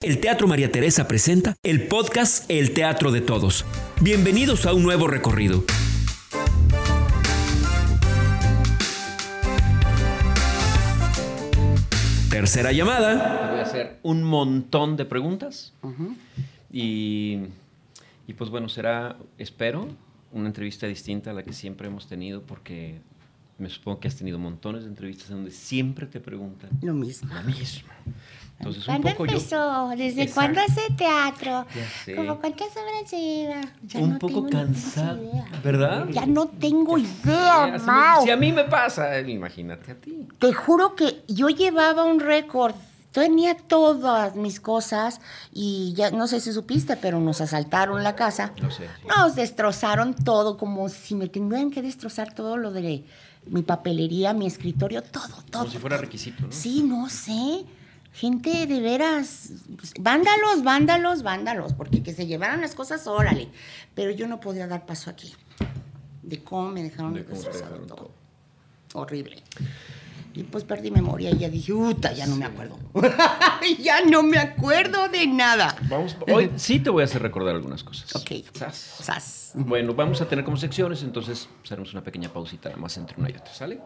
[0.00, 3.64] El Teatro María Teresa presenta el podcast El Teatro de Todos.
[4.00, 5.64] Bienvenidos a un nuevo recorrido.
[12.30, 13.50] Tercera llamada.
[13.50, 15.72] Voy a hacer un montón de preguntas.
[16.70, 17.38] y,
[18.26, 19.88] y pues bueno, será, espero,
[20.32, 23.00] una entrevista distinta a la que siempre hemos tenido porque
[23.58, 27.32] me supongo que has tenido montones de entrevistas en donde siempre te preguntan Lo mismo.
[27.34, 27.88] lo mismo.
[28.58, 29.24] Entonces, un ¿Cuándo yo...
[29.24, 29.88] empezó?
[29.90, 30.34] ¿Desde Exacto.
[30.34, 31.66] cuándo hace teatro?
[31.74, 32.16] Ya sé.
[32.16, 33.60] ¿Cómo cuántas obras lleva?
[33.86, 35.46] Ya un no poco cansado, idea.
[35.62, 36.08] ¿verdad?
[36.10, 38.24] Ya no tengo idea, Mau.
[38.24, 40.26] si a mí me pasa, imagínate a ti.
[40.40, 42.74] Te juro que yo llevaba un récord.
[43.12, 45.20] Tenía todas mis cosas
[45.52, 48.52] y ya no sé si supiste, pero nos asaltaron la casa.
[48.60, 48.84] No sé.
[48.86, 49.06] sí.
[49.08, 53.04] Nos destrozaron todo, como si me tendrían que destrozar todo lo de
[53.46, 55.62] mi papelería, mi escritorio, todo, todo.
[55.62, 56.52] Como si fuera requisito, ¿no?
[56.52, 57.64] Sí, no sé.
[58.18, 63.46] Gente de veras, pues, vándalos, vándalos, vándalos, porque que se llevaran las cosas, órale.
[63.94, 65.32] Pero yo no podía dar paso aquí.
[66.24, 68.10] De cómo me dejaron De destrozado todo.
[68.94, 69.40] Horrible.
[70.34, 72.76] Y pues perdí memoria y ya dije, uta, ya no me acuerdo.
[73.78, 75.76] ya no me acuerdo de nada.
[75.88, 78.16] Vamos, hoy sí te voy a hacer recordar algunas cosas.
[78.16, 78.32] Ok.
[78.52, 78.74] Sas.
[79.00, 79.52] Sas.
[79.54, 83.30] Bueno, vamos a tener como secciones, entonces haremos una pequeña pausita nada más entre una
[83.30, 83.80] y otra, ¿sale?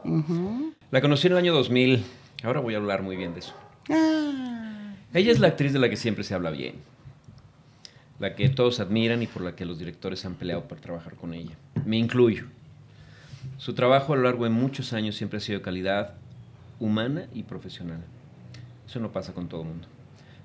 [0.90, 2.02] La conocí en el año 2000,
[2.44, 3.52] ahora voy a hablar muy bien de eso.
[3.90, 6.76] Ah, Ella es la actriz de la que siempre se habla bien,
[8.18, 11.34] la que todos admiran y por la que los directores han peleado por trabajar con
[11.34, 11.56] ella.
[11.84, 12.46] Me incluyo.
[13.58, 16.14] Su trabajo a lo largo de muchos años siempre ha sido de calidad
[16.78, 18.02] humana y profesional.
[18.86, 19.88] Eso no pasa con todo el mundo.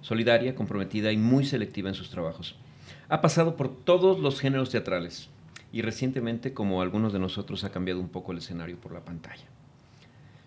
[0.02, 2.56] Solidaria, comprometida y muy selectiva en sus trabajos.
[3.10, 5.30] Ha pasado por todos los géneros teatrales
[5.72, 9.46] y recientemente, como algunos de nosotros, ha cambiado un poco el escenario por la pantalla.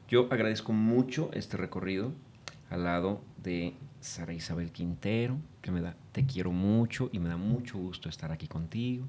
[0.08, 2.12] Yo agradezco mucho este recorrido
[2.70, 7.36] al lado de Sara Isabel Quintero, que me da, te quiero mucho y me da
[7.36, 9.04] mucho gusto estar aquí contigo.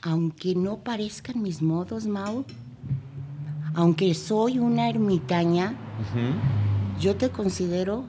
[0.00, 2.44] aunque no parezcan mis modos, Mau,
[3.74, 5.74] aunque soy una ermitaña,
[6.98, 8.04] yo te considero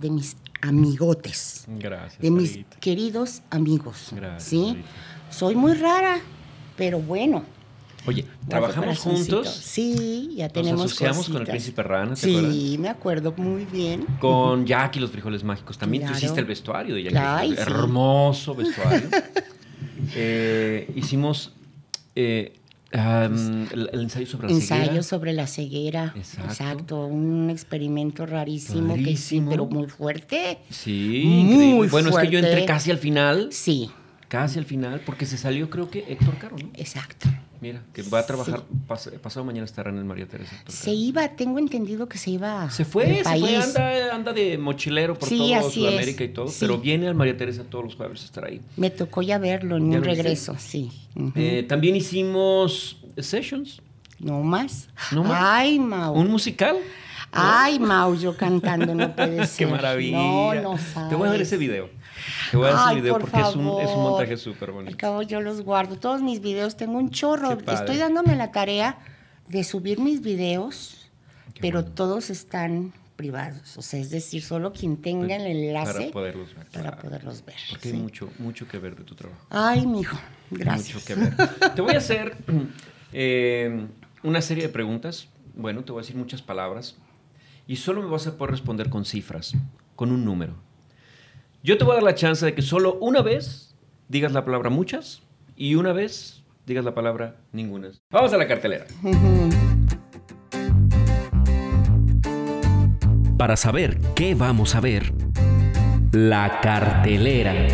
[0.00, 1.66] de mis amigotes.
[1.68, 2.20] Gracias.
[2.20, 4.10] de mis queridos amigos.
[4.12, 4.82] Gracias, ¿sí?
[5.30, 6.18] Soy muy rara,
[6.76, 7.44] pero bueno.
[8.06, 9.48] Oye, trabajamos juntos.
[9.48, 12.78] Sí, ya Nos tenemos asociamos con el príncipe Rana, ¿te Sí, acuerdas?
[12.78, 14.06] me acuerdo muy bien.
[14.20, 15.76] Con Jack y los frijoles mágicos.
[15.78, 16.18] También tú Claro.
[16.24, 17.12] hiciste el vestuario de Jack.
[17.12, 17.54] Claro, sí.
[17.58, 19.08] Hermoso vestuario.
[20.14, 21.52] Eh, hicimos
[22.14, 22.54] eh,
[22.92, 25.02] el, el ensayo sobre la Ensayo ceguera.
[25.02, 26.12] sobre la ceguera.
[26.16, 26.50] Exacto.
[26.50, 27.06] Exacto.
[27.06, 30.58] Un experimento rarísimo, que sí, pero muy fuerte.
[30.70, 31.88] Sí, Muy increíble.
[31.90, 33.48] Bueno, es que yo entré casi al final.
[33.52, 33.90] Sí,
[34.28, 36.68] Casi al final, porque se salió, creo que Héctor Caro, ¿no?
[36.74, 37.28] exacto.
[37.66, 40.54] Mira, que va a trabajar, pas- pasado mañana estará en el María Teresa.
[40.68, 42.70] Se iba, tengo entendido que se iba.
[42.70, 43.42] Se fue, del se país.
[43.44, 46.30] fue, anda, anda de mochilero por Sí, todo Sudamérica es.
[46.30, 46.56] y todo, Sí.
[46.60, 48.60] pero viene al María Teresa todos los jueves a estar ahí.
[48.76, 50.92] Me tocó ya verlo en ¿Ya un regreso, sí.
[51.34, 53.82] Eh, también hicimos Sessions,
[54.18, 54.88] ¿No más?
[55.12, 55.38] ¿No más?
[55.42, 56.14] Ay, Mau.
[56.14, 56.76] un musical.
[57.32, 59.66] Ay, Mau, yo cantando, no puede ser.
[59.66, 60.16] ¡Qué maravilla!
[60.16, 61.10] No, no sabes.
[61.10, 61.90] Te voy a dar ese video.
[62.50, 64.10] Te voy a ese Ay, video por porque es un, es un favor.
[64.10, 64.96] montaje súper Al bonito.
[64.96, 65.96] cabo yo los guardo.
[65.98, 67.52] Todos mis videos, tengo un chorro.
[67.52, 68.98] Estoy dándome la tarea
[69.48, 71.10] de subir mis videos,
[71.54, 71.94] Qué pero bueno.
[71.94, 73.76] todos están privados.
[73.78, 76.66] O sea, es decir, solo quien tenga el enlace Para poderlos ver.
[76.66, 77.56] para poderlos ver.
[77.70, 77.94] Porque sí.
[77.96, 79.46] hay mucho, mucho que ver de tu trabajo.
[79.50, 80.18] Ay, mijo,
[80.50, 80.94] gracias.
[80.94, 81.74] Mucho que ver.
[81.74, 82.36] Te voy a hacer
[83.12, 83.86] eh,
[84.22, 85.28] una serie de preguntas.
[85.54, 86.96] Bueno, te voy a decir muchas palabras.
[87.66, 89.54] Y solo me vas a poder responder con cifras,
[89.96, 90.54] con un número.
[91.66, 93.74] Yo te voy a dar la chance de que solo una vez
[94.06, 95.22] digas la palabra muchas
[95.56, 97.90] y una vez digas la palabra ninguna.
[98.08, 98.86] Vamos a la cartelera.
[103.36, 105.12] Para saber qué vamos a ver,
[106.12, 107.66] la cartelera.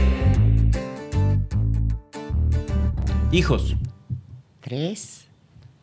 [3.31, 3.77] Hijos,
[4.63, 5.27] Tres,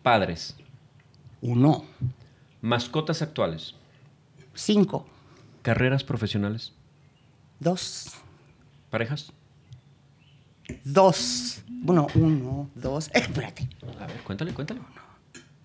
[0.02, 0.58] padres,
[1.42, 1.86] uno,
[2.60, 3.76] mascotas actuales,
[4.56, 5.06] cinco,
[5.62, 6.74] carreras profesionales,
[7.60, 8.14] dos,
[8.90, 9.32] parejas.
[10.84, 11.62] dos.
[11.82, 13.10] Bueno, uno, dos.
[13.14, 13.70] espérate.
[14.00, 14.82] A ver, cuéntale, cuéntale.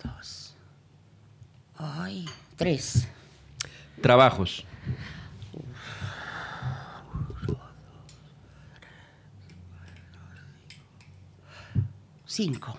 [0.02, 0.54] Dos.
[1.76, 2.26] Ay,
[2.56, 3.08] tres.
[4.00, 4.64] Trabajos,
[12.26, 12.76] Cinco.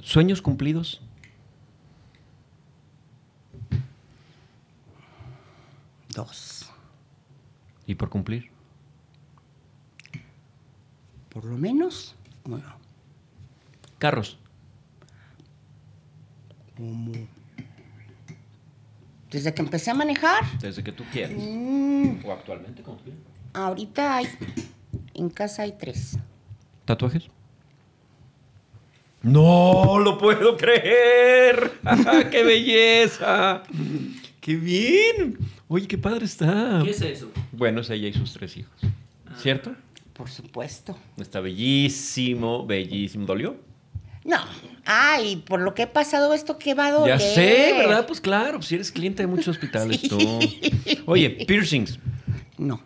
[0.00, 1.00] sueños cumplidos,
[6.14, 6.53] Dos.
[7.86, 8.50] Y por cumplir.
[11.28, 12.14] Por lo menos
[12.44, 12.62] uno.
[13.98, 14.38] Carros,
[16.76, 17.12] Como
[19.30, 21.36] Desde que empecé a manejar, Desde que tú quieras.
[21.38, 23.20] mm, O actualmente, como quieras.
[23.52, 24.26] ahorita hay,
[25.14, 26.18] en casa hay tres.
[26.84, 27.28] ¿Tatuajes?
[29.22, 31.80] No lo puedo creer.
[32.30, 33.62] ¡Qué belleza!
[34.44, 35.38] ¡Qué bien!
[35.68, 36.82] Oye, qué padre está.
[36.84, 37.30] ¿Qué es eso?
[37.50, 38.74] Bueno, es ella y sus tres hijos.
[39.38, 39.74] ¿Cierto?
[40.12, 40.98] Por supuesto.
[41.16, 43.24] Está bellísimo, bellísimo.
[43.24, 43.56] ¿Dolió?
[44.22, 44.36] No.
[44.84, 47.18] Ay, por lo que he pasado esto, ¿qué va a doler?
[47.18, 48.06] Ya sé, ¿verdad?
[48.06, 50.18] Pues claro, si eres cliente de muchos hospitales tú.
[51.06, 51.98] Oye, piercings,
[52.58, 52.82] No.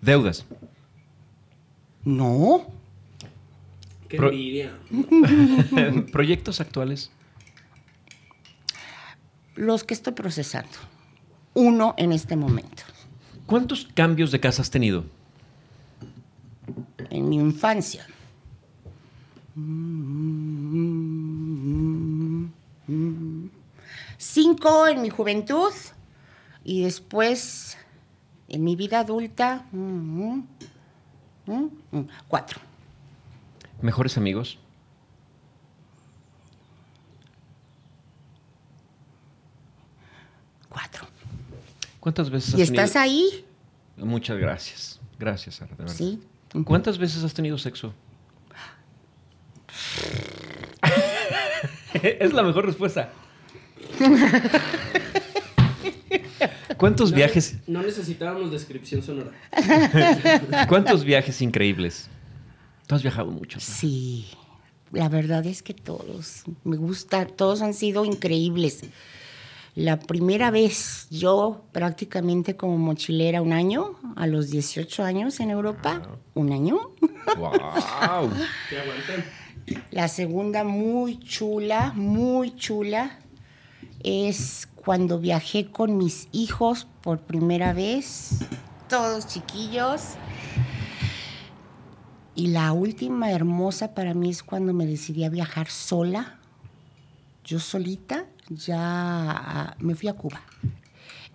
[0.00, 0.44] deudas.
[2.04, 2.66] No.
[4.08, 4.72] Qué Pro- envidia.
[6.12, 7.12] Proyectos actuales.
[9.58, 10.70] Los que estoy procesando.
[11.54, 12.84] Uno en este momento.
[13.44, 15.04] ¿Cuántos cambios de casa has tenido?
[17.10, 18.06] En mi infancia.
[24.16, 25.72] Cinco en mi juventud
[26.62, 27.76] y después
[28.48, 29.66] en mi vida adulta.
[29.72, 30.40] mm,
[31.46, 32.60] mm, mm, Cuatro.
[33.82, 34.58] ¿Mejores amigos?
[40.78, 41.08] Cuatro.
[41.98, 43.44] ¿Cuántas veces has ¿Y estás tenido- ahí?
[43.96, 45.00] Muchas gracias.
[45.18, 45.92] Gracias, Sara, de verdad.
[45.96, 46.20] Sí.
[46.64, 47.92] ¿Cuántas veces has tenido sexo?
[52.02, 53.10] es la mejor respuesta.
[56.76, 59.32] ¿Cuántos No- viajes, No necesitábamos descripción sonora.
[60.68, 62.08] cuántos viajes increíbles?
[62.86, 63.58] Tú has viajado mucho.
[63.58, 64.28] Sí,
[64.92, 68.82] la verdad es que todos, me gusta, todos han sido increíbles.
[69.78, 76.02] La primera vez, yo prácticamente como mochilera un año, a los 18 años en Europa,
[76.34, 76.80] un año.
[77.36, 77.52] ¡Wow!
[78.70, 79.24] ¿Qué aguantan?
[79.92, 83.20] La segunda muy chula, muy chula,
[84.02, 88.40] es cuando viajé con mis hijos por primera vez,
[88.88, 90.14] todos chiquillos.
[92.34, 96.37] Y la última hermosa para mí es cuando me decidí a viajar sola,
[97.48, 100.40] yo solita, ya ah, me fui a Cuba.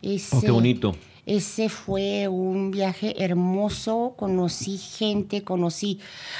[0.01, 0.95] Ese, Oh, qué bonito.
[1.25, 5.99] Ese fue un viaje hermoso, conocí gente, conocí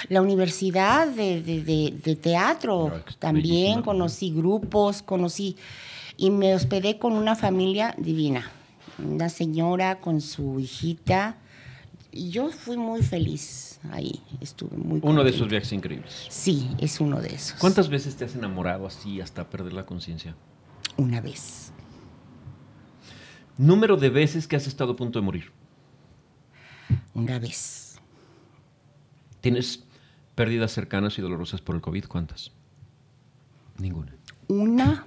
[0.10, 5.56] la universidad de, de- de- de teatro, Ah, también conocí grupos, conocí
[6.18, 8.52] y me hospedé con una familia divina,
[9.00, 11.38] una señora con su hijita
[12.14, 15.36] y yo fui muy feliz ahí, estuve muy Uno de contenta.
[15.36, 16.28] esos viajes increíbles.
[16.30, 17.60] Sí, es uno de esos.
[17.60, 20.36] ¿Cuántas veces te has enamorado así hasta perder la conciencia?
[20.98, 21.72] Una vez.
[23.58, 25.52] Número de veces que has estado a punto de morir.
[27.14, 28.00] Una vez.
[29.42, 29.84] ¿Tienes
[30.36, 32.06] pérdidas cercanas y dolorosas por el COVID?
[32.06, 32.52] ¿Cuántas?
[33.78, 34.16] Ninguna.
[34.48, 35.06] Una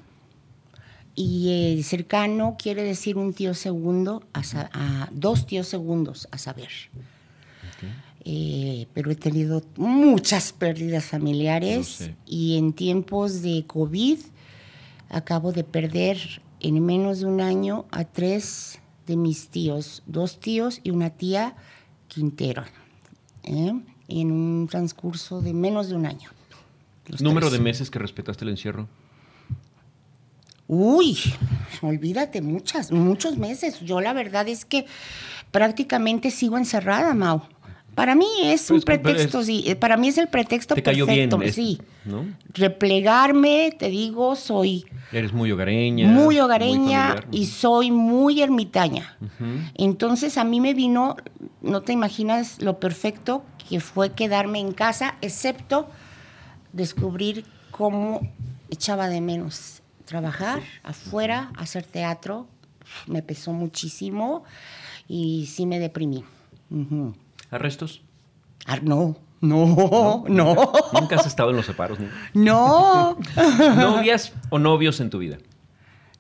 [1.17, 4.43] y cercano quiere decir un tío segundo, a,
[4.73, 6.69] a- dos tíos segundos, a saber.
[8.29, 14.19] Eh, pero he tenido muchas pérdidas familiares y en tiempos de COVID
[15.11, 16.19] acabo de perder
[16.59, 21.55] en menos de un año a tres de mis tíos, dos tíos y una tía
[22.09, 22.65] Quintero,
[23.45, 23.73] ¿eh?
[24.09, 26.31] en un transcurso de menos de un año.
[27.21, 27.59] ¿Número tres.
[27.61, 28.89] de meses que respetaste el encierro?
[30.69, 31.19] Uy,
[31.83, 33.81] olvídate, muchas, muchos meses.
[33.81, 34.87] Yo la verdad es que
[35.51, 37.43] prácticamente sigo encerrada, Mau.
[37.95, 39.65] Para mí es un Pues, pero pretexto, es- sí.
[39.67, 41.81] eh, Para mí es el pretexto Te cayó bien, perfecto, sí.
[42.05, 42.27] ¿no?
[42.53, 46.07] Replegarme, te digo, soy Eres muy hogareña.
[46.09, 47.29] muy hogareña familiar.
[47.33, 49.17] y soy muy ermitaña.
[49.77, 51.17] Entonces a mí me vino,
[51.63, 55.89] no te imaginas lo perfecto que fue quedarme en casa, excepto
[56.75, 58.21] descubrir cómo
[58.69, 62.47] echaba de menos trabajar afuera, hacer teatro.
[63.07, 64.45] Me pesó muchísimo
[65.09, 66.25] y sí me deprimí.
[67.51, 68.03] ¿Arrestos?
[68.67, 71.99] Ah, no, no, no, ¿Nunca has estado en los separos?
[72.01, 72.07] no.
[72.35, 73.19] ¿no?
[73.77, 75.39] ¿Novias o novios en tu vida?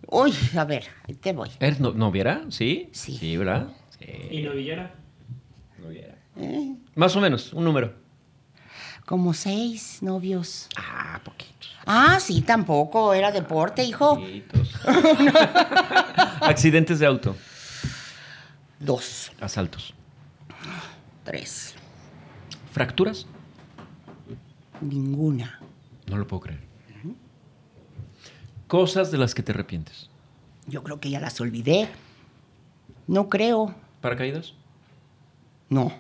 [0.09, 1.51] Uy, a ver, ahí te voy.
[1.59, 2.43] ¿Eres no- noviera?
[2.51, 2.89] ¿Sí?
[2.93, 3.17] Sí.
[3.17, 3.69] Sí, ¿verdad?
[4.31, 4.95] ¿Y novillera?
[5.83, 6.15] Noviera.
[6.37, 7.95] Eh, Más o menos, un número.
[9.07, 10.69] Como seis novios.
[10.77, 11.75] Ah, poquitos.
[11.87, 14.17] Ah, sí, tampoco, era deporte, hijo.
[14.17, 14.75] Poquitos.
[16.43, 17.35] Accidentes de auto.
[18.79, 19.95] Dos, Asaltos.
[21.25, 21.75] tres,
[22.73, 23.27] ¿Fracturas?
[24.83, 25.59] ninguna.
[26.07, 26.61] No lo puedo creer.
[28.67, 30.11] Cosas de las que te arrepientes.
[30.67, 31.89] Yo creo que ya las olvidé.
[33.07, 33.75] No creo.
[34.01, 34.55] ¿Paracaídas?
[35.69, 35.93] No,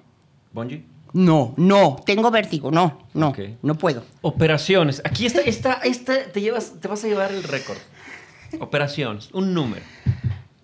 [0.52, 0.84] ¿Bungee?
[1.16, 1.96] No, no.
[2.04, 2.70] Tengo vértigo.
[2.70, 4.04] No, no, no puedo.
[4.22, 5.00] Operaciones.
[5.04, 7.78] Aquí está, esta, esta, te llevas, te vas a llevar el récord.
[8.60, 9.82] Operaciones, un número.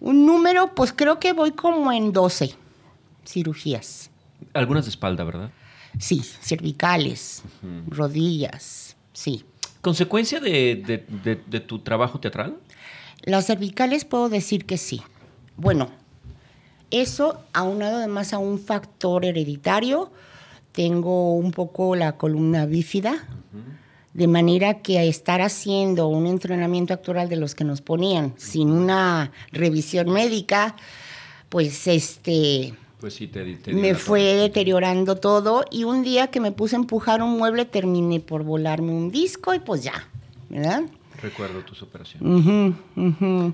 [0.01, 2.55] Un número, pues creo que voy como en 12
[3.27, 4.11] cirugías.
[4.55, 5.51] Algunas de espalda, ¿verdad?
[5.99, 7.43] Sí, cervicales,
[7.89, 9.45] rodillas, sí.
[9.81, 12.57] ¿Consecuencia de, de- de- de tu trabajo teatral?
[13.23, 15.03] Las cervicales puedo decir que sí.
[15.57, 15.91] Bueno,
[16.91, 20.11] eso aunado además a un factor hereditario,
[20.73, 23.27] tengo un poco la columna bífida,
[24.15, 28.71] de manera que a estar haciendo un entrenamiento actoral de los que nos ponían sin
[28.71, 30.77] una revisión médica,
[31.49, 36.53] pues este Pues sí, te, te me fue deteriorando todo y un día que me
[36.53, 40.07] puse a empujar un mueble terminé por volarme un disco y pues ya,
[40.51, 40.83] ¿verdad?
[41.23, 42.75] Recuerdo tus operaciones.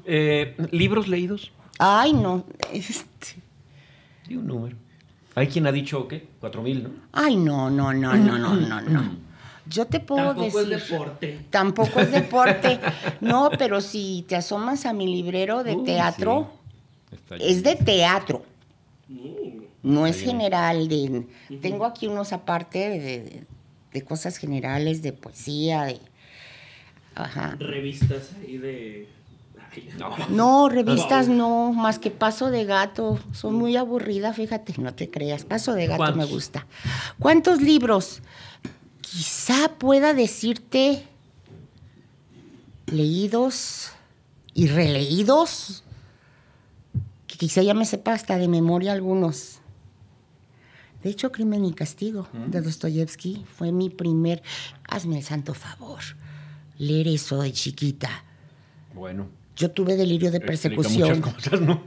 [0.07, 1.53] Eh, ¿Libros leídos?
[1.79, 2.45] Ay, no.
[2.73, 3.37] este,
[4.29, 4.77] Y un número.
[5.39, 6.29] Hay quien ha dicho, ¿qué?
[6.41, 6.91] Cuatro mil, ¿no?
[7.13, 9.29] Ay, no, no, no, no, no, no, no.
[9.67, 10.73] Yo te puedo Tampoco decir.
[10.75, 11.39] es deporte.
[11.51, 12.81] Tampoco es deporte.
[13.21, 16.51] No, pero si te asomas a mi librero de teatro,
[17.11, 17.35] sí.
[17.41, 18.45] Es de teatro.
[19.09, 19.59] Mm.
[19.83, 20.89] No es general.
[20.89, 21.27] De,
[21.61, 23.45] Tengo aquí unos aparte de, de-
[23.93, 25.99] de cosas generales, de poesía, de.
[27.15, 27.57] Ajá.
[27.59, 29.09] Revistas ahí de.
[29.73, 30.17] Ay, No.
[30.29, 33.19] No, revistas no, más que Paso de Gato.
[33.33, 35.45] Soy muy aburrida, fíjate, no te creas.
[35.45, 36.67] Paso de Gato me gusta.
[37.19, 38.23] ¿Cuántos libros?
[39.01, 41.07] Quizá pueda decirte
[42.87, 43.91] leídos
[44.55, 45.85] y releídos,
[47.27, 49.61] que quizá ya me sepa hasta de memoria algunos.
[51.03, 54.43] De hecho, Crimen y Castigo de Dostoyevsky fue mi primer.
[54.89, 56.01] Hazme el santo favor.
[56.77, 58.25] Leer eso de chiquita.
[58.95, 59.29] Bueno.
[59.59, 61.21] Yo tuve delirio de persecución.
[61.35, 61.83] cosas, ¿no?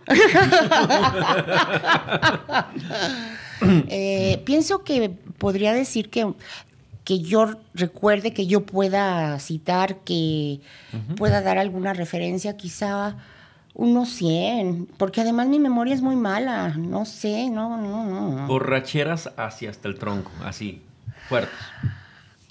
[3.88, 6.34] Eh, pienso que podría decir que,
[7.04, 10.60] que yo recuerde, que yo pueda citar, que
[11.16, 13.18] pueda dar alguna referencia, quizá
[13.74, 18.48] unos 100, porque además mi memoria es muy mala, no sé, no, no, no.
[18.48, 20.82] Borracheras hacia hasta el tronco, así,
[21.30, 21.56] fuertes.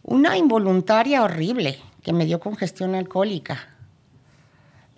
[0.02, 3.69] Una involuntaria horrible que me dio congestión alcohólica.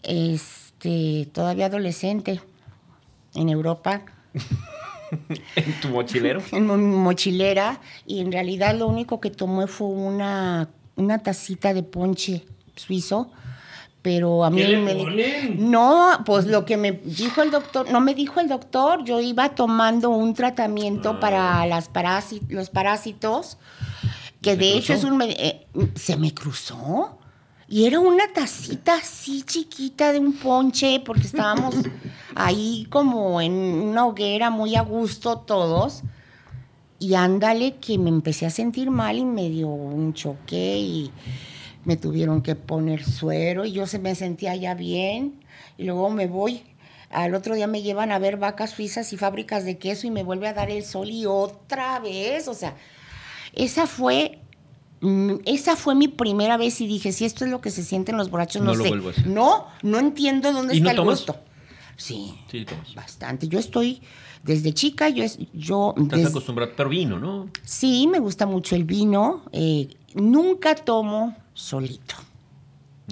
[0.02, 2.40] Este, todavía adolescente,
[3.34, 4.02] en Europa,
[5.56, 6.42] En tu mochilero.
[6.52, 11.82] en mi mochilera y en realidad lo único que tomé fue una, una tacita de
[11.82, 12.44] ponche
[12.76, 13.30] suizo,
[14.00, 15.70] pero a mí ¿Qué le me ponen?
[15.70, 19.50] No, pues lo que me dijo el doctor, no me dijo el doctor, yo iba
[19.54, 21.20] tomando un tratamiento Ah.
[21.20, 21.90] para las
[22.48, 23.58] los parásitos,
[24.40, 25.20] que ¿Se de hecho es un...
[25.22, 27.18] eh, se me cruzó.
[27.72, 31.74] Y era una tacita así chiquita de un ponche, porque estábamos
[32.34, 36.02] ahí como en una hoguera muy a gusto todos.
[36.98, 41.12] Y ándale que me empecé a sentir mal y me dio un choque y
[41.86, 45.42] me tuvieron que poner suero y yo se me sentía ya bien.
[45.78, 46.64] Y luego me voy.
[47.08, 50.24] Al otro día me llevan a ver vacas suizas y fábricas de queso y me
[50.24, 52.48] vuelve a dar el sol y otra vez.
[52.48, 52.76] O sea,
[53.54, 54.41] esa fue,
[55.44, 58.30] esa fue mi primera vez y dije, si esto es lo que se sienten los
[58.30, 58.88] borrachos, no, No lo sé.
[58.90, 59.26] vuelvo a hacer.
[59.26, 61.18] No, no entiendo dónde ¿Y está no el tomas?
[61.18, 61.36] gusto.
[61.96, 62.94] Sí, Sí, tomas.
[62.94, 63.48] bastante.
[63.48, 64.00] Yo estoy,
[64.42, 67.48] desde chica, yo, es- yo Estás des- acostumbrado, pero vino, ¿no?
[67.64, 69.42] sí, me gusta mucho el vino.
[69.52, 72.14] eh, nunca tomo solito,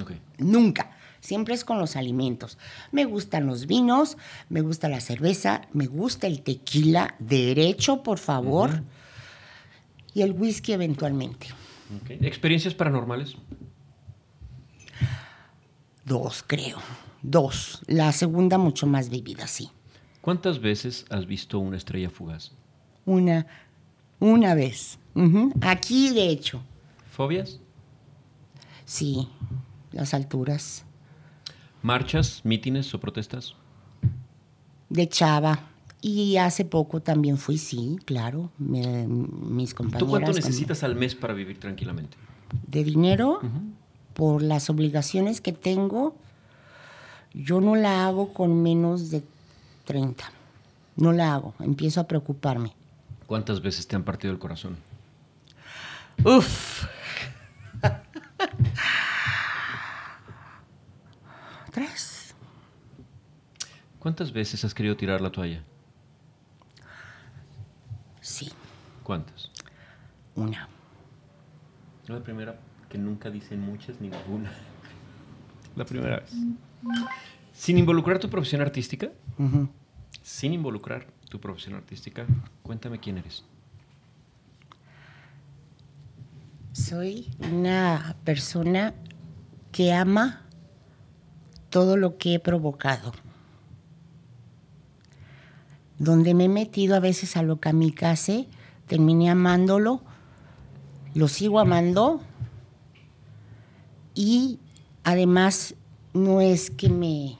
[0.00, 0.12] Ok.
[0.38, 0.96] nunca.
[1.20, 2.56] Siempre es con los alimentos.
[2.92, 4.16] Me gustan los vinos,
[4.48, 8.82] me gusta la cerveza, me gusta el tequila, derecho, por favor,
[10.14, 11.48] y el whisky eventualmente.
[12.08, 13.36] ¿Experiencias paranormales?
[16.04, 16.78] Dos, creo.
[17.22, 17.82] Dos.
[17.86, 19.70] La segunda mucho más vivida, sí.
[20.20, 22.52] ¿Cuántas veces has visto una estrella fugaz?
[23.04, 23.46] Una,
[24.18, 24.98] una vez.
[25.60, 26.62] Aquí, de hecho.
[27.10, 27.60] ¿Fobias?
[28.84, 29.28] Sí,
[29.92, 30.84] las alturas.
[31.82, 33.54] ¿Marchas, mítines o protestas?
[34.88, 35.69] De Chava.
[36.02, 38.50] Y hace poco también fui, sí, claro.
[38.58, 40.00] me- mis compañeras.
[40.06, 42.16] ¿Tú cuánto necesitas al mes para vivir tranquilamente?
[42.66, 43.40] De dinero,
[44.14, 46.16] por las obligaciones que tengo,
[47.34, 49.22] yo no la hago con menos de
[49.84, 50.24] 30.
[50.96, 51.54] No la hago.
[51.60, 52.72] Empiezo a preocuparme.
[53.26, 54.76] ¿Cuántas veces te han partido el corazón?
[56.24, 56.86] Uf.
[61.70, 62.34] Tres.
[63.98, 65.62] ¿Cuántas veces has querido tirar la toalla?
[68.20, 68.50] Sí,
[69.10, 69.50] ¿Cuántas?
[70.36, 70.68] una.
[72.06, 74.52] La primera, que nunca dicen muchas ni ninguna.
[75.74, 76.30] La primera vez.
[77.52, 79.10] Sin involucrar tu profesión artística,
[80.22, 82.24] sin involucrar tu profesión artística,
[82.62, 83.44] cuéntame quién eres.
[86.70, 88.94] Soy una persona
[89.72, 90.42] que ama
[91.68, 93.12] todo lo que he provocado.
[95.98, 98.48] donde me he metido a veces a lo kamikaze,
[98.90, 100.02] terminé amándolo,
[101.14, 102.20] lo sigo amando
[104.16, 104.58] y
[105.04, 105.76] además
[106.12, 107.38] no es que me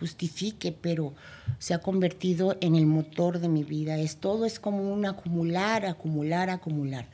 [0.00, 1.14] justifique, pero
[1.60, 3.96] se ha convertido en el motor de mi vida.
[3.96, 7.06] Es todo es como un acumular, acumular, acumular.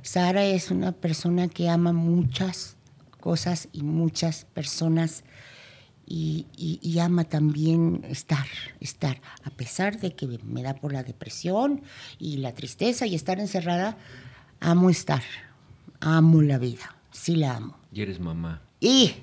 [0.00, 2.78] Sara es una persona que ama muchas
[3.20, 5.22] cosas y muchas personas
[6.06, 8.46] y, y- y ama también estar,
[8.80, 9.20] estar.
[9.44, 11.82] A pesar de que me da por la depresión
[12.18, 13.96] y la tristeza y estar encerrada,
[14.60, 15.22] amo estar,
[16.00, 17.76] amo la vida, sí la amo.
[17.92, 18.62] Y eres mamá.
[18.80, 19.14] Y,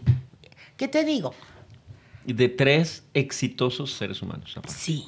[0.77, 1.33] ¿qué te digo?
[2.25, 5.05] De tres exitosos seres humanos, Sí,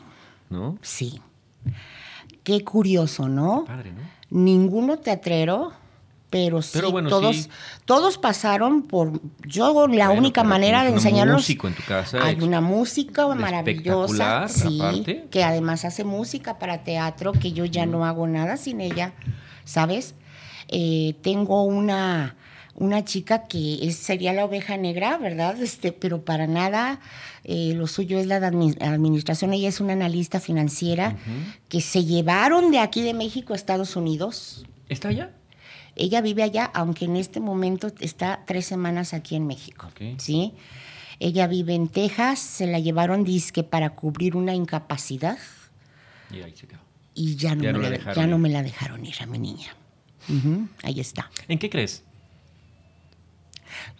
[0.50, 0.78] ¿no?
[0.82, 1.22] sí.
[2.44, 3.66] Qué curioso, ¿no?
[3.66, 4.02] Padre, ¿no?
[4.30, 5.72] Ninguno teatrero,
[6.30, 7.50] pero sí, Pero bueno, todos, sí.
[7.86, 9.22] todos pasaron por.
[9.48, 11.38] Yo, la Bueno, única manera de enseñarlos.
[11.38, 15.28] músico en tu casa, Hay una música maravillosa, sí, aparte.
[15.32, 19.14] que además hace música para teatro, que yo ya no hago nada sin ella,
[19.64, 20.16] ¿sabes?
[20.68, 22.36] Eh, tengo una,
[22.74, 25.62] una chica que es- sería la oveja negra, ¿verdad?
[25.62, 27.00] Este, pero para nada,
[27.44, 29.54] eh, lo suyo es la de administración.
[29.54, 31.16] Ella es una analista financiera
[31.70, 34.66] que se llevaron de aquí de México a Estados Unidos.
[34.90, 35.30] ¿Está allá?
[35.96, 39.90] Ella vive allá, aunque en este momento está tres semanas aquí en México.
[40.18, 40.54] ¿sí?
[41.20, 45.38] Ella vive en Texas, se la llevaron disque para cubrir una incapacidad
[46.30, 46.80] Y ahí se quedó.
[47.14, 48.42] y ya no, Ya me, no la dejaron ya no ir.
[48.42, 49.74] me la dejaron ir a mi niña.
[50.84, 51.30] Ahí está.
[51.48, 52.04] ¿En qué crees?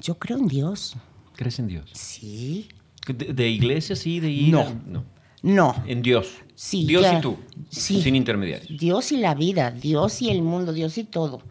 [0.02, 0.96] Yo creo en Dios.
[1.36, 1.90] ¿Crees en Dios?
[1.94, 2.68] Sí.
[3.08, 4.20] ¿De, de iglesia sí?
[4.20, 4.52] ¿De ir?
[4.52, 4.66] No.
[4.86, 5.06] No.
[5.44, 5.84] No.
[5.86, 6.38] En Dios.
[6.56, 7.20] Sí, Dios ya.
[7.20, 7.38] y tú.
[7.70, 8.02] Sí.
[8.02, 8.78] Sin intermediarios.
[8.80, 11.42] Dios y la vida, Dios y el mundo, Dios y todo.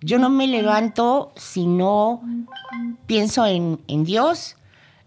[0.00, 2.22] Yo no me levanto si no
[3.06, 4.56] pienso en, en Dios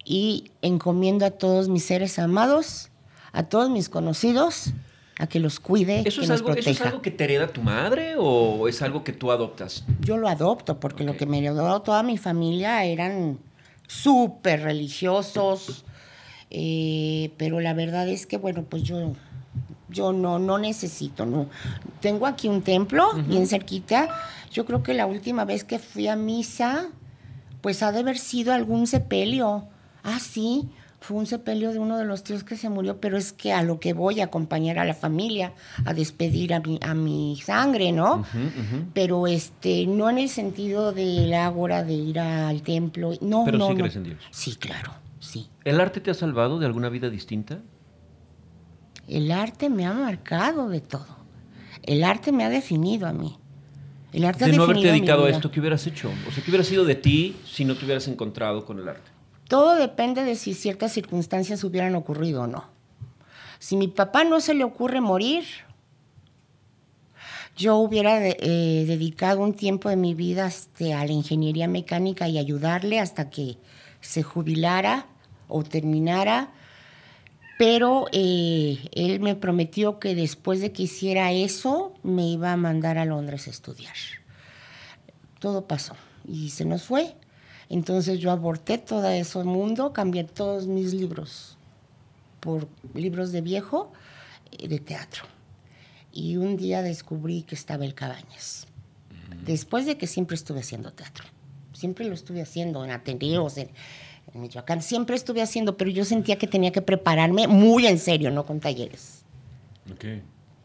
[0.04, 2.90] y encomiendo a todos mis seres amados,
[3.32, 4.74] a todos mis conocidos,
[5.18, 6.72] a que los cuide, ¿Eso que es, los algo, ¿Eso proteja.
[6.72, 9.86] es algo que te hereda tu madre o es algo que tú adoptas?
[10.00, 13.38] Yo lo adopto porque lo que me heredó toda mi familia eran
[13.88, 15.86] súper religiosos,
[16.50, 19.14] eh, pero la verdad es que, bueno, pues yo,
[19.92, 21.48] yo no, no necesito, no.
[22.00, 24.10] Tengo aquí un templo bien cerquita.
[24.52, 26.88] Yo creo que la última vez que fui a misa,
[27.62, 29.68] pues ha de haber sido algún sepelio.
[30.04, 30.68] Ah, sí,
[31.00, 33.64] fue un sepelio de uno de los tíos que se murió, pero es que a
[33.64, 35.54] lo que voy a acompañar a la familia,
[35.86, 38.24] a despedir a mi, a mi sangre, ¿no?
[38.94, 43.68] Pero este no en el sentido del ágora de ir al templo no Pero no
[43.68, 43.80] sí no.
[43.80, 44.18] crees en Dios.
[44.32, 47.60] sí claro sí ¿El arte te ha salvado de alguna vida distinta?
[49.12, 51.06] El arte me ha marcado de todo
[51.84, 53.38] el arte me ha definido a mí
[54.14, 56.12] el arte De ha no haberte dedicado a esto, ¿qué hubieras hecho?
[56.28, 59.10] O sea, ¿qué hubiera sido de ti si no te hubieras encontrado con el arte?
[59.48, 62.66] todo depende de si ciertas circunstancias hubieran ocurrido o no
[63.60, 65.44] si mi papá no se le ocurre morir
[67.58, 72.28] yo hubiera de- eh, dedicado un tiempo de mi vida este, a la ingeniería mecánica
[72.28, 73.58] y ayudarle hasta que
[74.00, 75.06] se jubilara
[75.48, 76.52] o terminara.
[77.62, 82.98] Pero eh, él me prometió que después de que hiciera eso, me iba a mandar
[82.98, 83.94] a Londres a estudiar.
[85.38, 85.96] Todo pasó
[86.28, 87.14] y se nos fue.
[87.70, 91.56] Entonces yo aborté todo ese mundo, cambié todos mis libros
[92.40, 93.94] por libros de viejo
[94.54, 95.26] eh, de teatro.
[96.12, 98.66] Y un día descubrí que estaba el Cabañas.
[99.46, 101.26] Después de que siempre estuve haciendo teatro.
[101.74, 103.70] Siempre lo estuve haciendo en Ateneos, en,
[104.34, 104.82] en Michoacán.
[104.82, 108.60] Siempre estuve haciendo, pero yo sentía que tenía que prepararme muy en serio, no con
[108.60, 109.24] talleres.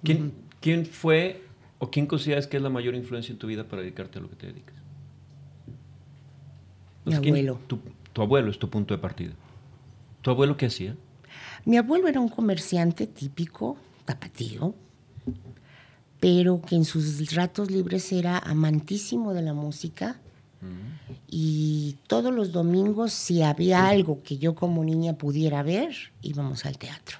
[0.02, 1.42] ¿Quién, quién fue
[1.78, 4.30] o quién consideras que es la mayor influencia en tu vida para dedicarte a lo
[4.30, 4.74] que te dedicas?
[7.04, 7.58] Mi ¿quién- abuelo.
[7.66, 7.78] tu,
[8.12, 9.32] tu abuelo es tu punto de partida.
[10.22, 10.96] ¿Tu abuelo qué hacía?
[11.64, 14.74] Mi abuelo era un comerciante típico, tapatío,
[16.20, 20.20] pero que en sus ratos libres era amantísimo de la música.
[21.28, 26.78] Y todos los domingos, si había algo que yo como niña pudiera ver, íbamos al
[26.78, 27.18] teatro.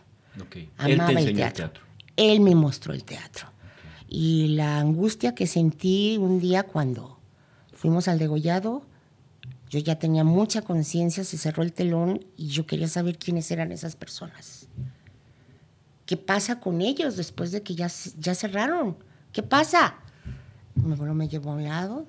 [0.78, 1.46] Él Amaba te el teatro.
[1.46, 1.82] el teatro.
[2.16, 3.48] Él me mostró el teatro.
[4.08, 7.18] Y la angustia que sentí un día cuando
[7.72, 8.82] fuimos al degollado,
[9.68, 13.72] yo ya tenía mucha conciencia, se cerró el telón y yo quería saber quiénes eran
[13.72, 14.68] esas personas.
[16.06, 18.96] ¿Qué pasa con ellos después de que ya, ya cerraron?
[19.32, 19.96] ¿Qué pasa?
[20.76, 22.06] Mi abuelo me llevó a un lado.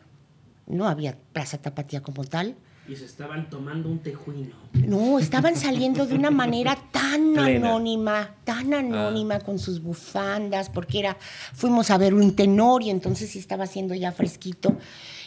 [0.67, 2.55] No había Plaza Tapatía como tal.
[2.89, 4.55] Y se estaban tomando un tejuino.
[4.73, 7.67] No, estaban saliendo de una manera tan Plena.
[7.69, 11.17] anónima, tan anónima con sus bufandas, porque era,
[11.53, 14.77] fuimos a ver un tenor y entonces sí estaba haciendo ya fresquito.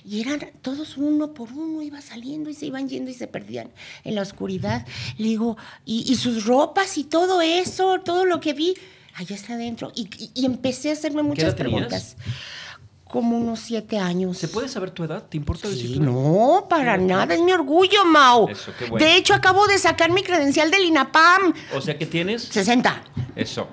[0.06, 3.68] Y eran todos uno por uno, iba saliendo y se iban yendo y se perdían
[4.04, 4.86] en la oscuridad.
[5.18, 8.72] Le digo, y, y sus ropas y todo eso, todo lo que vi,
[9.16, 9.92] allá está adentro.
[9.94, 12.16] Y, y- y empecé a hacerme muchas tenías?
[13.10, 14.38] Como unos siete años.
[14.38, 15.24] ¿Se puede saber tu edad?
[15.28, 18.48] ¿Te importa Sí, no, para nada, es mi orgullo, Mau.
[18.48, 19.04] Eso, qué bueno.
[19.04, 21.52] De hecho, acabo de sacar mi credencial del INAPAM.
[21.74, 23.02] O sea que tienes 60.
[23.34, 23.68] eso.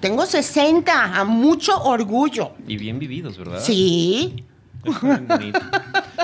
[0.00, 2.52] Tengo 60, a mucho orgullo.
[2.68, 3.60] Y bien vividos, ¿verdad?
[3.62, 4.44] Sí.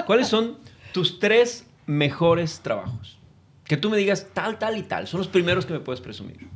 [0.06, 0.58] ¿Cuáles son
[0.92, 3.18] tus tres mejores trabajos?
[3.64, 5.06] Que tú me digas tal, tal y tal.
[5.06, 6.48] Son los primeros que me puedes presumir.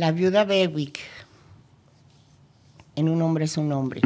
[0.00, 0.98] La viuda Berwick.
[2.96, 4.00] En un hombre es un hombre.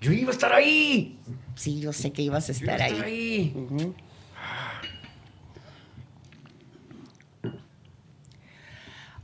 [0.00, 1.18] Yo iba a estar ahí.
[1.56, 2.92] Sí, yo sé que ibas a Yo iba estar a ahí.
[2.92, 3.52] estar ahí.
[3.56, 3.94] Ujú.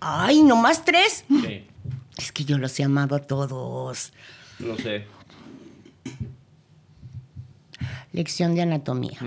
[0.00, 1.24] Ay, ¿nomás tres?
[1.28, 1.64] Sí,
[2.16, 4.12] Es que yo los he amado a todos.
[4.58, 5.04] lo sé.
[8.12, 9.18] Lección de anatomía.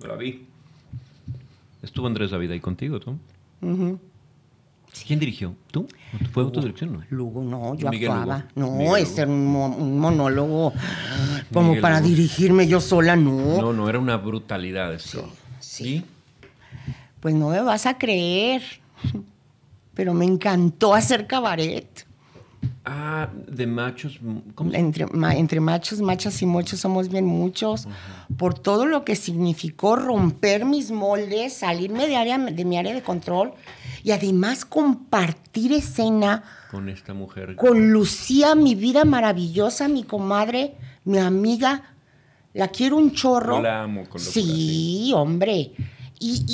[0.00, 0.46] La vi.
[1.82, 3.18] Estuvo Andrés David ahí contigo, ¿tú?
[3.60, 4.00] Ujú.
[5.06, 5.54] ¿Quién dirigió?
[5.70, 5.86] ¿Tú?
[6.32, 6.92] ¿Fue autodirección?
[6.92, 7.02] No.
[7.10, 8.46] Luego, no, yo Miguel actuaba.
[8.54, 8.76] Lugo.
[8.84, 10.72] No, era un, un monólogo
[11.52, 12.08] como Miguel para Lugo.
[12.10, 13.60] dirigirme yo sola, no.
[13.60, 15.28] No, no, era una brutalidad esto.
[15.60, 16.04] Sí.
[17.20, 18.62] Pues no me vas a creer.
[19.94, 22.06] Pero me encantó hacer cabaret.
[22.84, 24.18] Ah, de machos.
[24.54, 27.86] ¿Cómo Entre, ma- entre machos, machas y mochos somos bien muchos.
[28.36, 33.02] Por todo lo que significó romper mis moldes, salirme de, área, de mi área de
[33.02, 33.52] control
[34.04, 37.56] y además compartir escena Con esta mujer.
[37.56, 41.94] con Lucía, mi vida maravillosa, mi comadre, mi amiga.
[42.52, 43.60] La quiero un chorro.
[43.60, 45.72] La amo con locura, Sí, hombre.
[46.20, 46.44] Y,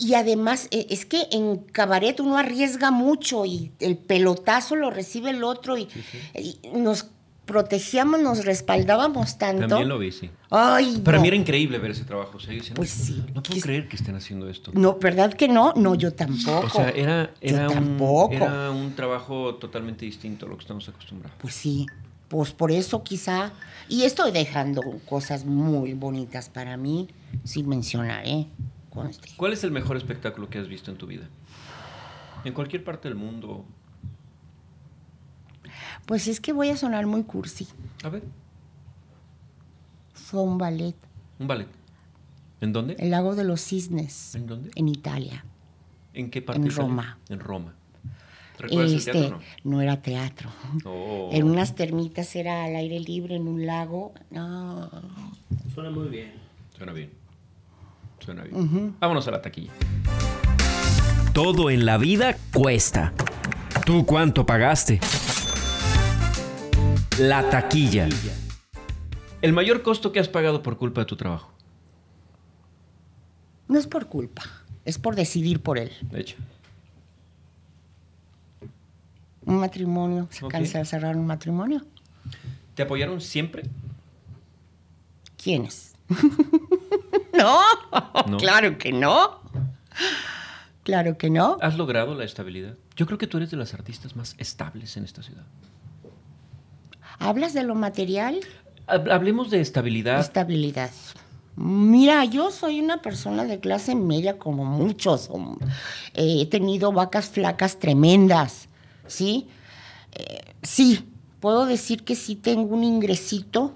[0.00, 5.30] y- además, eh, es que en cabaret uno arriesga mucho y el pelotazo lo recibe
[5.30, 5.88] el otro y,
[6.34, 7.06] y nos
[7.52, 9.68] protegíamos, nos respaldábamos tanto.
[9.68, 10.30] También lo vi, sí.
[10.50, 11.22] Ay, Para no.
[11.22, 12.38] mí era increíble ver ese trabajo.
[12.38, 13.22] o sea, yo Pues sí.
[13.34, 14.70] No puedo ¿Qué- creer que estén haciendo esto.
[14.74, 15.74] No, ¿verdad que no?
[15.76, 16.66] No, yo tampoco.
[16.66, 18.32] O sea, era, Yo era, un, tampoco.
[18.34, 21.36] era un trabajo totalmente distinto a lo que estamos acostumbrados.
[21.40, 21.86] Pues sí,
[22.28, 23.52] pues por eso quizá.
[23.88, 27.08] Y estoy dejando cosas muy bonitas para mí,
[27.44, 28.46] sin mencionar, ¿eh?
[28.88, 29.28] Conste.
[29.36, 31.28] ¿Cuál es el mejor espectáculo que has visto en tu vida?
[32.44, 33.64] En cualquier parte del mundo.
[36.06, 37.66] Pues es que voy a sonar muy cursi.
[38.02, 38.22] A ver,
[40.14, 40.94] Fue un ballet,
[41.38, 41.68] un ballet.
[42.60, 42.94] ¿En dónde?
[42.98, 44.34] El lago de los cisnes.
[44.34, 44.70] ¿En dónde?
[44.76, 45.44] En Italia.
[46.14, 46.62] ¿En qué parte?
[46.62, 46.70] en?
[46.70, 47.18] Roma.
[47.28, 47.74] En Roma.
[48.58, 49.40] ¿Recuerdas el Este, teatro?
[49.64, 50.50] no era teatro.
[50.84, 50.90] No.
[50.92, 51.30] Oh.
[51.32, 54.12] En unas termitas era al aire libre, en un lago.
[54.30, 54.88] No.
[55.74, 56.32] Suena muy bien.
[56.76, 57.10] Suena bien.
[58.20, 58.94] Suena bien.
[59.00, 59.72] Vámonos a la taquilla.
[61.32, 63.12] Todo en la vida cuesta.
[63.84, 65.00] ¿Tú cuánto pagaste?
[67.18, 68.08] La taquilla.
[69.42, 71.52] El mayor costo que has pagado por culpa de tu trabajo.
[73.68, 74.42] No es por culpa,
[74.84, 75.90] es por decidir por él.
[76.10, 76.36] De hecho.
[79.44, 80.52] Un matrimonio, se Ok.
[80.52, 81.82] cansa de cerrar un matrimonio.
[82.74, 83.64] ¿Te apoyaron siempre?
[85.42, 85.94] ¿Quiénes?
[87.36, 87.60] no,
[88.28, 88.36] No.
[88.38, 89.40] claro que no.
[90.84, 91.58] Claro que no.
[91.60, 92.76] ¿Has logrado la estabilidad?
[92.96, 95.44] Yo creo que tú eres de las artistas más estables en esta ciudad.
[97.22, 98.40] ¿Hablas de lo material?
[98.86, 100.20] Hab- Hablemos de estabilidad.
[100.20, 100.90] Estabilidad.
[101.56, 105.28] Mira, yo soy una persona de clase media como muchos.
[106.14, 108.68] Eh, he tenido vacas flacas tremendas,
[109.06, 109.48] ¿sí?
[110.12, 111.04] Eh, sí,
[111.40, 113.74] puedo decir que sí tengo un ingresito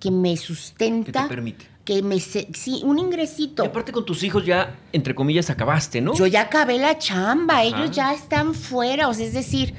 [0.00, 1.22] que me sustenta.
[1.22, 1.66] Que te permite.
[1.84, 2.18] Que me...
[2.20, 3.62] se- sí, un ingresito.
[3.62, 6.14] Y aparte con tus hijos ya, entre comillas, acabaste, ¿no?
[6.14, 7.64] Yo ya acabé la chamba, Ajá.
[7.64, 9.74] ellos ya están fuera, o sea, es decir,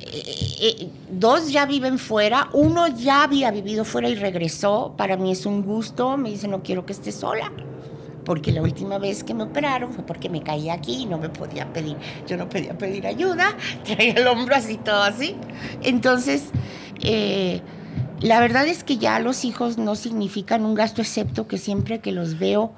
[0.00, 0.22] eh,
[0.60, 5.46] eh, dos ya viven fuera, uno ya había vivido fuera y regresó, para mí es
[5.46, 7.52] un gusto, me dice no quiero que estés sola,
[8.24, 11.28] porque la última vez que me operaron fue porque me caí aquí y no me
[11.28, 15.36] podía pedir, yo no podía pedir ayuda, traía el hombro así todo así,
[15.82, 16.44] entonces...
[17.00, 17.60] eh,
[18.20, 22.10] la verdad es que ya los hijos no significan un gasto, excepto que siempre que
[22.10, 22.72] los veo,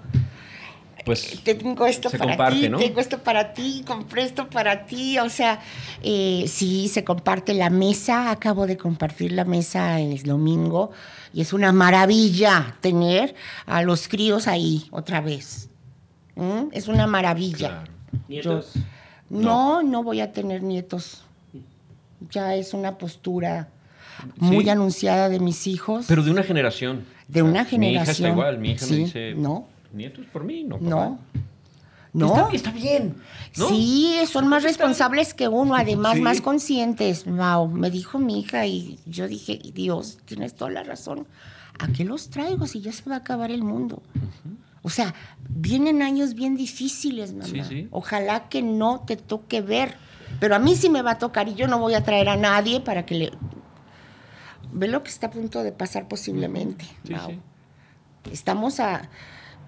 [1.06, 2.78] Pues tengo esto se para comparte, ti, ¿no?
[2.78, 5.60] tengo esto para ti, compré esto para ti, o sea,
[6.02, 10.90] eh, sí, se comparte la mesa, acabo de compartir la mesa el domingo
[11.32, 15.70] y es una maravilla tener a los críos ahí otra vez.
[16.34, 16.70] ¿Mm?
[16.72, 17.68] Es una maravilla.
[17.68, 17.92] Claro.
[18.28, 18.72] ¿Nietos?
[19.30, 21.22] No, no voy a tener nietos.
[22.30, 23.68] Ya es una postura
[24.38, 24.70] muy Sí.
[24.70, 26.06] anunciada de mis hijos.
[26.08, 27.04] Pero de una generación.
[27.28, 28.30] De una Mi hija está generación.
[28.32, 28.58] igual.
[28.58, 29.34] Mi hija Sí, me dice...
[29.36, 29.68] no.
[29.92, 30.76] Nietos por mí, no.
[30.78, 30.88] papá".
[30.88, 31.18] no.
[32.12, 32.34] No.
[32.34, 33.16] Está, está bien.
[33.58, 33.68] ¿no?
[33.68, 36.22] Sí, son más responsables que uno, además Sí.
[36.22, 37.26] más conscientes.
[37.26, 41.26] Mau, me dijo mi hija y yo dije, Dios, tienes toda la razón.
[41.78, 44.02] ¿A qué los traigo si ya se va a acabar el mundo?
[44.80, 45.14] O sea,
[45.50, 47.44] vienen años bien difíciles, mamá.
[47.44, 47.88] Sí, sí.
[47.90, 49.96] Ojalá que no te toque ver.
[50.40, 52.36] Pero a mí sí me va a tocar y yo no voy a traer a
[52.36, 53.32] nadie para que le...
[54.72, 56.86] Ve lo que está a punto de pasar posiblemente.
[57.10, 57.28] Mau.
[57.30, 57.38] sí.
[58.32, 59.10] Estamos a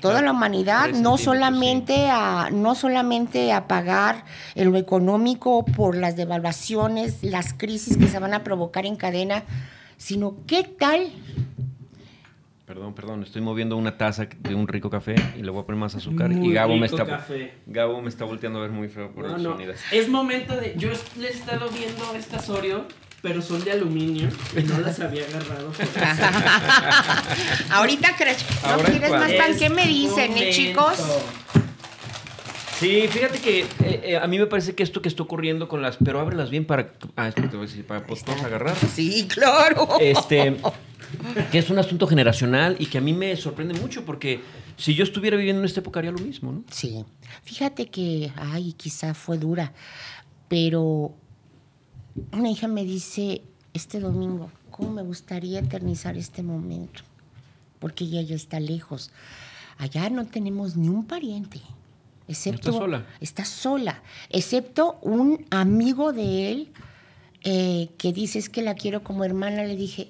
[0.01, 6.17] toda la humanidad, no solamente a no solamente a pagar en lo económico por las
[6.17, 9.43] devaluaciones, las crisis que se van a provocar en cadena,
[9.97, 11.11] sino qué tal
[12.69, 15.81] Perdón, perdón, estoy moviendo una taza de un rico café y le voy a poner
[15.81, 17.55] más azúcar Muy y Gabo me está café.
[17.67, 19.53] Gabo me está volteando a ver muy feo por No, el no.
[19.53, 19.73] sonido.
[19.91, 20.75] Es momento de.
[20.77, 22.85] Yo le he estado viendo estas Oreo,
[23.23, 25.73] pero son de aluminio y no las había agarrado.
[27.71, 29.51] Ahorita crees, ¿no quieres más pan?
[29.51, 30.99] Es ¿Qué me dicen, eh, chicos?
[32.79, 33.67] Sí, fíjate que eh,
[34.05, 36.65] eh, a mí me parece que esto que está ocurriendo con las, pero ábrelas bien
[36.65, 38.77] para, ah, espera, te voy a decir, para pues, todos agarrar.
[38.77, 39.99] Sí, claro.
[40.01, 40.57] Este,
[41.51, 44.41] que es un asunto generacional y que a mí me sorprende mucho porque
[44.77, 46.63] si yo estuviera viviendo en esta época haría lo mismo, ¿no?
[46.71, 47.05] Sí,
[47.43, 49.73] fíjate que, ay, quizá fue dura,
[50.47, 51.17] pero
[52.33, 53.43] una hija me dice
[53.75, 57.03] este domingo, ¿cómo me gustaría eternizar este momento?
[57.79, 59.11] Porque ella ya está lejos.
[59.79, 61.61] Allá no tenemos ni un pariente,
[62.27, 62.71] excepto...
[62.71, 63.07] ¿Está sola?
[63.21, 66.73] Está sola, excepto un amigo de él
[67.45, 69.65] eh, que dice es que la quiero como hermana.
[69.65, 70.09] Le dije,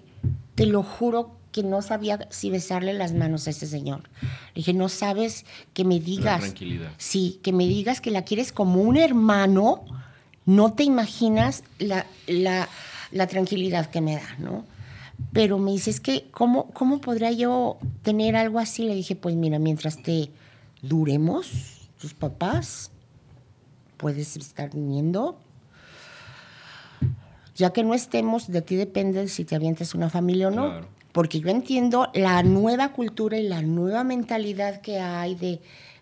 [0.54, 4.02] te lo juro que no sabía si besarle las manos a ese señor.
[4.22, 5.44] Le dije, no sabes
[5.74, 6.40] que me digas.
[6.40, 6.90] tranquilidad.
[6.96, 9.84] Sí, que me digas que la quieres como un hermano.
[10.48, 12.68] No te imaginas la, la-
[13.12, 14.64] la tranquilidad que me da, ¿no?
[15.34, 18.84] Pero me dice, es que, ¿cómo, ¿cómo podría yo tener algo así?
[18.84, 20.30] Le dije, pues mira, mientras te
[20.80, 22.90] duremos, tus papás,
[23.98, 25.38] puedes estar viniendo.
[27.56, 30.66] Ya que no estemos, de ti depende si te avientas una familia o no.
[30.70, 30.88] Claro.
[31.12, 35.60] Porque yo entiendo la nueva cultura y la nueva mentalidad que hay de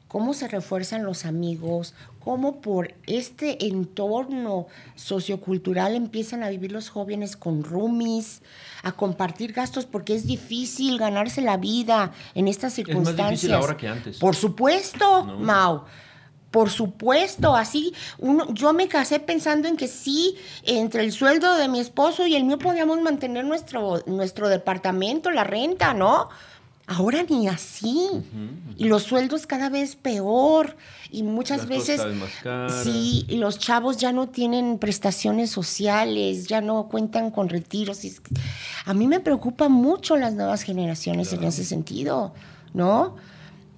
[0.09, 7.37] cómo se refuerzan los amigos, cómo por este entorno sociocultural empiezan a vivir los jóvenes
[7.37, 8.43] con roomies,
[8.83, 13.31] a compartir gastos, porque es difícil ganarse la vida en estas más circunstancias.
[13.31, 14.19] difícil ahora que antes.
[14.19, 15.39] Por supuesto, ¿No?
[15.39, 15.85] Mau.
[16.51, 21.69] Por supuesto, así uno, yo me casé pensando en que sí, entre el sueldo de
[21.69, 26.31] mi esposo y el mío podíamos mantener nuestro, nuestro departamento, la renta, ¿no?
[26.89, 28.09] Ahora ni así.
[28.77, 30.77] Y los sueldos cada vez peor.
[31.11, 32.03] Y muchas Las veces,
[32.85, 38.01] sí, los chavos ya no tienen prestaciones sociales, ya no cuentan con retiros.
[38.85, 42.35] A mí me preocupan mucho las nuevas generaciones en ese sentido,
[42.73, 43.17] ¿no?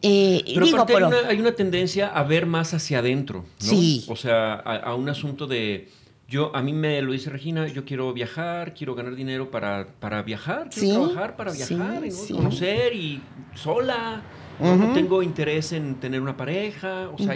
[0.02, 1.06] Eh, Pero digo, pero...
[1.06, 3.68] hay, una, hay una tendencia a ver más hacia adentro, ¿no?
[3.68, 4.04] Sí.
[4.08, 5.90] O sea, a, a un asunto de...
[6.28, 10.22] Yo, a mí me lo dice Regina, yo quiero viajar, quiero ganar dinero para, para
[10.22, 13.22] viajar, quiero Sí, trabajar para sí, viajar, y, conocer y
[13.54, 14.20] sola.
[14.60, 14.76] ¿no?
[14.76, 17.34] No tengo interés en tener una pareja, o sea,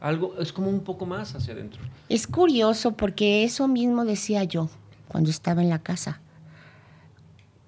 [0.00, 1.80] algo, es como un poco más hacia adentro.
[2.10, 4.68] Es curioso porque eso mismo decía yo
[5.08, 6.20] cuando estaba en la casa.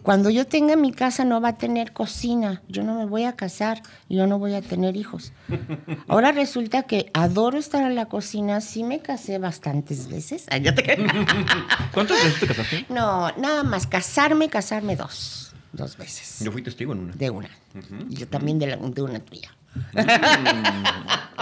[0.02, 3.36] Cuando yo tenga mi casa no va a tener cocina, yo no me voy a
[3.36, 5.32] casar, yo no voy a tener hijos.
[6.08, 10.46] Ahora resulta que adoro estar en la cocina, sí me casé bastantes veces.
[10.50, 10.82] Ay, ya te.
[11.92, 12.86] ¿Cuántas veces te casaste?
[12.88, 16.38] No, nada más casarme, casarme dos, dos veces.
[16.40, 17.14] Yo fui testigo en una.
[17.14, 17.50] De una.
[18.08, 19.50] Y yo también de, la- de una tuya.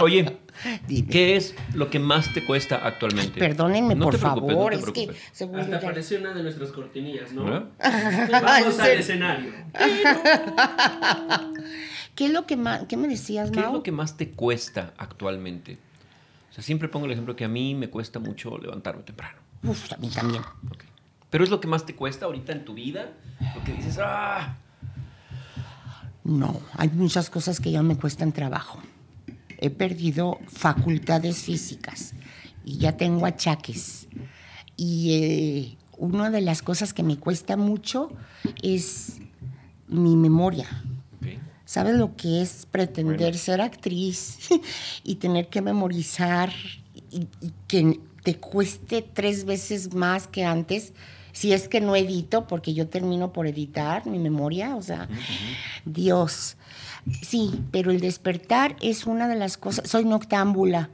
[0.00, 0.38] Oye,
[0.86, 1.08] Dime.
[1.08, 3.38] ¿qué es lo que más te cuesta actualmente?
[3.38, 6.42] Perdónenme, No por te preocupes, no favor, te es que seguro Hasta apareció una de
[6.42, 7.44] nuestras cortinillas, ¿no?
[7.44, 7.68] ¿Verdad?
[8.42, 9.52] Vamos ¿En al escenario.
[12.14, 13.74] ¿Qué es lo que más, qué me decías, ¿Qué es Mau?
[13.74, 15.78] lo que más te cuesta actualmente?
[16.50, 19.38] O sea, siempre pongo el ejemplo que a mí me cuesta mucho levantarme temprano.
[19.62, 20.42] Uf, a mí también.
[21.30, 23.12] Pero es lo que más te cuesta ahorita en tu vida.
[23.54, 24.56] Lo que dices, ah,
[26.24, 28.80] No, hay muchas cosas que ya me cuestan trabajo.
[29.58, 32.14] He perdido facultades físicas
[32.64, 34.08] y ya tengo achaques.
[34.76, 38.10] Y eh, una de las cosas que me cuesta mucho
[38.62, 39.18] es
[39.88, 40.66] mi memoria.
[41.64, 43.38] ¿Sabes lo que es pretender Bueno.
[43.38, 44.38] ser actriz
[45.04, 46.50] y tener que memorizar
[47.10, 50.94] y, y que te cueste tres veces más que antes?
[51.32, 55.08] Si es que no edito, porque yo termino por editar mi memoria, o sea,
[55.84, 56.56] Dios.
[57.22, 59.88] Sí, pero el despertar es una de las cosas.
[59.88, 60.90] Soy noctámbula.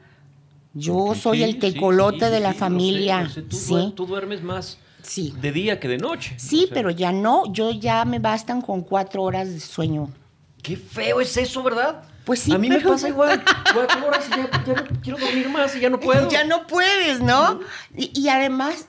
[0.72, 3.29] Yo soy sí, el tecolote sí, de la sé, familia.
[3.29, 3.92] sé.
[3.94, 5.35] Tú, duermes más Sí.
[5.40, 6.35] de día que de noche.
[6.38, 7.53] Sí, pero ya no.
[7.53, 10.09] Yo ya me bastan con cuatro horas de sueño.
[10.62, 12.03] Qué feo es eso, ¿verdad?
[12.24, 13.42] Pues sí, A mí pero- me pasa igual.
[13.74, 16.29] Cuatro horas y ya, ya no quiero dormir más y ya no puedo.
[16.31, 17.61] Ya no puedes, ¿no?
[17.96, 18.87] Y, y además,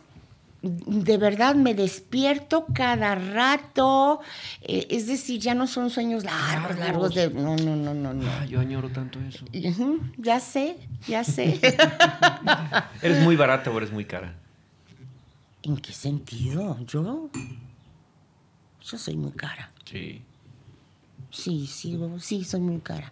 [0.66, 4.20] de verdad me despierto cada rato.
[4.62, 7.30] eh, es decir, ya no son sueños largos, largos de.
[7.30, 8.30] No, no, no, no, no.
[8.30, 9.46] Ah, yo añoro tanto eso.
[10.18, 11.60] Ya sé, ya sé.
[13.02, 14.34] ¿Eres muy barata o eres muy cara?
[15.64, 16.78] ¿En qué sentido?
[16.86, 17.30] ¿Yo?
[18.84, 19.72] Yo soy muy cara.
[19.86, 20.22] Sí.
[21.32, 23.12] Sí, sí, sí, soy muy cara.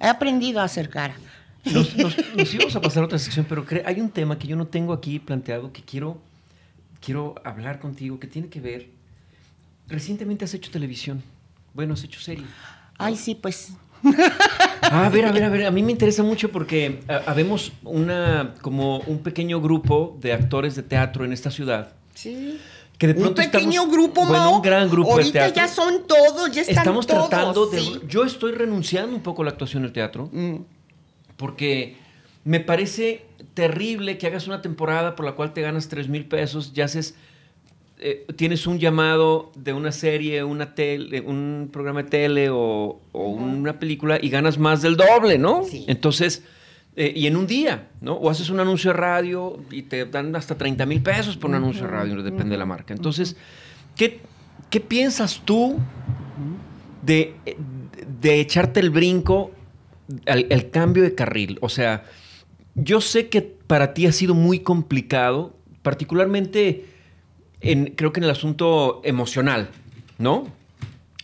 [0.00, 1.16] He aprendido a ser cara.
[1.72, 4.56] Nos, nos- nos íbamos a pasar a otra sección, pero hay un tema que yo
[4.56, 6.18] no tengo aquí planteado que quiero,
[7.00, 8.88] quiero hablar contigo, que tiene que ver.
[9.88, 11.22] Recientemente has hecho televisión.
[11.72, 12.44] Bueno, has hecho serie.
[12.98, 13.72] Ay, sí, pues.
[14.82, 15.66] Ah, a ver, a ver, a ver.
[15.66, 20.74] A mí me interesa mucho porque ah, habemos una, como un pequeño grupo de actores
[20.76, 21.92] de teatro en esta ciudad.
[22.14, 22.58] Sí.
[22.98, 24.56] Que de Un pronto pequeño estamos- grupo, bueno, Mao.
[24.56, 25.54] un gran grupo de Ahorita teatro.
[25.56, 27.28] ya son todos, ya están Estamos todos.
[27.28, 27.80] tratando de.
[27.80, 28.00] sí.
[28.08, 30.56] Yo estoy renunciando un poco a la actuación en el teatro Mm.
[31.44, 31.96] Porque
[32.44, 36.72] me parece terrible que hagas una temporada por la cual te ganas 3 mil pesos,
[36.72, 37.16] ya haces.
[37.98, 43.28] eh, tienes un llamado de una serie, una tele, un programa de tele o, o
[43.28, 45.64] una película y ganas más del doble, ¿no?
[45.64, 45.84] Sí.
[45.86, 46.42] Entonces,
[46.96, 48.14] eh, y en un día, ¿no?
[48.14, 51.56] O haces un anuncio de radio y te dan hasta 30 mil pesos por un
[51.56, 52.94] anuncio de radio, depende de la marca.
[52.94, 53.36] Entonces,
[53.96, 54.20] ¿qué,
[54.70, 55.78] qué piensas tú
[57.02, 57.34] de,
[58.22, 59.50] de echarte el brinco
[60.26, 61.58] al el cambio de carril?
[61.60, 62.04] O sea,
[62.74, 66.86] yo sé que para ti ha sido muy complicado, particularmente
[67.60, 69.70] en, creo que en el asunto emocional,
[70.18, 70.52] ¿no?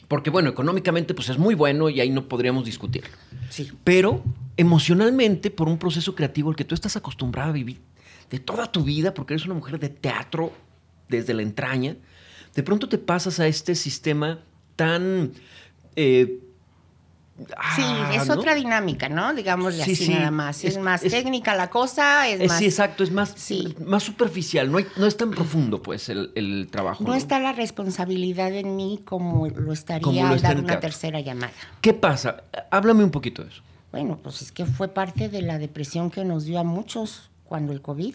[0.08, 3.04] Porque bueno, económicamente pues es muy bueno y ahí no podríamos discutir.
[3.48, 3.70] Sí.
[3.84, 4.24] Pero
[4.56, 7.80] emocionalmente, por un proceso creativo al que tú estás acostumbrada a vivir
[8.30, 10.52] de toda tu vida, porque eres una mujer de teatro
[11.08, 11.96] desde la entraña,
[12.54, 14.40] de pronto te pasas a este sistema
[14.76, 15.32] tan...
[15.96, 16.38] eh,
[17.76, 18.34] Sí, ah, es ¿no?
[18.34, 19.32] otra dinámica, ¿no?
[19.34, 20.08] Digamos Sí, así sí.
[20.14, 20.64] nada más.
[20.64, 22.58] Es, Es- más es- técnica la cosa, es más.
[22.58, 23.74] sí, exacto, es más, Sí.
[23.84, 27.02] más superficial, no, hay- no es tan profundo pues el, el trabajo.
[27.04, 27.14] No ¿no?
[27.16, 31.52] está la responsabilidad en mí como lo estaría Como lo dar una tercera llamada.
[31.80, 32.42] ¿Qué pasa?
[32.70, 33.62] Háblame un poquito de eso.
[33.92, 37.72] Bueno, pues es que fue parte de la depresión que nos dio a muchos cuando
[37.72, 38.14] el COVID.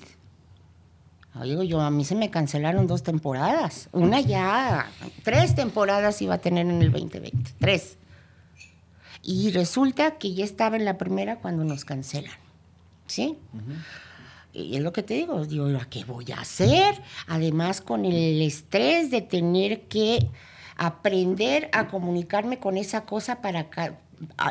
[1.33, 3.89] Ah, Digo yo, a mí se me cancelaron dos temporadas.
[3.91, 4.89] Una ya,
[5.23, 7.97] tres temporadas iba a tener en el 2020, tres.
[9.27, 12.37] Y resulta que ya estaba en la primera cuando nos cancelan.
[13.07, 13.37] ¿Sí?
[14.53, 17.01] Y es lo que te digo, digo, ¿a qué voy a hacer?
[17.27, 20.29] Además, con el estrés de tener que
[20.77, 23.67] aprender a comunicarme con esa cosa para...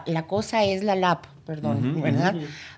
[0.06, 2.34] La cosa es la lab, perdón, ¿verdad?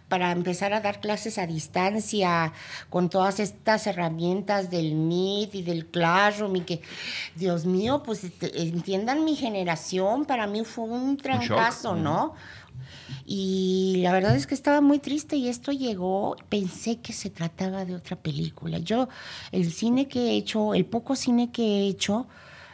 [0.09, 2.53] Para empezar a dar clases a distancia
[2.90, 6.81] con todas estas herramientas del Meet y del Classroom y que,
[7.35, 12.35] Dios mío, pues este, entiendan mi generación, para mí fue un trancazo, ¿no?
[13.25, 17.85] Y la verdad es que estaba muy triste y esto llegó, pensé que se trataba
[17.85, 18.79] de otra película.
[18.79, 19.09] Yo,
[19.51, 22.29] el cine que he hecho, el poco cine que he hecho,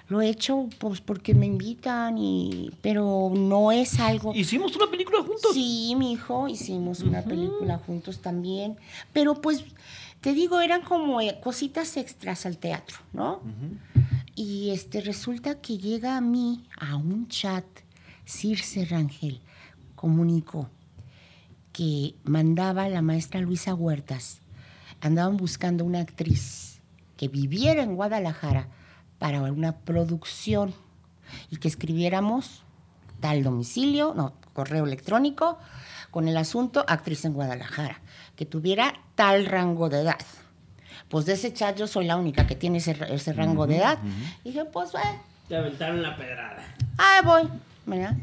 [0.09, 5.23] lo he hecho pues porque me invitan y pero no es algo Hicimos una película
[5.23, 5.53] juntos.
[5.53, 8.77] Sí, mi hijo, hicimos una película juntos también,
[9.13, 9.65] pero pues
[10.21, 13.41] te digo, eran como eh, cositas extras al teatro, ¿no?
[14.35, 17.65] Y este resulta que llega a mí a un chat
[18.25, 19.41] Circe Rangel
[19.97, 20.69] comunicó
[21.73, 24.41] que mandaba la maestra Luisa Huertas,
[25.01, 26.81] andaban buscando una actriz
[27.17, 28.69] que viviera en Guadalajara
[29.23, 30.75] para una producción
[31.49, 32.65] y que escribiéramos
[33.21, 35.61] tal domicilio, no, correo electrónico,
[36.11, 38.01] con el asunto actriz en Guadalajara,
[38.35, 40.19] que tuviera tal rango de edad.
[41.09, 43.99] Pues de ese chat yo soy la única que tiene ese, ese rango de edad.
[44.43, 46.75] Y dije, pues bueno, Te aventaron la pedrada.
[46.99, 47.49] ahí voy,
[47.87, 48.17] ¿verdad?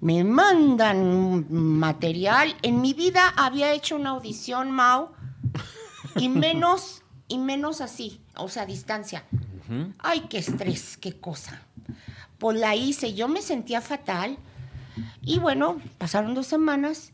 [0.00, 2.56] Me mandan material.
[2.62, 5.10] En mi vida había hecho una audición, Mau,
[6.16, 9.22] y menos, y menos así, o sea, a distancia.
[9.98, 11.62] Ay, qué estrés, qué cosa.
[12.38, 14.36] Pues la hice, yo me sentía fatal.
[15.22, 17.12] Y bueno, pasaron dos semanas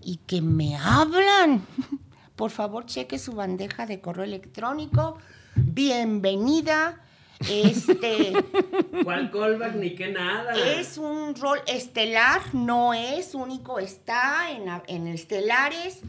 [0.00, 1.64] y que me hablan.
[2.36, 5.18] Por favor, cheque su bandeja de correo electrónico.
[5.54, 7.00] Bienvenida.
[7.48, 8.32] Este.
[9.04, 10.54] ¿Cuál callback ni qué nada?
[10.54, 16.00] Es un rol estelar, no es único, está en, en estelares.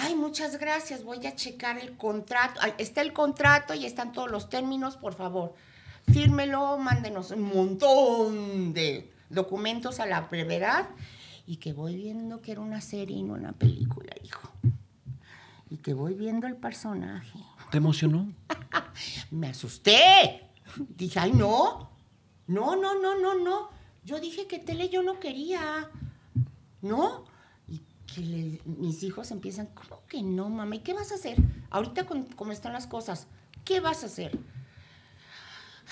[0.00, 2.60] Ay, muchas gracias, voy a checar el contrato.
[2.78, 5.54] Está el contrato y están todos los términos, por favor.
[6.12, 10.88] Fírmelo, mándenos un montón de documentos a la brevedad
[11.46, 14.50] y que voy viendo que era una serie y no una película, hijo.
[15.70, 17.38] Y que voy viendo el personaje
[17.70, 18.32] ¿Te emocionó?
[19.30, 20.50] me asusté.
[20.88, 21.90] Dije, ay, no.
[22.46, 23.70] No, no, no, no, no.
[24.04, 25.90] Yo dije que tele yo no quería.
[26.82, 27.24] ¿No?
[28.16, 30.76] Y que le- mis hijos empiezan, ¿cómo que no, mamá?
[30.76, 31.36] ¿Y qué vas a hacer?
[31.70, 33.26] Ahorita con, como están las cosas,
[33.64, 34.38] ¿qué vas a hacer?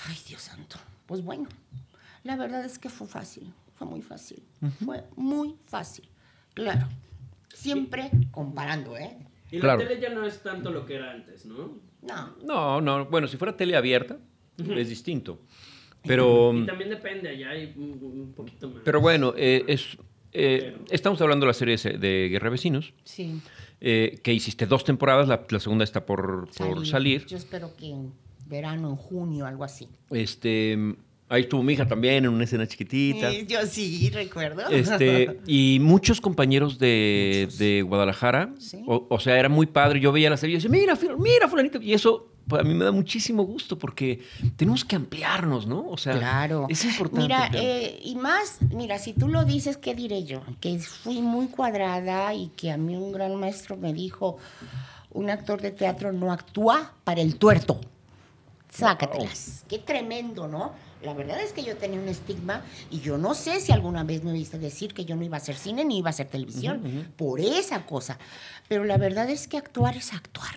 [0.07, 0.77] Ay, Dios santo.
[1.05, 1.47] Pues bueno,
[2.23, 4.41] la verdad es que fue fácil, fue muy fácil,
[4.83, 6.07] fue muy fácil.
[6.53, 6.87] Claro,
[7.53, 9.17] siempre comparando, ¿eh?
[9.51, 9.81] Y Claro.
[9.81, 11.77] la tele ya no es tanto lo que era antes, ¿no?
[12.01, 14.17] No, No, no, bueno, si fuera tele abierta,
[14.57, 15.39] es distinto.
[16.05, 18.81] Pero, Y también depende, allá hay un, un poquito más.
[18.83, 19.97] pero bueno, eh, es,
[20.33, 23.39] eh, estamos hablando de la serie de Guerra de Vecinos, sí.
[23.81, 27.25] eh, que hiciste dos temporadas, la, la segunda está por por salir.
[27.25, 28.13] Yo espero que en
[28.47, 29.87] verano, en junio, algo así.
[30.11, 30.77] Este,
[31.29, 33.31] ahí estuvo mi hija también en una escena chiquitita.
[33.31, 34.67] Eh, yo sí, recuerdo.
[34.69, 38.83] Este, y muchos compañeros de, de Guadalajara, Sí.
[38.85, 39.99] o, o sea, era muy padre.
[39.99, 41.81] Yo veía la serie y decía, mira, mira, fulanito.
[41.81, 44.21] Y eso pues, a mí me da muchísimo gusto porque
[44.55, 45.87] tenemos que ampliarnos, ¿no?
[45.89, 46.67] O sea, Claro.
[46.69, 47.21] es importante.
[47.23, 50.41] Mira, eh, y más, mira, si tú lo dices, ¿qué diré yo?
[50.59, 54.37] Que fui muy cuadrada y que a mí un gran maestro me dijo,
[55.11, 57.79] un actor de teatro no actúa para el tuerto.
[58.69, 59.63] Sácatelas.
[59.69, 60.71] Qué tremendo, ¿no?
[61.03, 64.23] La verdad es que yo tenía un estigma y yo no sé si alguna vez
[64.23, 67.11] me oíste decir que yo no iba a hacer cine ni iba a hacer televisión
[67.17, 68.17] por esa cosa.
[68.69, 70.55] Pero la verdad es que actuar es actuar.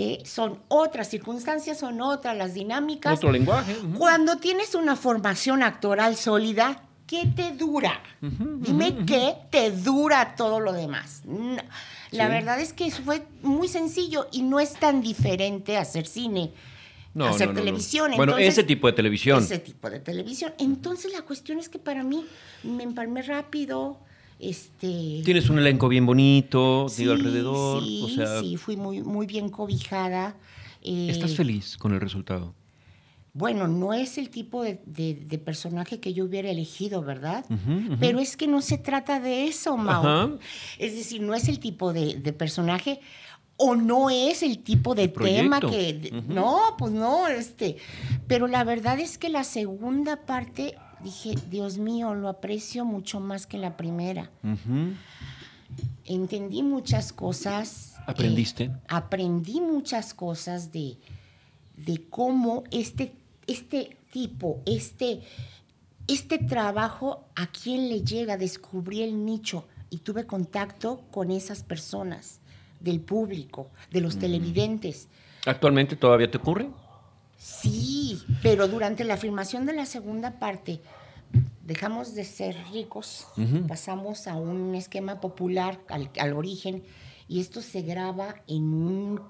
[0.00, 3.14] Eh, son otras circunstancias, son otras las dinámicas.
[3.18, 3.74] Otro lenguaje.
[3.98, 8.00] Cuando tienes una formación actoral sólida, ¿qué te dura?
[8.20, 11.22] Dime qué te dura todo lo demás.
[11.24, 11.56] No.
[12.12, 16.52] La verdad es que fue muy sencillo y no es tan diferente hacer cine,
[17.12, 17.54] No, hacer no.
[17.54, 18.12] televisión.
[18.16, 19.42] Bueno, Entonces, ese tipo de televisión.
[19.42, 20.54] Ese tipo de televisión.
[20.60, 22.24] Entonces la cuestión es que para mí
[22.62, 23.98] me empalmé rápido.
[24.38, 27.82] Este, Tienes un elenco bien bonito, digo, alrededor.
[27.82, 30.36] Sí, o sea, sí, fui muy, muy bien cobijada.
[30.82, 32.54] Eh, ¿estás feliz con el resultado?
[33.34, 37.44] Bueno, no es el tipo de, de- de personaje que yo hubiera elegido, ¿verdad?
[38.00, 40.04] Pero es que no se trata de eso, Mau.
[40.06, 40.30] Ajá.
[40.78, 43.00] Es decir, no es el tipo de, de personaje
[43.56, 46.22] o no es el tipo de tema que...
[46.28, 47.76] No, pues no, este...
[48.26, 53.46] Pero la verdad es que la segunda parte, dije, Dios mío, lo aprecio mucho más
[53.46, 54.30] que la primera.
[56.04, 57.94] Entendí muchas cosas.
[57.98, 58.70] eh, ¿Aprendiste?
[58.88, 60.96] aprendí muchas cosas de,
[61.76, 63.12] de cómo este,
[63.46, 65.20] este tipo, este,
[66.06, 72.40] este trabajo, a quién le llega, descubrí el nicho y tuve contacto con esas personas,
[72.80, 74.04] del público, de Mm.
[74.04, 75.08] los televidentes.
[75.46, 76.70] ¿Actualmente todavía te ocurre?
[77.38, 80.80] Sí, pero durante la filmación de la segunda parte
[81.64, 83.26] dejamos de ser ricos,
[83.68, 86.82] pasamos a un esquema popular, al, al origen,
[87.28, 89.20] y esto se graba en un-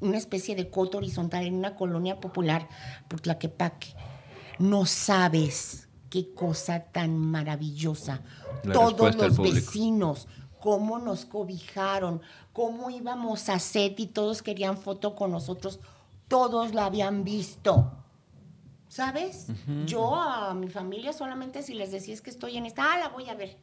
[0.00, 2.68] una especie de coto horizontal en una colonia popular
[3.08, 3.88] por Tlaquepaque.
[4.58, 8.22] No sabes qué cosa tan maravillosa.
[8.62, 10.28] La Todos los vecinos,
[10.60, 12.22] cómo nos cobijaron,
[12.52, 15.80] cómo íbamos a set y todos querían foto con nosotros,
[16.28, 17.92] todos la habían visto.
[18.88, 19.48] ¿Sabes?
[19.84, 23.08] Yo a mi familia solamente si les decía es que estoy en esta, ah, la
[23.08, 23.56] voy a ver.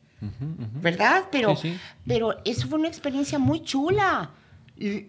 [0.82, 1.24] ¿Verdad?
[1.32, 1.78] Pero, Sí, sí.
[2.06, 4.32] pero eso fue una experiencia muy chula.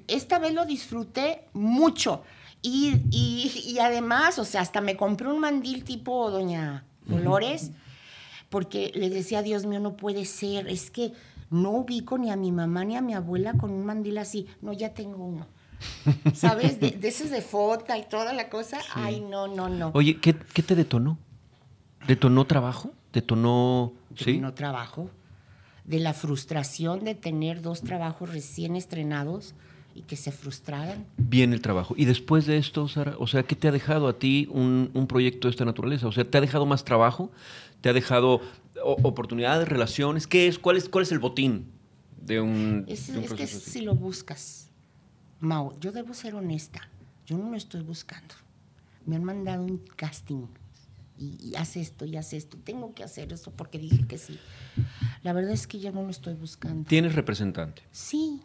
[0.09, 2.23] Esta vez lo disfruté mucho.
[2.63, 7.71] Y, y- y además, o sea, hasta me compré un mandil tipo Doña Dolores,
[8.49, 11.13] porque les decía, Dios mío, no puede ser, es que
[11.51, 14.47] no ubico ni a mi mamá ni a mi abuela con un mandil así.
[14.63, 15.47] No, ya tengo uno.
[16.35, 16.80] ¿Sabes?
[16.80, 18.78] De, de esos de fota y toda la cosa.
[18.95, 19.91] Ay, no, no, no.
[19.95, 21.18] Oye, ¿qué, qué te detonó?
[22.07, 22.93] ¿Detonó trabajo?
[23.12, 23.93] ¿Detonó...?
[24.16, 24.39] ¿Sí?
[24.39, 25.11] no trabajo,
[25.85, 29.55] de la frustración de tener dos trabajos recién estrenados
[29.93, 31.05] y que se frustraran.
[31.16, 31.95] Bien el trabajo.
[31.97, 35.07] Y después de esto, Sara, o sea, ¿qué te ha dejado a ti un, un
[35.09, 36.07] proyecto de esta naturaleza?
[36.07, 37.32] O sea, ¿te ha dejado más trabajo?
[37.80, 38.41] ¿Te ha dejado
[38.85, 40.26] o- oportunidades, relaciones?
[40.28, 40.59] ¿Qué es?
[40.61, 41.66] ¿Cuál es, cuál es el botín
[42.20, 43.59] de un, Es, de un es que así?
[43.59, 44.64] si lo buscas,
[45.45, 46.80] Mau, yo debo ser honesta,
[47.26, 48.34] yo no lo estoy buscando.
[49.07, 50.47] Me han mandado un casting
[51.18, 52.57] y, y haz esto y haz esto.
[52.64, 54.38] Tengo que hacer eso porque dije que sí.
[55.22, 56.88] La verdad es que yo no lo estoy buscando.
[56.88, 57.82] Tienes representante.
[57.92, 58.40] Sí,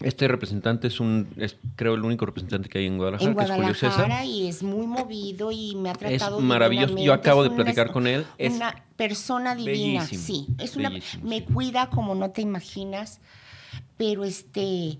[0.00, 3.42] Este representante es un, es, creo, el único representante que hay en Guadalajara, en que
[3.44, 4.24] es Julio César.
[4.24, 6.96] Y es muy movido y me ha tratado maravilloso.
[6.98, 8.24] Yo acabo de Es una- platicar con él.
[8.38, 10.46] Es una persona divina, sí.
[10.58, 11.44] Es una, me sí.
[11.52, 13.20] cuida como no te imaginas,
[13.96, 14.98] pero este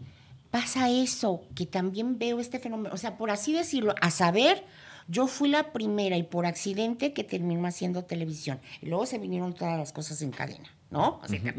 [0.57, 4.65] pasa eso, que también veo este fenómeno, o sea, por así decirlo, a saber,
[5.07, 8.59] yo fui la primera y por accidente que terminó haciendo televisión.
[8.81, 11.21] Y luego se vinieron todas las cosas en cadena, ¿no?
[11.23, 11.55] Así que,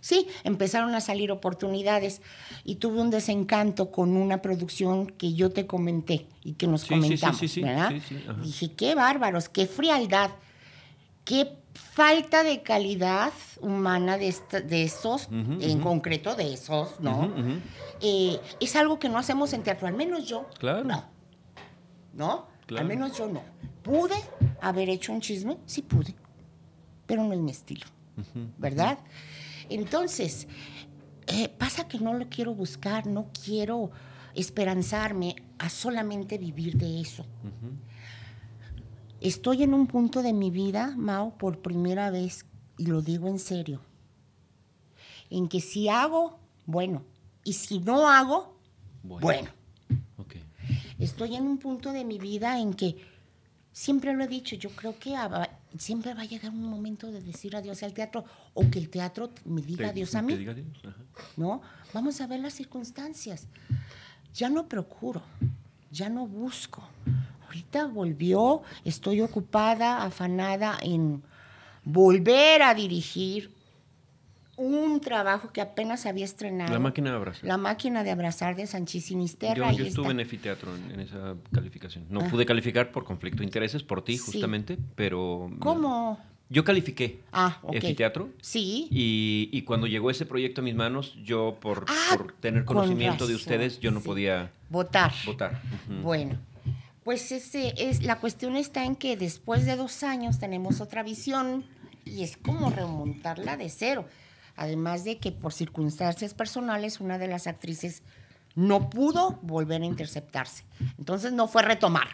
[0.00, 2.22] Sí, empezaron a salir oportunidades
[2.62, 6.90] y tuve un desencanto con una producción que yo te comenté y que nos Sí,
[6.90, 7.92] comentamos, sí, sí, ¿verdad?
[8.40, 10.30] Dije, qué bárbaros, qué frialdad,
[11.24, 11.58] qué
[12.02, 17.28] falta de calidad humana de, esta- de esos, en concreto de esos, ¿no?
[18.00, 20.46] Eh, es algo que no hacemos en teatro, al menos yo.
[20.60, 20.84] Claro.
[20.84, 21.04] No.
[22.14, 22.46] ¿No?
[22.66, 22.82] Claro.
[22.82, 23.42] Al menos yo no.
[23.82, 24.14] ¿Pude
[24.60, 25.56] haber hecho un chisme?
[25.66, 26.14] Sí pude,
[27.04, 27.86] pero no es mi estilo,
[28.58, 28.98] ¿verdad?
[29.68, 30.46] Entonces,
[31.26, 33.90] eh, pasa que no lo quiero buscar, no quiero
[34.36, 37.26] esperanzarme a solamente vivir de eso.
[39.20, 42.46] Estoy en un punto de mi vida, Mao, por primera vez,
[42.76, 43.80] y lo digo en serio,
[45.30, 47.02] en que si hago, bueno,
[47.44, 48.56] y si no hago,
[49.02, 49.50] bueno.
[50.18, 50.36] Ok.
[50.98, 52.96] Estoy en un punto de mi vida en que
[53.72, 55.14] siempre lo he dicho, yo creo que
[55.78, 59.30] siempre va a llegar un momento de decir adiós al teatro o que el teatro
[59.44, 60.36] me diga Te- adiós a mí.
[60.36, 60.66] diga adiós.
[61.36, 61.60] ¿no?
[61.92, 63.46] Vamos a ver las circunstancias.
[64.34, 65.22] Ya no procuro,
[65.90, 66.82] ya no busco.
[67.48, 71.22] Ahorita volvió, estoy ocupada, afanada en
[71.82, 73.50] volver a dirigir
[74.58, 76.70] un trabajo que apenas había estrenado.
[76.72, 77.44] La máquina de abrazar.
[77.44, 79.72] La máquina de abrazar de Sanchis Sinisterra.
[79.72, 82.04] Yo, yo estuve en Efiteatro en, en esa calificación.
[82.10, 82.28] No Ah.
[82.30, 84.24] pude calificar por conflicto de intereses, por ti Sí.
[84.32, 85.50] justamente, pero...
[85.60, 86.20] ¿Cómo?
[86.50, 87.74] Yo califiqué Ah, ok.
[87.76, 88.88] Efiteatro Sí.
[88.90, 92.76] y, y cuando llegó ese proyecto a mis manos, yo por, Ah, por tener con
[92.76, 94.06] conocimiento de ustedes, yo no sí.
[94.06, 95.12] podía Votar.
[95.24, 95.60] votar.
[96.02, 96.36] Bueno,
[97.08, 101.64] pues ese es, la cuestión está en que después de dos años tenemos otra visión
[102.04, 104.06] y es como remontarla de cero.
[104.56, 108.02] Además de que por circunstancias personales una de las actrices
[108.54, 110.64] no pudo volver a interceptarse.
[110.98, 112.08] Entonces no fue retomar.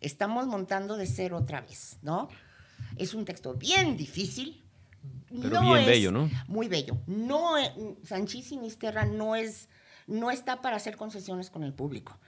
[0.00, 2.28] Estamos montando de cero otra vez, ¿no?
[2.98, 4.62] Es un texto bien difícil.
[5.30, 6.28] Pero bien es- bello, ¿no?
[6.46, 6.98] Muy bello.
[7.06, 7.72] No, es-
[8.04, 9.70] Sanchis Sinisterra no es,
[10.06, 12.18] no está para hacer concesiones con el público.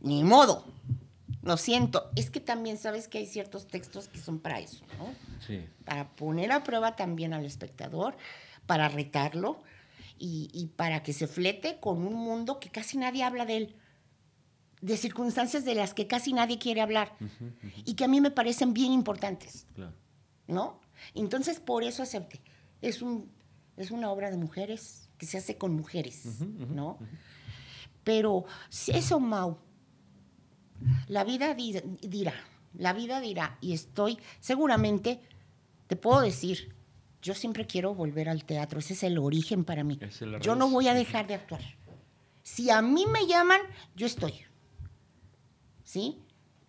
[0.00, 0.64] Ni modo.
[1.42, 2.10] Lo siento.
[2.16, 5.14] Es que también sabes que hay ciertos textos que son para eso, ¿no?
[5.46, 5.64] Sí.
[5.84, 8.16] Para poner a prueba también al espectador,
[8.66, 9.62] para retarlo
[10.18, 13.76] y, y para que se flete con un mundo que casi nadie habla de él.
[14.80, 17.12] De circunstancias de las que casi nadie quiere hablar
[17.84, 19.66] y que a mí me parecen bien importantes.
[19.74, 19.92] Claro.
[20.48, 20.80] ¿no?
[21.14, 22.40] Entonces, por eso acepté.
[22.82, 23.30] Es, un,
[23.76, 26.98] es una obra de mujeres que se hace con mujeres, ¿no?
[28.02, 29.58] Pero si eso, Mau,
[31.08, 32.34] la vida di- dirá,
[32.76, 35.20] la vida dirá, y estoy, seguramente,
[35.86, 36.74] te puedo decir,
[37.22, 39.98] yo siempre quiero volver al teatro, ese es el origen para mí.
[40.40, 41.62] Yo no voy a dejar de actuar.
[42.42, 43.60] Si a mí me llaman,
[43.96, 44.34] yo estoy.
[45.84, 46.18] ¿sí?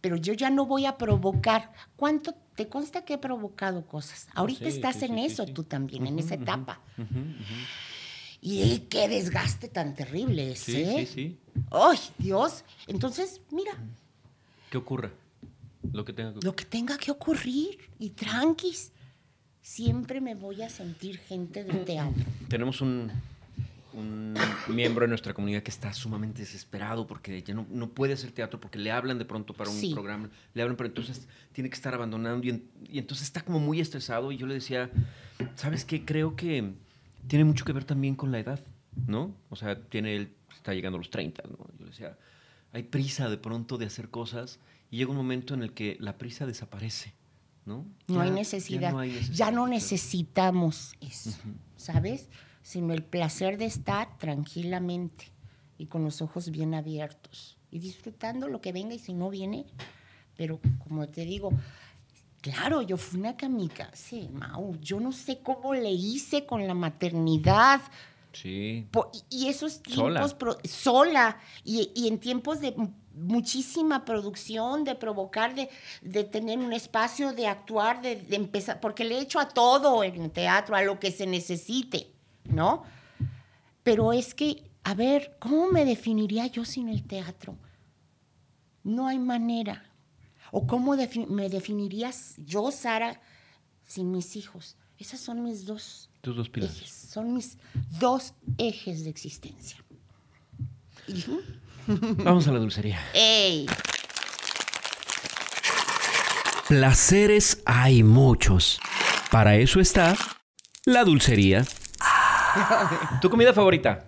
[0.02, 1.72] Pero yo ya no voy a provocar.
[1.96, 4.28] ¿Cuánto te consta que he provocado cosas?
[4.34, 6.80] Ahorita sí, estás sí, en sí, eso tú también, en esa etapa.
[8.42, 11.06] Y qué desgaste tan terrible Sí, ese.
[11.06, 11.40] sí, sí.
[11.72, 12.64] ¡Ay, Dios!
[12.88, 13.74] Entonces, mira,
[14.70, 15.12] ¿Qué ocurra?
[15.94, 18.92] Lo que tenga que lo que tenga que ocurrir y tranquis.
[19.62, 22.24] Siempre me voy a sentir gente del teatro.
[22.48, 23.12] Tenemos un,
[23.94, 24.34] un
[24.70, 28.60] miembro de nuestra comunidad que está sumamente desesperado porque ya no, no puede hacer teatro
[28.60, 29.94] porque le hablan de pronto para un Sí.
[29.94, 33.60] programa, le hablan, pero entonces tiene que estar abandonando y, en- y entonces está como
[33.60, 34.90] muy estresado y yo le decía,
[35.56, 36.04] ¿sabes qué?
[36.06, 36.74] Creo que
[37.28, 38.60] tiene mucho que ver también con la edad,
[39.08, 39.36] ¿no?
[39.50, 41.58] O sea, tiene él, está llegando a los 30, ¿no?
[41.78, 42.18] Yo le decía,
[42.74, 44.60] hay prisa de pronto de hacer cosas
[44.92, 47.14] y llega un momento en el que la prisa desaparece,
[47.66, 47.86] ¿no?
[48.08, 48.92] No Ya- hay ya necesidad.
[48.92, 51.32] no hay necesidad, Ya no necesitamos eso,
[51.78, 52.30] ¿sabes?
[52.62, 55.26] Sino el placer de estar tranquilamente
[55.78, 59.66] y con los ojos bien abiertos y disfrutando lo que venga y si no viene.
[60.36, 61.52] Pero como te digo,
[62.42, 64.76] claro, yo fui una kamikaze, Mau.
[64.82, 67.82] Yo no sé cómo le hice con la maternidad.
[68.34, 68.88] Sí.
[68.92, 75.56] Po- y- esos tiempos sola y, y en tiempos de mu- muchísima producción, de provocar,
[75.56, 75.70] de,
[76.02, 80.04] de tener un espacio, de actuar, de, de empezar, porque le he hecho a todo
[80.04, 82.12] en teatro, a lo que se necesite,
[82.46, 82.84] ¿no?
[83.84, 87.58] Pero es que, a ver, ¿cómo me definiría yo sin el teatro?
[88.84, 89.86] No hay manera.
[90.52, 90.96] ¿O cómo
[91.28, 93.22] me definirías yo, Sara,
[93.86, 94.78] sin mis hijos?
[94.98, 96.78] Esas son mis dos Tus dos pilares.
[96.78, 97.58] ejes, son mis
[98.00, 99.78] dos ejes de existencia.
[101.88, 103.00] Vamos a la dulcería.
[103.14, 103.66] ¡Ey!
[106.68, 108.80] Placeres hay muchos.
[109.32, 110.16] Para eso está
[110.86, 111.66] la dulcería.
[113.22, 114.06] ¿Tu comida favorita?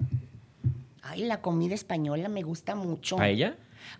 [1.02, 3.18] Ay, la comida española me gusta mucho.
[3.18, 3.56] ¿Paella?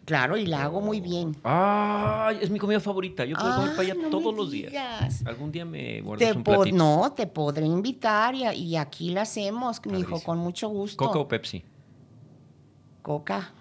[0.06, 1.36] Claro, y la hago muy bien.
[1.44, 3.26] Ay, es mi comida favorita.
[3.26, 5.24] Yo puedo comer paella no todos los días.
[5.26, 6.76] Algún día me guardas Te un platito.
[6.76, 11.06] no, te podré invitar y, y aquí la hacemos, mi hijo, con mucho gusto.
[11.06, 11.64] ¿Coca o Pepsi?
[13.02, 13.52] Coca,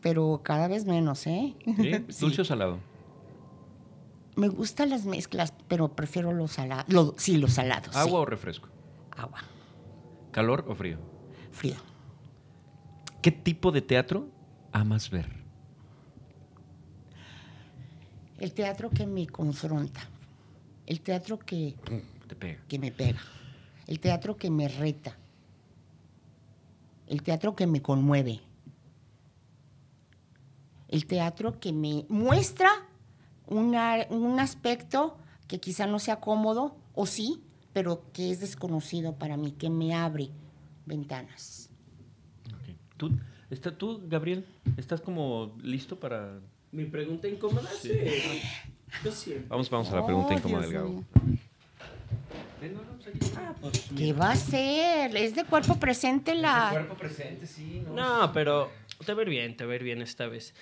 [0.00, 1.54] pero cada vez menos, ¿eh?
[1.64, 2.04] ¿Sí?
[2.08, 2.20] Sí.
[2.20, 2.78] ¿Dulce o salado?
[4.36, 7.14] Me gustan las mezclas, pero prefiero los salados.
[7.16, 7.94] sí, los salados.
[7.94, 8.16] ¿Agua sí.
[8.16, 8.68] o refresco?
[9.16, 9.38] Agua.
[10.32, 10.98] ¿Calor o frío?
[11.52, 11.76] Frío.
[13.22, 14.28] ¿Qué tipo de teatro
[14.72, 15.43] amas ver?
[18.44, 20.06] El teatro que me confronta.
[20.84, 21.76] El teatro que,
[22.28, 22.60] Te pega.
[22.68, 23.18] que me pega.
[23.86, 25.16] El teatro que me reta.
[27.06, 28.40] El teatro que me conmueve.
[30.88, 32.68] El teatro que me muestra
[33.46, 35.16] una- un aspecto
[35.48, 37.42] que quizá no sea cómodo, o sí,
[37.72, 40.28] pero que es desconocido para mí, que me abre
[40.84, 41.70] ventanas.
[42.98, 43.10] ¿Tú,
[43.48, 44.44] está, ¿Tú, Gabriel,
[44.76, 46.40] estás como listo para...?
[46.74, 47.92] Mi pregunta incómoda, sí.
[49.04, 49.46] Yo siempre.
[49.48, 50.92] Vamos, vamos a la pregunta Oh, incómoda Dios del Gabo.
[50.92, 51.04] mío.
[53.36, 55.14] Ah, pues, ¿Qué va a ser?
[55.16, 56.86] Es de cuerpo presente la...
[56.98, 57.82] presente, sí.
[57.94, 58.70] No, pero
[59.04, 60.52] te va a ir bien, te va a ir bien esta vez.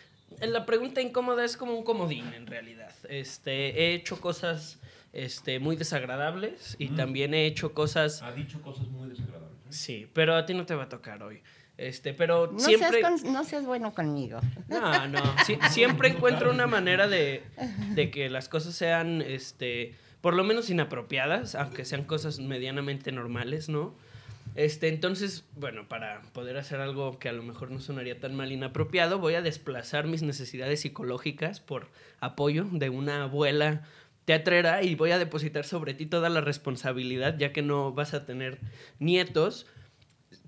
[0.41, 2.93] La pregunta incómoda es como un comodín en realidad.
[3.09, 4.79] Este, he hecho cosas
[5.13, 8.21] este, muy desagradables y también he hecho cosas...
[8.23, 9.57] Ha dicho cosas muy desagradables.
[9.71, 11.41] Sí, pero a ti no te va a tocar hoy.
[11.79, 13.01] Este, pero No, siempre...
[13.01, 14.41] seas con- no seas bueno conmigo.
[14.69, 15.21] No, no.
[15.71, 17.43] siempre encuentro una manera de,
[17.95, 23.69] de que las cosas sean, este, por lo menos inapropiadas, aunque sean cosas medianamente normales,
[23.69, 23.95] ¿no?
[24.55, 28.53] Este, entonces, bueno, para poder hacer algo que a lo mejor no sonaría tan mal
[28.53, 31.89] inapropiado, voy a desplazar mis necesidades psicológicas por
[32.21, 33.83] apoyo de una abuela
[34.27, 38.27] teatrera y voy a depositar sobre ti toda la responsabilidad, ya que no vas a
[38.27, 38.59] tener
[38.99, 39.67] nietos.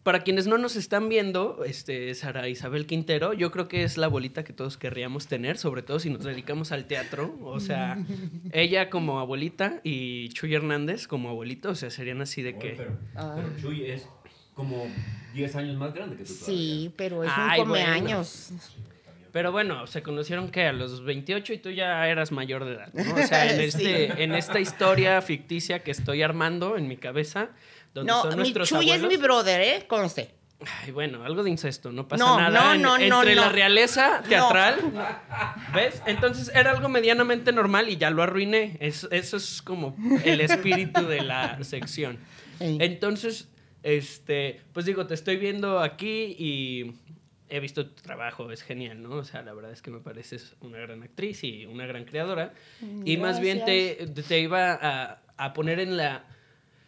[0.05, 4.05] Para quienes no nos están viendo, este, Sara Isabel Quintero, yo creo que es la
[4.05, 7.35] abuelita que todos querríamos tener, sobre todo si nos dedicamos al teatro.
[7.43, 7.97] O sea,
[8.53, 12.87] ella como abuelita y Chuy Hernández como abuelito, o sea, serían así de que...
[13.17, 13.43] Ah.
[13.63, 14.07] Chuy es
[14.53, 14.87] como
[15.33, 16.35] 10 años más grande que tú.
[16.35, 17.87] Sí, pero es Ay, un bueno.
[17.87, 18.53] comeaños.
[19.33, 22.93] Pero bueno, se conocieron que a los 28 y tú ya eras mayor de edad,
[22.93, 23.15] ¿no?
[23.15, 27.49] O sea, en, este, en esta historia ficticia que estoy armando en mi cabeza,
[27.95, 29.87] donde No, son mi nuestros Chuy es mi brother, ¿eh?
[29.87, 30.35] Conste.
[30.83, 32.51] Ay, bueno, algo de incesto, no pasa No, nada.
[32.51, 34.77] no, En- no, no, Entre la realeza teatral,
[35.75, 36.01] ¿ves?
[36.07, 38.77] Entonces era algo medianamente normal y ya lo arruiné.
[38.81, 42.19] Es- eso es como el espíritu de la sección.
[42.61, 43.49] Entonces,
[43.83, 46.95] este, pues digo, te estoy viendo aquí y
[47.51, 49.17] he visto tu trabajo, es genial, ¿no?
[49.17, 52.55] O sea, la verdad es que me pareces una gran actriz y una gran creadora.
[53.05, 56.25] Y más bien te, te iba a, a poner en la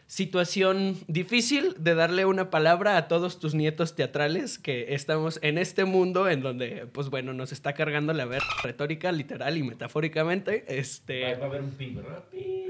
[0.06, 5.84] situación difícil de darle una palabra a todos tus nietos teatrales que estamos en este
[5.84, 10.64] mundo en donde, pues bueno, nos está cargando la ver retórica, literal y metafóricamente.
[10.68, 12.24] Este, Va a haber un pi, ¿verdad?
[12.30, 12.66] Pi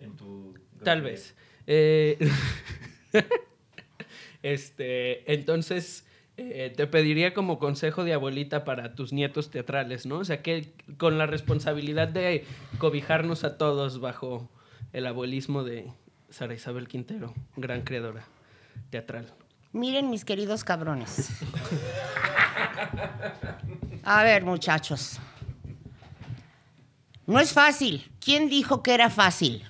[0.00, 0.54] en tu...
[0.82, 1.36] Tal vez.
[1.68, 2.18] Eh,
[4.42, 6.04] este, entonces,
[6.36, 10.18] eh, te pediría como consejo de abuelita para tus nietos teatrales, ¿no?
[10.18, 12.44] O sea, que con la responsabilidad de
[12.78, 14.50] cobijarnos a todos bajo
[14.92, 15.92] el abuelismo de
[16.32, 18.24] Sara Isabel Quintero, gran creadora
[18.90, 19.32] teatral.
[19.72, 21.28] Miren, mis queridos cabrones.
[24.02, 25.18] A ver, muchachos.
[27.26, 28.10] No es fácil.
[28.20, 29.62] ¿Quién dijo que era fácil?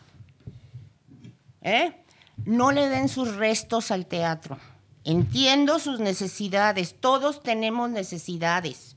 [1.60, 2.04] ¿Eh?
[2.44, 4.58] No le den sus restos al teatro.
[5.04, 6.96] Entiendo sus necesidades.
[6.98, 8.96] Todos tenemos necesidades.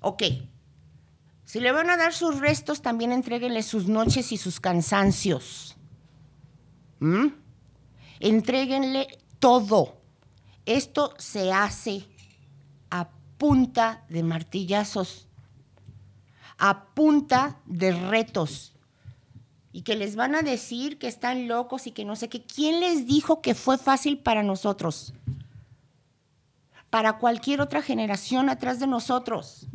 [0.00, 0.22] Ok.
[1.44, 5.76] Si le van a dar sus restos, también entréguenle sus noches y sus cansancios.
[7.02, 7.34] ¿Mm?
[8.20, 9.08] Entréguenle
[9.40, 9.96] todo.
[10.66, 12.06] Esto se hace
[12.90, 15.26] a punta de martillazos,
[16.58, 18.76] a punta de retos.
[19.72, 22.44] Y que les van a decir que están locos y que no sé qué.
[22.44, 25.12] ¿Quién les dijo que fue fácil para nosotros?
[26.88, 29.66] Para cualquier otra generación atrás de nosotros.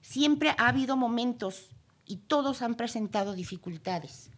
[0.00, 1.70] Siempre ha habido momentos
[2.04, 4.30] y todos han presentado dificultades.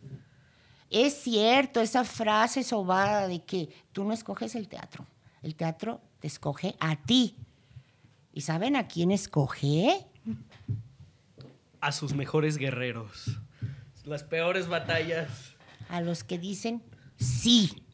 [0.93, 5.07] Es cierto esa frase sobada de que tú no escoges el teatro,
[5.41, 7.35] el teatro te escoge a ti.
[8.35, 10.07] ¿Y saben a quién escoge?
[11.81, 13.41] A sus mejores guerreros.
[14.05, 15.55] Las peores batallas.
[15.89, 16.83] A los que dicen
[17.17, 17.85] sí.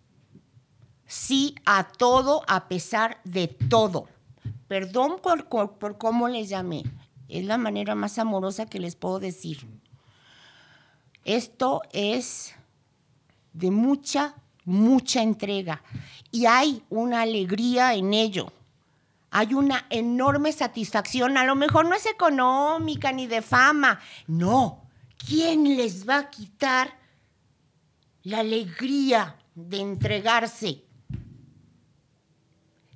[1.07, 4.09] Sí a todo a pesar de todo.
[4.66, 6.82] Perdón por, por, por cómo les llamé.
[7.28, 9.68] Es la manera más amorosa que les puedo decir.
[11.24, 12.57] Esto es
[13.53, 14.34] de mucha,
[14.64, 15.82] mucha entrega.
[16.30, 18.53] Y hay una alegría en ello.
[19.30, 21.36] Hay una enorme satisfacción.
[21.36, 24.01] A lo mejor no es económica ni de fama.
[24.26, 24.82] No.
[25.16, 26.96] ¿Quién les va a quitar
[28.22, 30.84] la alegría de entregarse?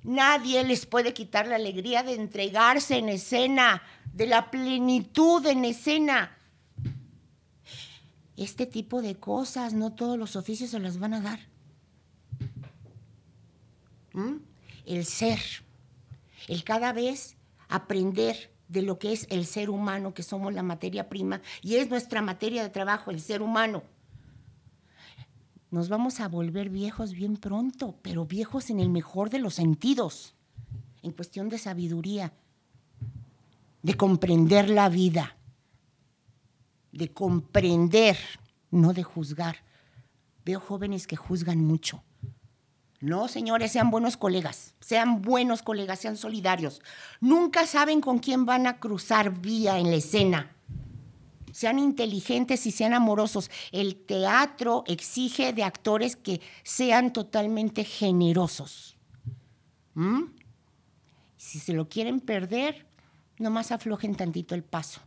[0.03, 3.81] Nadie les puede quitar la alegría de entregarse en escena,
[4.11, 6.37] de la plenitud en escena.
[8.37, 11.39] Este tipo de cosas, no todos los oficios se las van a dar.
[14.13, 14.37] ¿Mm?
[14.85, 15.39] El ser,
[16.47, 17.37] el cada vez
[17.69, 21.89] aprender de lo que es el ser humano, que somos la materia prima, y es
[21.89, 23.83] nuestra materia de trabajo, el ser humano.
[25.69, 30.35] Nos vamos a volver viejos bien pronto, pero viejos en el mejor de los sentidos,
[31.01, 32.33] en cuestión de sabiduría,
[33.81, 35.35] de comprender la vida,
[36.93, 38.17] de comprender,
[38.71, 39.57] no de juzgar.
[40.45, 42.03] Veo jóvenes que juzgan mucho.
[43.01, 46.81] No, señores, sean buenos colegas, sean buenos colegas, sean solidarios.
[47.19, 50.55] Nunca saben con quién van a cruzar vía en la escena.
[51.51, 53.51] Sean inteligentes y sean amorosos.
[53.71, 58.95] El teatro exige de actores que sean totalmente generosos.
[59.95, 60.23] ¿Mm?
[61.35, 62.87] Si se lo quieren perder,
[63.37, 65.01] nomás aflojen tantito el paso.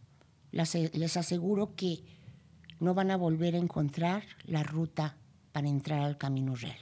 [0.56, 2.02] Las- les aseguro que
[2.80, 5.16] no van a volver a encontrar la ruta
[5.52, 6.78] para entrar al camino real.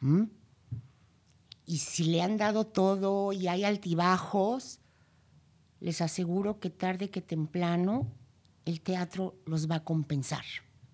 [0.00, 0.24] ¿Mm?
[1.66, 4.78] Y si le han dado todo y hay altibajos,
[5.80, 8.06] les aseguro que tarde que temprano
[8.64, 10.44] el teatro los va a compensar.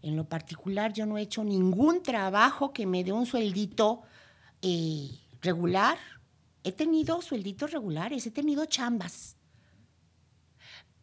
[0.00, 4.02] En lo particular, yo no he hecho ningún trabajo que me dé un sueldito
[4.62, 5.10] eh,
[5.42, 5.98] regular.
[6.64, 9.36] He tenido suelditos regulares, he tenido chambas,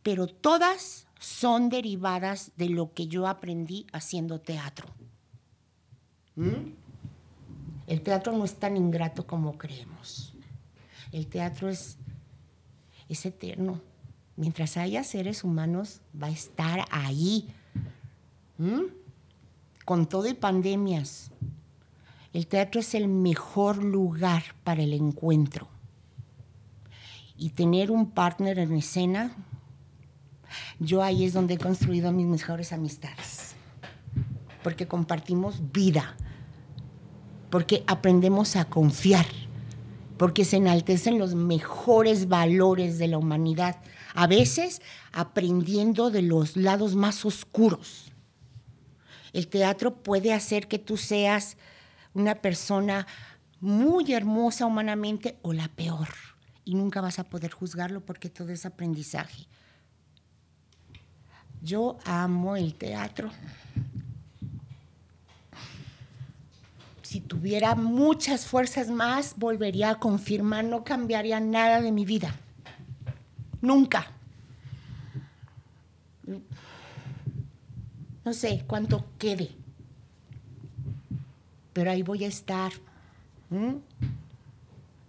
[0.03, 4.87] pero todas son derivadas de lo que yo aprendí haciendo teatro.
[6.35, 6.73] ¿Mm?
[7.87, 10.33] El teatro no es tan ingrato como creemos.
[11.11, 11.97] El teatro es,
[13.09, 13.81] es eterno.
[14.37, 17.49] Mientras haya seres humanos, va a estar ahí.
[18.57, 18.83] ¿Mm?
[19.85, 21.31] Con todo y pandemias.
[22.31, 25.67] El teatro es el mejor lugar para el encuentro.
[27.35, 29.35] Y tener un partner en escena,
[30.79, 33.55] yo ahí es donde he construido mis mejores amistades.
[34.63, 36.15] Porque compartimos vida
[37.49, 39.25] porque aprendemos a confiar,
[40.17, 43.81] porque se enaltecen los mejores valores de la humanidad,
[44.13, 44.81] a veces
[45.11, 48.11] aprendiendo de los lados más oscuros.
[49.33, 51.57] El teatro puede hacer que tú seas
[52.13, 53.07] una persona
[53.59, 56.09] muy hermosa humanamente o la peor,
[56.65, 59.47] y nunca vas a poder juzgarlo porque todo es aprendizaje.
[61.61, 63.29] Yo amo el teatro.
[67.09, 72.35] si tuviera muchas fuerzas más, volvería a confirmar, no cambiaría nada de mi vida.
[73.61, 74.11] Nunca.
[78.23, 79.49] No sé cuánto quede.
[81.73, 82.73] Pero ahí voy a estar.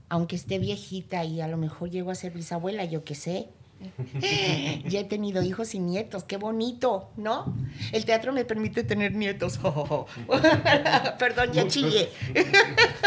[0.08, 3.50] Aunque esté viejita y a lo mejor llego a ser bisabuela, yo qué sé.
[4.88, 7.54] ya he tenido hijos y nietos, qué bonito, ¿no?
[7.92, 9.58] El teatro me permite tener nietos.
[11.18, 12.10] Perdón, ya chillé.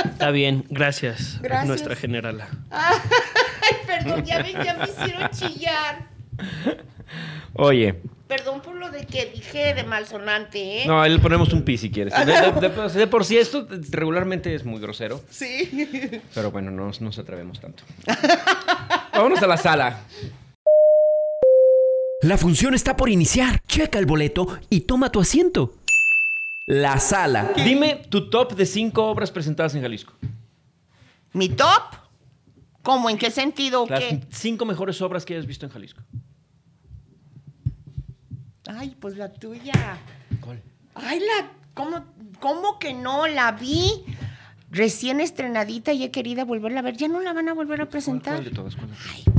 [0.05, 1.67] Está bien, gracias, Gracias.
[1.67, 2.47] nuestra generala.
[2.71, 6.07] Ay, perdón, ya ven, ya me hicieron chillar.
[7.55, 10.88] Oye, Perdón por lo de que dije de malsonante, ¿eh?
[10.88, 12.13] no, ahí le ponemos un pi si quieres.
[12.15, 16.19] De, de- de- de por sí esto regularmente es muy grosero, Sí.
[16.34, 17.84] pero bueno, no nos- no nos atrevemos tanto.
[19.13, 19.99] Vámonos a la sala.
[22.24, 23.61] La función está por iniciar.
[23.67, 25.74] Checa el boleto y toma tu asiento.
[26.65, 27.51] La sala.
[27.57, 30.13] Dime tu top de cinco obras presentadas en Jalisco.
[31.34, 31.84] ¿Mi top?
[32.82, 33.09] ¿Cómo?
[33.09, 33.86] ¿En qué sentido?
[33.89, 34.21] Las ¿Qué?
[34.30, 36.01] cinco mejores obras que hayas visto en Jalisco.
[38.67, 39.97] Ay, pues la tuya.
[40.39, 40.61] ¿Cuál?
[40.95, 41.51] Ay, la.
[41.74, 42.05] ¿Cómo,
[42.39, 43.28] cómo que no?
[43.28, 44.05] La vi
[44.71, 46.95] recién estrenadita y he querido volverla a ver.
[46.95, 48.36] Ya no la van a volver a presentar.
[48.36, 48.76] ¿Cuál de todas?
[48.76, 49.11] ¿Cuál de todas?
[49.13, 49.32] Ay,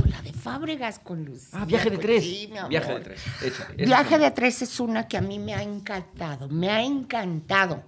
[0.45, 1.49] Fábregas con Luz.
[1.53, 2.23] Ah, Viaje de tres.
[2.23, 2.69] Sí, mi amor.
[2.69, 3.21] Viaje de tres.
[3.43, 3.85] Échale.
[3.85, 7.81] Viaje de tres es una que a mí me ha encantado, me ha encantado.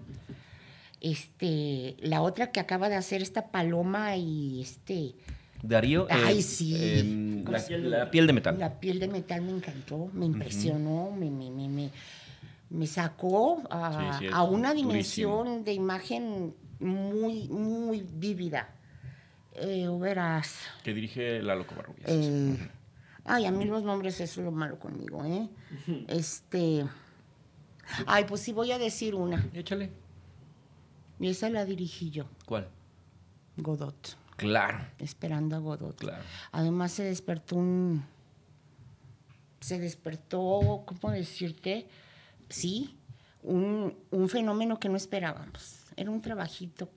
[1.00, 5.14] Este, la otra que acaba de hacer esta paloma y este,
[5.62, 6.08] Darío.
[6.10, 6.76] Ay, eh, sí.
[7.00, 8.58] em, ¿Cómo la, piel de metal.
[8.58, 11.92] la piel de metal me encantó, me impresionó, me, me, me, me,
[12.72, 14.90] me sacó a, Sí, sí, es a una durísimo.
[15.44, 18.70] dimensión de imagen muy, muy vívida.
[19.58, 20.60] Eh, verás.
[20.84, 22.08] Que dirige Lalo Covarrubias.
[22.08, 22.70] Eh,
[23.26, 25.50] ay, a mí los nombres es lo malo conmigo, ¿eh?
[26.08, 26.86] Este.
[28.06, 29.50] Ay, pues sí voy a decir una.
[29.54, 29.92] Échale.
[31.20, 32.68] Y esa la dirigí yo, ¿Cuál?
[33.56, 35.98] Godot, Claro, esperando a Godot.
[35.98, 36.24] claro.
[36.52, 38.06] Además se despertó un.
[39.60, 41.88] Se despertó, ¿cómo decirte?
[42.50, 42.96] Sí,
[43.42, 45.80] un, un fenómeno que no esperábamos.
[45.96, 46.88] Era un trabajito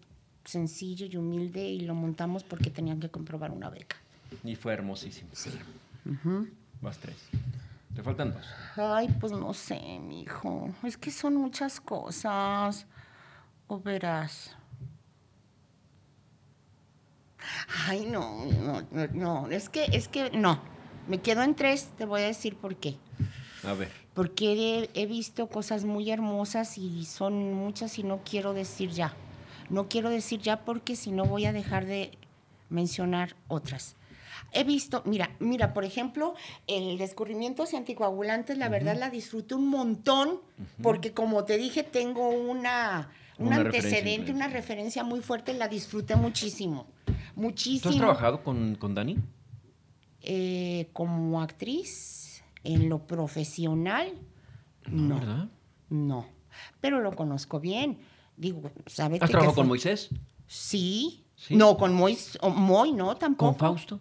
[0.44, 3.96] sencillo y humilde y lo montamos porque tenían que comprobar una beca.
[4.44, 5.30] Y fue hermosísimo.
[5.32, 5.50] Sí.
[6.80, 7.16] Más tres.
[7.94, 8.46] Te faltan dos.
[8.76, 10.72] Ay, pues no sé, mijo.
[10.84, 12.86] Es que son muchas cosas.
[13.66, 14.56] O verás.
[17.86, 19.50] Ay, no, no, no, no.
[19.50, 20.60] Es que, es que no.
[21.08, 22.96] Me quedo en tres, te voy a decir por qué.
[23.64, 23.90] A ver.
[24.14, 29.14] Porque he, he visto cosas muy hermosas y son muchas y no quiero decir ya.
[29.70, 32.10] No quiero decir ya porque si no voy a dejar de
[32.68, 33.96] mencionar otras.
[34.52, 36.34] He visto, mira, mira, por ejemplo,
[36.66, 40.40] el descubrimientos y anticoagulantes, la verdad la disfruté un montón,
[40.82, 45.68] porque como te dije, tengo una, un Una referencia antecedente, una referencia muy fuerte, la
[45.68, 46.86] disfruté muchísimo.
[47.06, 47.90] ¿Tú Muchísimo.
[47.90, 49.16] has trabajado con, con Dani?
[50.22, 54.12] Eh, como actriz, en lo profesional,
[54.86, 55.14] no.
[55.18, 55.48] ¿Verdad?
[55.88, 56.26] No,
[56.80, 57.98] pero lo conozco bien.
[58.40, 59.20] Digo, ¿sabes?
[59.20, 60.08] ¿Has trabajado con Moisés?
[60.46, 61.26] Sí.
[61.36, 61.56] Sí.
[61.56, 63.50] No, con Mois, Moy no, tampoco.
[63.52, 64.00] ¿Con Fausto?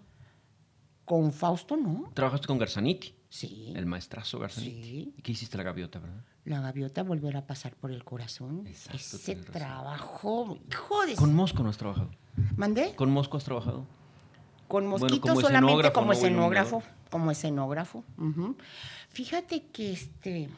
[1.04, 2.10] Con Fausto no.
[2.14, 3.14] ¿Trabajaste con Garzaniti?
[3.28, 3.74] Sí.
[3.76, 4.82] El maestrazo Garzaniti.
[4.82, 5.14] Sí.
[5.18, 6.24] ¿Y qué hiciste la gaviota, verdad?
[6.46, 8.66] La gaviota volverá a pasar por el corazón.
[8.66, 11.16] Exacto, Ese trabajo, hijo de...
[11.16, 12.10] Con Mosco no has trabajado.
[12.56, 12.96] ¿Mandé?
[12.96, 13.86] ¿Con Mosco has trabajado?
[14.70, 18.04] Con Bueno, mosquito como solamente escenógrafo, como escenógrafo, como escenógrafo.
[19.10, 20.50] Fíjate que este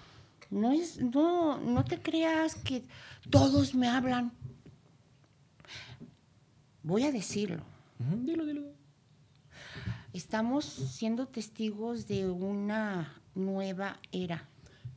[0.51, 2.83] no es no no te creas que
[3.29, 4.31] todos me hablan.
[6.83, 7.63] Voy a decirlo.
[8.23, 8.63] Dilo, dilo.
[10.13, 14.47] Estamos siendo testigos de una nueva era.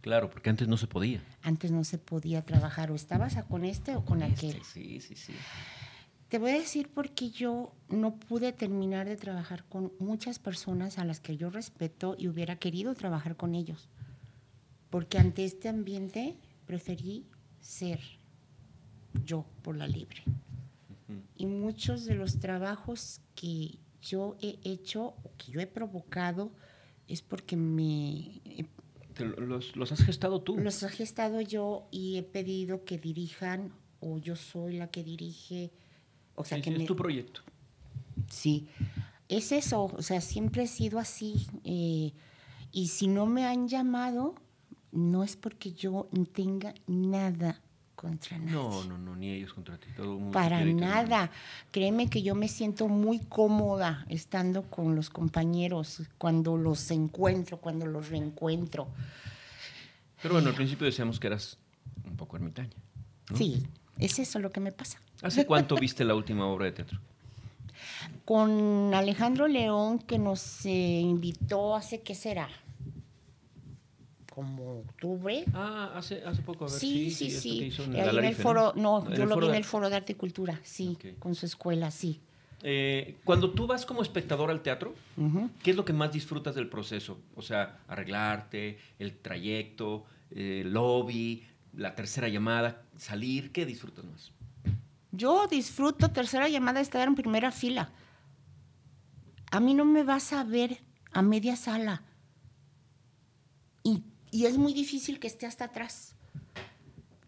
[0.00, 1.22] Claro, porque antes no se podía.
[1.42, 4.56] Antes no se podía trabajar o estabas con este o con aquel.
[4.56, 5.32] Este, sí, sí, sí.
[6.28, 11.04] Te voy a decir porque yo no pude terminar de trabajar con muchas personas a
[11.04, 13.88] las que yo respeto y hubiera querido trabajar con ellos.
[14.94, 16.36] Porque ante este ambiente
[16.66, 17.26] preferí
[17.60, 17.98] ser
[19.24, 20.22] yo por la libre.
[21.36, 26.52] Y muchos de los trabajos que yo he hecho o que yo he provocado
[27.08, 28.40] es porque me
[29.14, 30.56] Te los, los has gestado tú.
[30.58, 35.72] los he gestado yo y he pedido que dirijan o yo soy la que dirige.
[36.36, 37.40] O sea, Sí, que me, es tu proyecto.
[38.30, 38.68] Sí,
[39.28, 41.48] es eso, o sea, siempre he sido así.
[41.64, 42.12] eh,
[42.70, 44.36] y si no me han llamado,
[44.94, 47.60] no es porque yo tenga nada
[47.94, 48.52] contra nadie.
[48.52, 49.88] No, no, no, ni ellos contra ti.
[49.96, 51.30] Todo mundo Para nada.
[51.70, 57.86] Créeme que yo me siento muy cómoda estando con los compañeros cuando los encuentro, cuando
[57.86, 58.88] los reencuentro.
[60.22, 61.58] Pero bueno, al principio decíamos que eras
[62.04, 62.76] un poco ermitaña.
[63.30, 63.36] ¿no?
[63.36, 63.66] Sí,
[63.98, 65.00] es eso lo que me pasa.
[65.22, 67.00] ¿Hace cuánto viste la última obra de teatro?
[68.24, 72.48] Con Alejandro León, que nos eh, invitó hace, ¿qué será?
[74.34, 75.44] Como octubre.
[75.54, 76.78] Ah, hace, hace poco, a ver.
[76.78, 77.58] Sí, sí, sí.
[77.60, 79.88] que hizo en Ahí en el foro, no, En yo lo vi en el foro
[79.88, 82.20] de arte y cultura, sí, con su escuela, sí.
[82.66, 84.94] Eh, cuando tú vas como espectador al teatro.
[85.62, 87.20] ¿qué es lo que más disfrutas del proceso?
[87.36, 91.44] O sea, arreglarte, el trayecto, eh, el lobby,
[91.76, 94.32] la tercera llamada, salir, ¿qué disfrutas más?
[95.12, 97.90] Yo disfruto tercera llamada estar en primera fila.
[99.50, 100.78] A mí no me vas a ver
[101.12, 102.02] a media sala.
[104.34, 106.16] Y, es muy difícil que esté hasta atrás.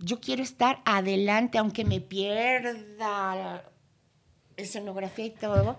[0.01, 2.75] Yo quiero estar adelante, aunque me pierda
[3.37, 3.65] la
[4.57, 5.79] escenografía y todo.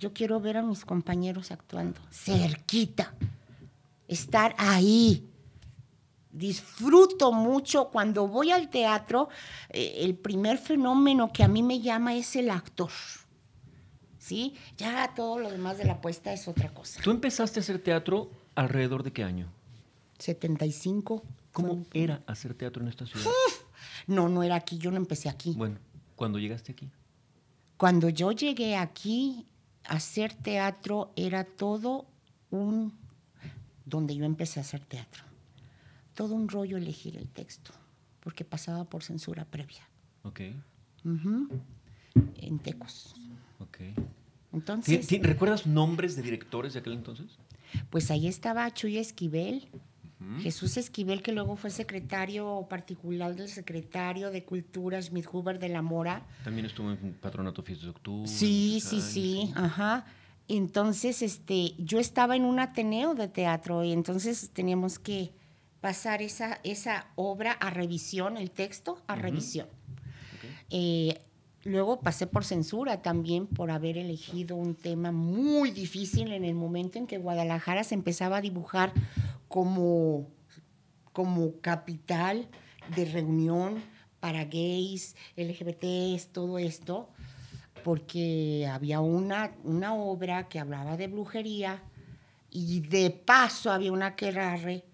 [0.00, 3.12] Yo quiero ver a mis compañeros actuando, cerquita,
[4.08, 5.28] estar ahí.
[6.32, 9.28] Disfruto mucho cuando voy al teatro.
[9.68, 12.92] eh, el primer fenómeno que a mí me llama es el actor.
[14.18, 14.54] ¿Sí?
[14.78, 17.02] Ya todo lo demás de la puesta es otra cosa.
[17.02, 19.52] ¿Tú empezaste a hacer teatro alrededor de qué año?
[20.18, 21.22] 75.
[21.52, 23.26] ¿Cómo era hacer teatro en esta ciudad?
[24.08, 25.54] No, no era aquí, yo no empecé aquí.
[25.56, 25.78] Bueno,
[26.14, 26.88] cuando llegaste aquí.
[27.76, 29.46] Cuando yo llegué aquí
[29.84, 32.06] hacer teatro era todo
[32.50, 32.92] un...
[33.84, 35.24] donde yo empecé a hacer teatro.
[36.14, 37.72] Todo un rollo elegir el texto,
[38.20, 39.88] porque pasaba por censura previa.
[40.22, 40.40] Ok.
[41.04, 43.14] En Tecos.
[43.58, 43.78] ok.
[44.52, 47.26] Entonces, ¿Ti- ti- ¿Recuerdas nombres de directores de aquel entonces?
[47.90, 49.68] pues ahí estaba Chuy Esquivel,
[50.40, 55.82] Jesús Esquivel, que luego fue secretario particular del secretario de Cultura, Smith Huber de la
[55.82, 56.26] Mora.
[56.42, 58.26] También estuvo en Patronato Fiestas de Octubre.
[58.26, 60.06] Sí, sí, años, sí, ajá.
[60.48, 65.32] Entonces, este, yo estaba en un ateneo de teatro y entonces teníamos que
[65.80, 69.68] pasar esa, esa obra a revisión, el texto a revisión.
[70.70, 71.20] Eh,
[71.64, 76.98] luego pasé por censura también por haber elegido un tema muy difícil en el momento
[76.98, 78.92] en que Guadalajara se empezaba a dibujar
[79.48, 80.30] como,
[81.12, 82.48] como capital
[82.94, 83.82] de reunión
[84.20, 87.08] para gays, LGBTs, todo esto,
[87.84, 91.82] porque había una, una obra que hablaba de brujería
[92.50, 94.84] y de paso había una querarre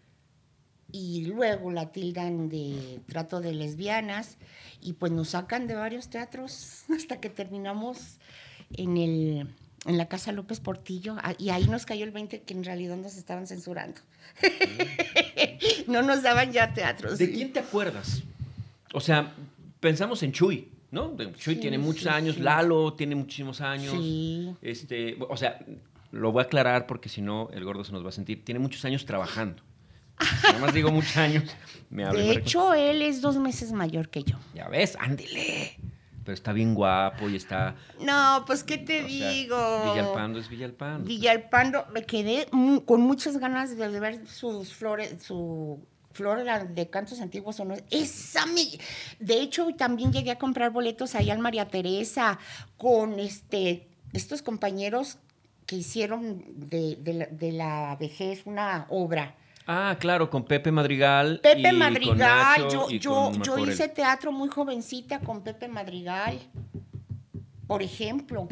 [0.92, 4.36] y luego la tildan de trato de lesbianas
[4.80, 8.18] y pues nos sacan de varios teatros hasta que terminamos
[8.74, 9.55] en el
[9.86, 12.96] en la casa López Portillo ah, y ahí nos cayó el 20 que en realidad
[12.96, 14.00] nos estaban censurando.
[15.86, 17.18] no nos daban ya teatros.
[17.18, 18.22] ¿De quién te acuerdas?
[18.92, 19.34] O sea,
[19.80, 21.16] pensamos en Chuy, ¿no?
[21.36, 22.42] Chuy Sí, tiene muchos sí, años, sí.
[22.42, 23.94] Lalo tiene muchísimos años.
[23.94, 24.54] Sí.
[24.62, 25.58] Este, o sea,
[26.12, 28.44] lo voy a aclarar porque si no el gordo se nos va a sentir.
[28.44, 29.62] Tiene muchos años trabajando.
[30.44, 31.44] Nada más digo muchos años.
[31.90, 34.36] Me De hecho, él es dos meses mayor que yo.
[34.54, 35.76] Ya ves, ándele.
[36.24, 37.74] Pero está bien guapo y está.
[38.00, 39.92] No, pues, ¿qué te o sea, digo?
[39.92, 41.04] Villalpando es Villalpando.
[41.04, 42.46] Villalpando, me quedé
[42.84, 47.74] con muchas ganas de ver sus flores, su flor de cantos antiguos o no.
[47.90, 48.62] Esa me...
[49.18, 52.38] De hecho, también llegué a comprar boletos allá en María Teresa
[52.76, 55.18] con este, estos compañeros
[55.66, 59.36] que hicieron de, de la, de la vejez una obra.
[59.66, 61.36] Ah, claro, con Pepe Madrigal.
[61.36, 65.42] y Pepe con Madrigal, Nacho yo, y yo, con yo hice teatro muy jovencita con
[65.42, 66.38] Pepe Madrigal,
[67.66, 68.48] por ejemplo.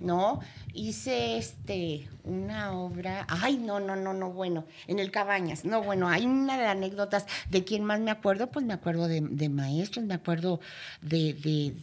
[0.00, 0.40] ¿no?
[0.74, 6.08] Hice este una obra, ay, no, no, no, no, bueno, en el Cabañas, no, bueno,
[6.08, 10.04] hay una de anécdotas de quién más me acuerdo, pues me acuerdo de, de maestros,
[10.04, 10.60] me acuerdo
[11.02, 11.74] de, de-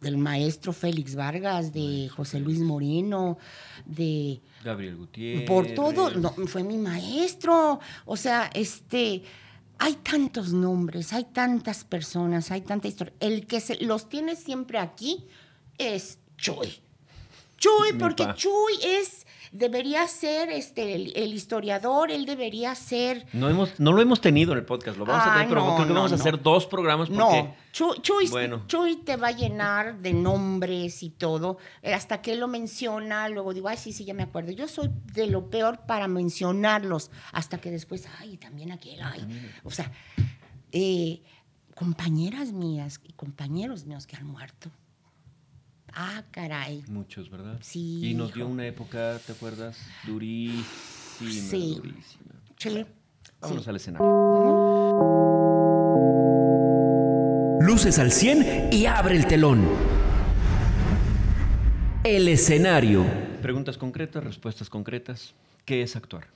[0.00, 3.38] del maestro Félix Vargas, de José Luis Moreno,
[3.84, 5.46] de Gabriel Gutiérrez.
[5.46, 7.80] por todo, no, fue mi maestro.
[8.04, 9.22] O sea, este,
[9.78, 13.14] hay tantos nombres, hay tantas personas, hay tanta historia.
[13.20, 15.26] El que se, los tiene siempre aquí
[15.78, 16.80] es Chuy.
[17.56, 18.26] Chuy, porque.
[18.34, 23.26] Chuy es, debería ser este, el, el historiador, él debería ser...
[23.32, 25.76] No, hemos, no lo hemos tenido en el podcast, lo vamos a tener, pero creo
[25.78, 28.64] que no, vamos a hacer dos programas porque No, Chuy, Chuy- Bueno.
[28.66, 31.58] Chuy te va a llenar de nombres y todo.
[31.82, 34.50] Eh, Hasta que él lo menciona, luego digo, ay, sí, sí, ya me acuerdo.
[34.52, 39.26] Yo soy de lo peor para mencionarlos, hasta que después, ay, también aquel, ay.
[39.64, 39.92] O sea,
[40.72, 41.22] eh,
[41.74, 44.70] compañeras mías y compañeros míos que han muerto.
[46.00, 46.84] Ah, caray.
[46.88, 47.58] muchos, ¿verdad?
[47.60, 48.52] Sí, Y nos dio hijo.
[48.52, 49.76] una época, ¿te acuerdas?
[50.06, 50.64] Durísima,
[51.20, 51.74] Sí.
[51.76, 52.34] durísima.
[52.56, 52.86] Sí.
[53.40, 53.70] Vámonos sí.
[53.70, 54.06] al escenario.
[57.60, 59.66] Luces al 100 y abre el telón.
[62.04, 63.04] El escenario.
[63.42, 65.34] Preguntas concretas, respuestas concretas.
[65.64, 66.28] ¿Qué es actuar?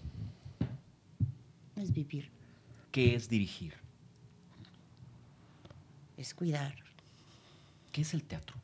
[1.77, 2.31] Es vivir,
[2.91, 3.75] ¿Qué es dirigir?
[6.17, 6.75] es cuidar,
[7.93, 8.57] ¿Qué es el teatro?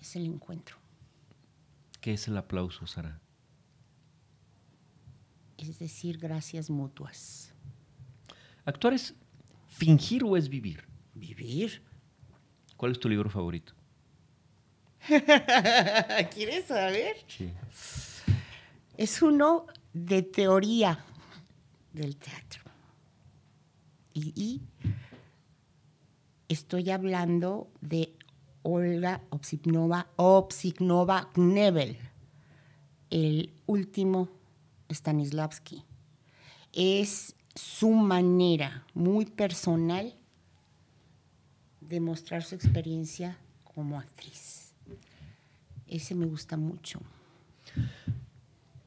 [0.00, 0.76] Es el encuentro,
[2.00, 3.20] ¿Qué es el aplauso, Sara?
[5.58, 7.52] es decir, gracias mutuas.
[8.64, 9.14] ¿Actuar es
[9.68, 10.86] fingir o es vivir?
[11.14, 11.82] Vivir.
[12.78, 13.74] ¿Cuál es tu libro favorito?
[15.06, 17.16] ¿Quieres saber?
[17.28, 17.52] Sí.
[18.96, 21.04] Es uno de teoría
[21.92, 22.62] del teatro.
[24.14, 24.62] Y, y
[26.48, 28.14] estoy hablando de
[28.62, 31.96] Olga Opsiknova, Opsiknova Knebel,
[33.10, 34.28] el último
[34.90, 35.84] Stanislavski.
[36.72, 40.14] Es su manera muy personal
[41.80, 44.72] de mostrar su experiencia como actriz.
[45.86, 47.00] Ese me gusta mucho.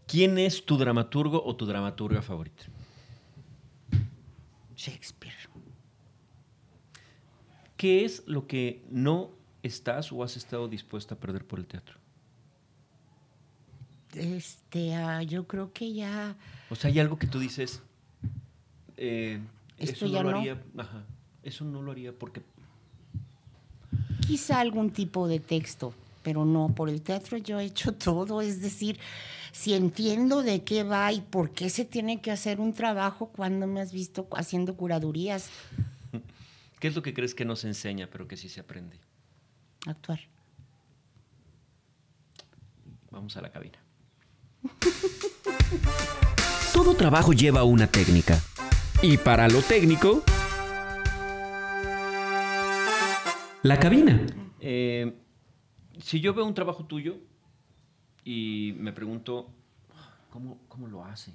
[0.07, 2.63] ¿Quién es tu dramaturgo o tu dramaturga favorita?
[4.76, 5.34] Shakespeare.
[7.76, 9.32] ¿Qué es lo que no
[9.64, 11.97] estás o has estado dispuesta a perder por el teatro?
[14.14, 16.36] Este, ah, yo creo que ya
[16.70, 17.82] O sea, hay algo que tú dices,
[18.97, 19.39] eh,
[19.80, 20.38] Esto eso ya no lo no.
[20.39, 21.03] haría, ajá,
[21.41, 22.43] eso no lo haría porque
[24.28, 28.61] quizá algún tipo de texto, pero no, por el teatro yo he hecho todo, es
[28.61, 28.99] decir,
[29.51, 33.66] si entiendo de qué va y por qué se tiene que hacer un trabajo cuando
[33.66, 35.49] me has visto haciendo curadurías,
[36.80, 38.99] ¿qué es lo que crees que no se enseña pero que sí se aprende?
[39.86, 40.19] Actuar.
[43.11, 43.79] Vamos a la cabina.
[46.73, 48.39] Todo trabajo lleva una técnica.
[49.01, 50.23] Y para lo técnico,
[53.61, 54.25] la cabina.
[54.59, 55.13] Eh,
[55.99, 57.17] si yo veo un trabajo tuyo
[58.23, 59.49] y me pregunto,
[60.29, 61.34] ¿cómo, cómo lo hace?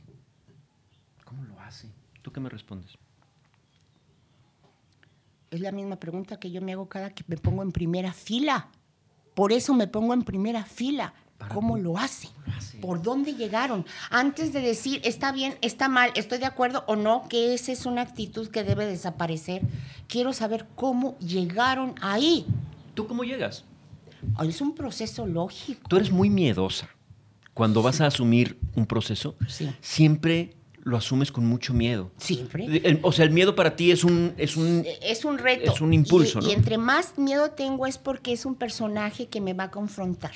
[1.25, 1.91] ¿Cómo lo hace?
[2.23, 2.97] ¿Tú qué me respondes?
[5.51, 8.69] Es la misma pregunta que yo me hago cada que me pongo en primera fila.
[9.35, 11.15] Por eso me pongo en primera fila.
[11.55, 12.29] ¿Cómo lo hace?
[12.47, 12.79] lo hace?
[12.79, 13.87] ¿Por dónde llegaron?
[14.11, 17.87] Antes de decir, está bien, está mal, estoy de acuerdo o no, que esa es
[17.87, 19.63] una actitud que debe desaparecer,
[20.09, 22.45] quiero saber cómo llegaron ahí.
[22.95, 23.65] ¿Tú cómo llegas?
[24.45, 25.89] Es un proceso lógico.
[25.89, 26.89] Tú eres muy miedosa.
[27.55, 29.73] cuando vas a asumir un proceso, Sí.
[29.81, 30.55] siempre
[30.89, 32.11] lo asumes con mucho miedo.
[32.17, 32.65] Siempre.
[32.85, 35.73] El- o sea, el miedo para ti es un, es un, Es un reto.
[35.73, 36.49] Es un impulso, y, ¿no?
[36.49, 40.33] y entre más miedo tengo es porque es un personaje que me va a confrontar.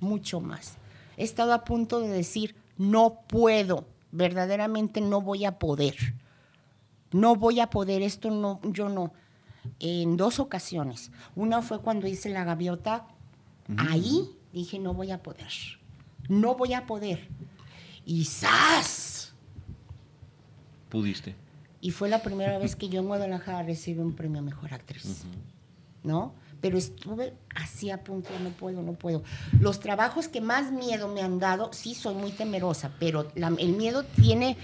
[0.00, 0.76] Mucho más.
[1.16, 3.86] He estado a punto de decir, no puedo.
[4.12, 5.96] Verdaderamente no voy a poder.
[7.12, 8.02] No voy a poder.
[8.02, 9.12] Esto no, yo no.
[9.80, 11.10] En dos ocasiones.
[11.34, 13.06] Una fue cuando hice la gaviota.
[13.76, 15.48] Ahí dije, no voy a poder.
[16.28, 17.28] No voy a poder.
[18.06, 19.17] Y ¡zas!
[20.88, 21.34] Pudiste.
[21.80, 25.22] Y fue la primera vez que yo en Guadalajara recibí un premio a Mejor Actriz.
[26.02, 26.34] ¿No?
[26.60, 29.22] Pero estuve así a punto, no puedo, no puedo.
[29.60, 33.74] Los trabajos que más miedo me han dado, sí soy muy temerosa, pero la- el
[33.76, 34.56] miedo tiene,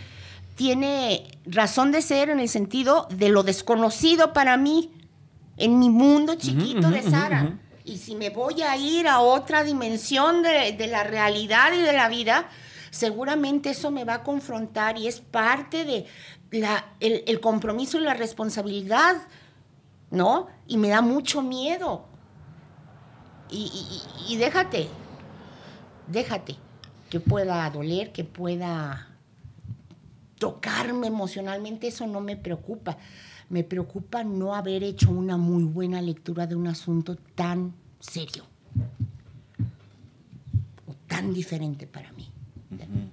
[0.56, 4.90] tiene razón de ser en el sentido de lo desconocido para mí,
[5.56, 7.58] en mi mundo chiquito de Sara.
[7.84, 11.92] Y si me voy a ir a otra dimensión de, de la realidad y de
[11.92, 12.48] la vida,
[12.94, 16.06] seguramente eso me va a confrontar y es parte de
[17.00, 19.16] el, compromiso y la responsabilidad,
[20.10, 20.46] ¿no?
[20.68, 22.06] Y me da mucho miedo.
[23.50, 24.88] Y déjate,
[26.06, 26.56] déjate,
[27.10, 29.08] que pueda doler, que pueda
[30.38, 32.96] tocarme emocionalmente, eso no me preocupa.
[33.48, 38.44] Me preocupa no haber hecho una muy buena lectura de un asunto tan serio
[40.86, 42.33] o tan diferente para mí.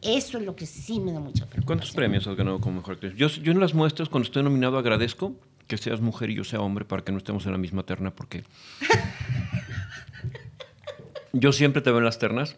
[0.02, 1.66] Eso es lo que sí me da mucha preocupación.
[1.66, 3.14] ¿Cuántos premios has ganado como mejor actriz?
[3.16, 5.36] Yo, yo en las muestras, cuando estoy nominado, agradezco
[5.68, 8.12] que seas mujer y yo sea hombre para que no estemos en la misma terna,
[8.12, 8.44] porque
[11.34, 12.56] yo siempre te veo en las ternas.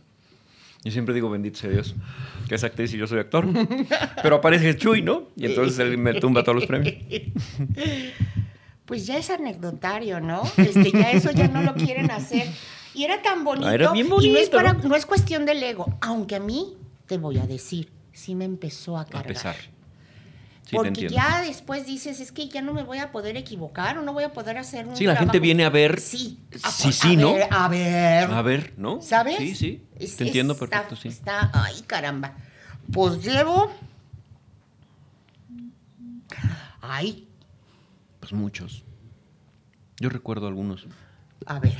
[0.83, 1.95] Yo siempre digo, bendito sea Dios,
[2.49, 3.47] que es actriz y yo soy actor.
[4.21, 5.29] Pero aparece Chuy, ¿no?
[5.37, 6.95] Y entonces él me tumba todos los premios.
[8.85, 10.43] Pues ya es anecdotario, ¿no?
[10.57, 12.45] Este, ya eso ya no lo quieren hacer.
[12.93, 13.65] Y era tan bonito.
[13.65, 14.89] Ah, era bien y no es, bonito, para- ¿no?
[14.89, 16.73] no es cuestión del ego, aunque a mí,
[17.07, 19.27] te voy a decir, sí me empezó a A cargar.
[19.27, 19.55] pesar.
[19.55, 23.97] Sí, te Porque ya después dices, es que ya no me voy a poder equivocar
[23.97, 25.41] o no voy a poder hacer un Sí, la gente trabajo".
[25.43, 26.39] viene a ver Sí.
[26.51, 27.33] sí, a- sí, a ¿no?
[27.33, 28.31] ver, a ver.
[28.31, 29.01] A ver, ¿no?
[29.01, 29.37] ¿Sabes?
[29.37, 29.83] Sí, sí.
[29.99, 31.09] Es- te entiendo está- perfecto, sí.
[31.09, 32.37] Está, ay, caramba.
[32.93, 33.71] Pues llevo.
[36.81, 37.27] Ay,
[38.19, 38.83] Pues muchos.
[39.99, 40.87] Yo recuerdo algunos.
[41.45, 41.77] a ver.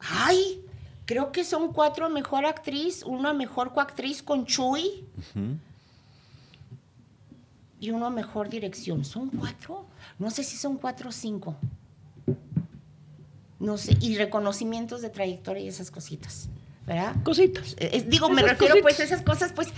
[0.00, 0.60] Ay,
[1.06, 5.04] creo que son cuatro mejor actriz, una mejor coactriz con Chuy
[7.80, 9.04] y uno a mejor dirección.
[9.04, 9.86] ¿Son cuatro?
[10.18, 11.56] No sé si son cuatro o cinco.
[13.60, 16.48] No sé, y reconocimientos de trayectoria y esas cositas,
[16.86, 17.14] ¿verdad?
[17.22, 17.74] Cositas.
[17.78, 18.82] Eh, es- digo, me refiero cositas.
[18.82, 19.68] pues a esas cosas, pues,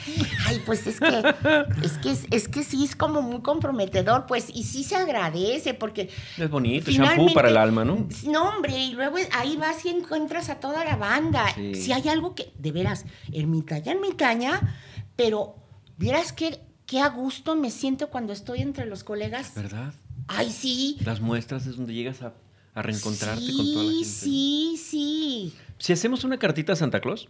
[0.47, 1.35] ay, pues es que,
[1.83, 6.11] es que, es que sí es como muy comprometedor, pues, y sí se agradece, porque
[6.37, 8.09] Es bonito, shampoo para el alma, ¿no?
[8.27, 11.47] No, hombre, y luego ahí vas y encuentras a toda la banda.
[11.55, 11.75] Sí.
[11.75, 14.77] Si hay algo que, de veras, ermitaña, ermitaña,
[15.15, 15.57] pero
[15.99, 19.53] vieras qué, qué a gusto me siento cuando estoy entre los colegas.
[19.55, 19.93] ¿Verdad?
[20.29, 20.97] Ay, sí.
[21.05, 22.35] Las muestras es donde llegas a,
[22.75, 24.05] a reencontrarte sí, con toda la gente.
[24.05, 25.55] Sí, sí.
[25.79, 27.29] Si hacemos una cartita a Santa Claus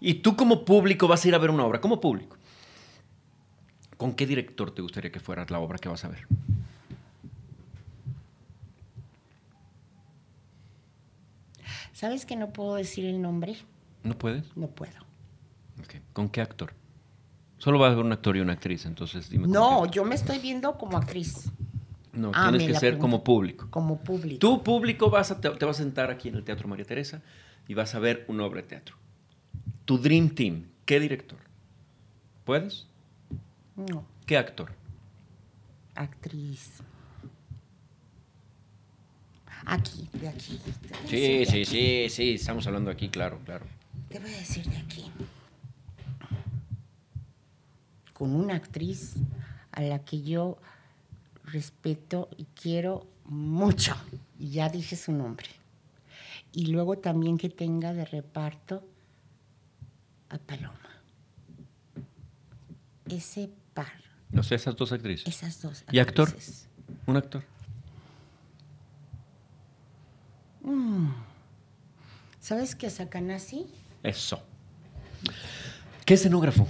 [0.00, 2.36] y tú como público vas a ir a ver una obra, como público,
[3.96, 6.26] ¿con qué director te gustaría que fuera la obra que vas a ver?
[11.92, 13.56] ¿Sabes que no puedo decir el nombre?
[14.02, 14.44] ¿No puedes?
[14.56, 14.92] No puedo.
[16.12, 16.74] ¿Con qué actor?
[17.58, 19.46] Solo va a haber un actor y una actriz, entonces dime.
[19.48, 21.50] No, yo me estoy viendo como actriz,
[22.16, 23.00] No, Ah, tienes que ser pregunta.
[23.00, 23.66] como público.
[23.70, 24.38] como público.
[24.38, 27.22] Tú, público, vas a, te, te vas a sentar aquí en el Teatro María Teresa
[27.68, 28.96] y vas a ver una obra de teatro.
[29.84, 31.38] Tu Dream Team, ¿qué director?
[32.44, 32.86] ¿Puedes?
[33.76, 34.72] No, ¿Qué actor?
[35.96, 36.70] actriz.
[39.66, 40.60] Aquí, de aquí.
[41.08, 43.64] Sí, sí, sí, sí, estamos hablando aquí, claro, claro.
[44.08, 45.10] Te voy a decir de aquí.
[48.12, 49.14] Con una actriz
[49.72, 50.58] a la que yo
[51.44, 53.94] respeto y quiero mucho.
[54.38, 55.46] Y ya dije su nombre.
[56.52, 58.86] Y luego también que tenga de reparto
[60.28, 60.78] a Paloma.
[63.08, 63.92] Ese par,
[64.30, 65.26] No sé, esas dos actrices.
[65.26, 65.84] esas dos.
[65.90, 66.34] ¿Y actor?
[67.06, 67.42] Un actor.
[72.40, 73.66] ¿Sabes que Sakanasi?
[74.02, 74.42] Eso.
[76.04, 76.66] ¿Qué escenógrafo?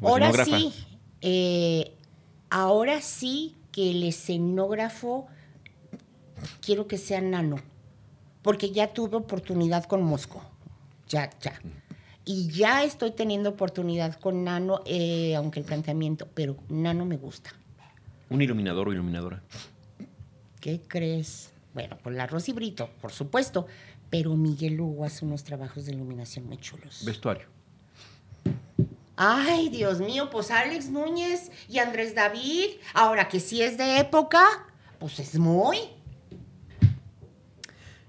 [0.00, 0.58] ¿O Ahora escenógrafa?
[0.58, 1.93] sí, eh,
[2.54, 5.26] ahora sí que el escenógrafo
[6.60, 7.56] quiero que sea nano,
[8.42, 10.40] porque ya tuve oportunidad con Mosco,
[11.08, 11.60] ya, ya.
[12.24, 17.50] Y ya estoy teniendo oportunidad con nano, eh, aunque el planteamiento, pero nano me gusta.
[18.30, 19.42] Un iluminador o iluminadora.
[20.60, 21.50] ¿Qué crees?
[21.74, 23.66] Bueno, con la Rosy Brito, por supuesto.
[24.10, 27.02] Pero Miguel Lugo hace unos trabajos de iluminación muy chulos.
[27.04, 27.53] Vestuario.
[29.16, 32.70] Ay, Dios mío, pues Alex Núñez y Andrés David.
[32.94, 34.42] Ahora que sí es de época,
[34.98, 35.78] pues es muy.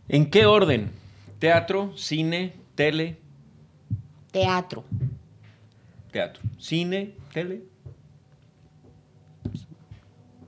[0.08, 0.92] ¿En qué orden?
[1.40, 3.20] Teatro, cine, tele,
[4.32, 4.84] Teatro.
[6.12, 6.44] teatro.
[6.58, 7.64] Cine, tele.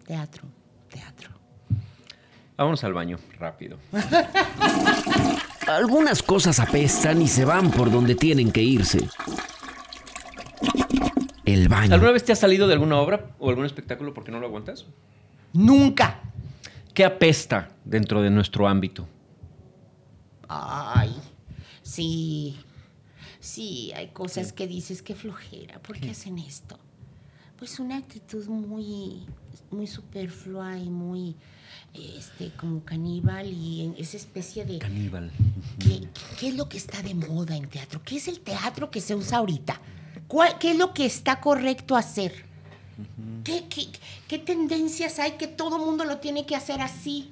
[0.06, 0.44] Teatro.
[0.90, 1.30] Teatro.
[2.58, 3.78] Vámonos al baño, rápido.
[5.68, 9.08] Algunas cosas apestan y se van por donde tienen que irse.
[11.48, 11.94] El baño.
[11.94, 14.86] ¿Alguna vez te has salido de alguna obra o algún espectáculo porque no lo aguantas?
[15.54, 16.22] Nunca.
[16.94, 19.08] ¿Qué apesta dentro de nuestro ámbito?
[20.50, 21.16] Ay,
[21.84, 22.58] sí.
[23.40, 25.80] Sí, hay cosas que dices que flojera.
[25.80, 26.78] ¿Por qué hacen esto?
[27.58, 29.26] Pues una actitud muy,
[29.72, 31.38] muy superflua y muy,
[31.94, 34.80] este, como caníbal y en esa especie de...
[34.80, 35.32] Caníbal.
[35.80, 38.02] ¿Qué, qué es lo que está de moda en teatro?
[38.04, 39.80] ¿Qué es el teatro que se usa ahorita?
[40.28, 42.46] ¿Cuál- ¿Qué es lo que está correcto hacer?
[43.44, 43.88] ¿Qué, qué,
[44.28, 47.30] qué tendencias hay que todo mundo lo tiene que hacer así?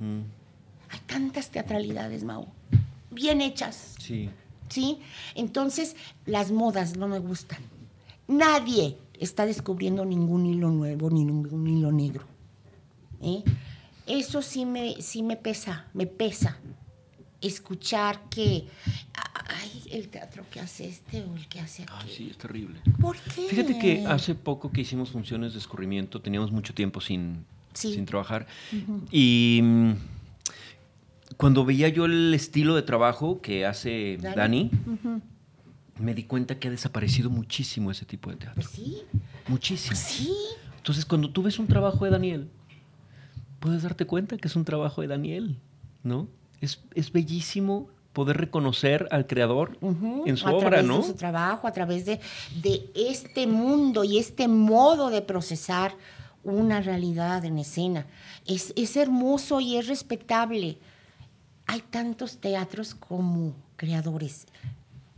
[0.00, 2.46] Hay tantas teatralidades, Mau.
[3.10, 4.30] Bien hechas, Sí.
[4.68, 4.98] ¿sí?
[5.34, 5.96] Entonces,
[6.26, 7.58] las modas no me gustan.
[8.28, 12.24] Nadie está descubriendo ningún hilo nuevo ni ningún hilo negro.
[13.20, 13.42] ¿eh?
[14.06, 16.56] Eso sí me, sí me pesa, me pesa.
[17.40, 18.68] Escuchar que,
[19.50, 21.96] ay, el teatro que hace este o el que hace aquel.
[22.00, 22.80] Ay, sí, es terrible.
[23.00, 23.42] ¿Por qué?
[23.48, 27.44] Fíjate que hace poco que hicimos funciones de escurrimiento, teníamos mucho tiempo sin,
[27.74, 27.94] Sí.
[27.94, 28.46] sin trabajar.
[29.10, 29.92] Y mm,
[31.36, 34.36] cuando veía yo el estilo de trabajo que hace Dani.
[34.36, 34.70] Dani,
[35.98, 38.54] me di cuenta que ha desaparecido muchísimo ese tipo de teatro.
[38.62, 39.02] Pues sí,
[39.48, 39.96] Muchísimo.
[39.96, 40.32] sí.
[40.78, 42.48] Entonces, cuando tú ves un trabajo de Daniel,
[43.58, 45.58] puedes darte cuenta que es un trabajo de Daniel,
[46.02, 46.26] ¿no?
[46.62, 50.98] Es, es bellísimo poder reconocer al creador en su a obra, través ¿no?
[50.98, 52.20] de su trabajo, a través de,
[52.62, 55.94] de este mundo y este modo de procesar
[56.42, 58.06] una realidad en escena.
[58.46, 60.78] Es, es hermoso y es respetable.
[61.66, 64.46] Hay tantos teatros como creadores.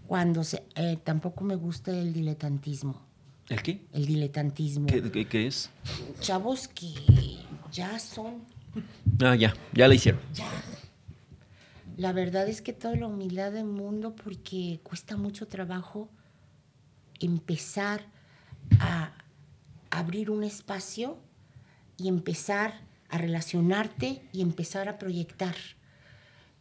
[0.07, 3.01] Cuando se, eh, tampoco me gusta el diletantismo.
[3.49, 3.87] ¿El qué?
[3.93, 4.87] El diletantismo.
[4.87, 5.71] ¿Qué, qué- qué es?
[6.21, 6.93] Chavos que
[7.73, 8.43] ya son
[9.23, 10.21] Ah, ya, ya la hicieron.
[10.35, 10.45] ya.
[11.97, 16.09] La verdad es que toda la humildad del mundo porque cuesta mucho trabajo
[17.21, 18.07] empezar
[18.81, 19.13] a
[19.91, 21.19] abrir un espacio
[21.99, 25.55] y empezar a relacionarte y empezar a proyectar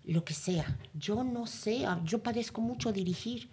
[0.04, 0.78] lo que sea.
[0.94, 3.50] Yo no sé, ah, yo padezco mucho dirigir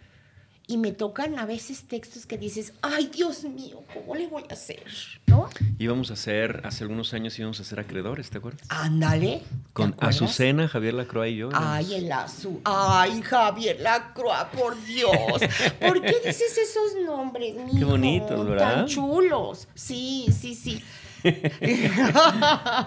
[0.71, 4.53] y me tocan a veces textos que dices, ay Dios mío, ¿cómo le voy a
[4.53, 4.85] hacer?
[5.27, 5.49] ¿No?
[5.79, 8.67] Íbamos a hacer, hace algunos años íbamos a ser acreedores, ¿te acuerdas?
[8.69, 9.39] Ándale.
[9.49, 9.97] ¿te Con?
[9.99, 11.49] Azucena, Javier Lacroix y yo.
[11.55, 12.61] Ay, el azul.
[12.65, 15.41] Ay, Javier Lacroix, por Dios.
[15.81, 17.87] ¿Por qué dices esos nombres, mijo?
[17.87, 18.75] bonitos, ¿verdad?
[18.75, 19.69] Tan chulos.
[19.75, 20.83] Sí, sí, sí.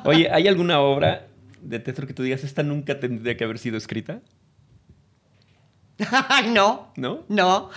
[0.06, 1.26] Oye, ¿hay alguna obra
[1.64, 4.22] de teatro que tú digas, esta nunca tendría que haber sido escrita?
[6.52, 6.88] No.
[6.96, 7.24] ¿No?
[7.30, 7.70] No.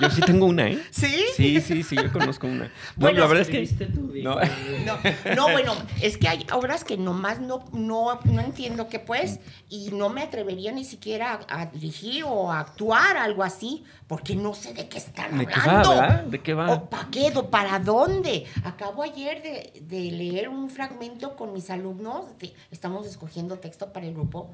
[0.00, 0.82] Yo sí tengo una, ¿eh?
[0.90, 1.24] ¿Sí?
[1.36, 2.64] Sí, sí, sí, yo conozco una.
[2.96, 3.86] No, Bueno, la verdad es que...
[3.86, 4.12] tú.
[4.22, 4.36] No.
[4.86, 9.40] No, no, bueno, es que hay obras que nomás no, no, no entiendo qué pues,
[9.68, 14.34] y no me atrevería ni siquiera a, a dirigir o a actuar, algo así, porque
[14.36, 15.90] no sé de qué están ¿De qué va, hablando.
[15.90, 16.24] verdad?
[16.24, 16.70] ¿De qué va?
[16.72, 17.32] ¿O para qué?
[17.34, 18.44] ¿O para dónde?
[18.64, 24.06] Acabo ayer de, de leer un fragmento con mis alumnos, de- estamos escogiendo texto para
[24.06, 24.50] el grupo.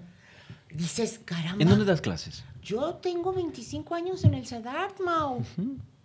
[0.70, 1.62] Dices, caramba.
[1.62, 2.44] ¿En dónde das clases?
[2.68, 5.42] Yo tengo 25 años en el CEDART, Mau.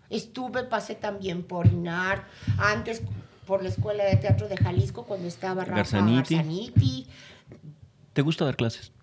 [0.10, 2.26] Estuve, pasé también por INAR,
[2.58, 3.02] antes
[3.46, 6.36] por la Escuela de Teatro de Jalisco cuando estaba Rafa Garzaniti.
[6.36, 7.08] Garzaniti.
[8.14, 8.94] ¿Te gusta dar clases?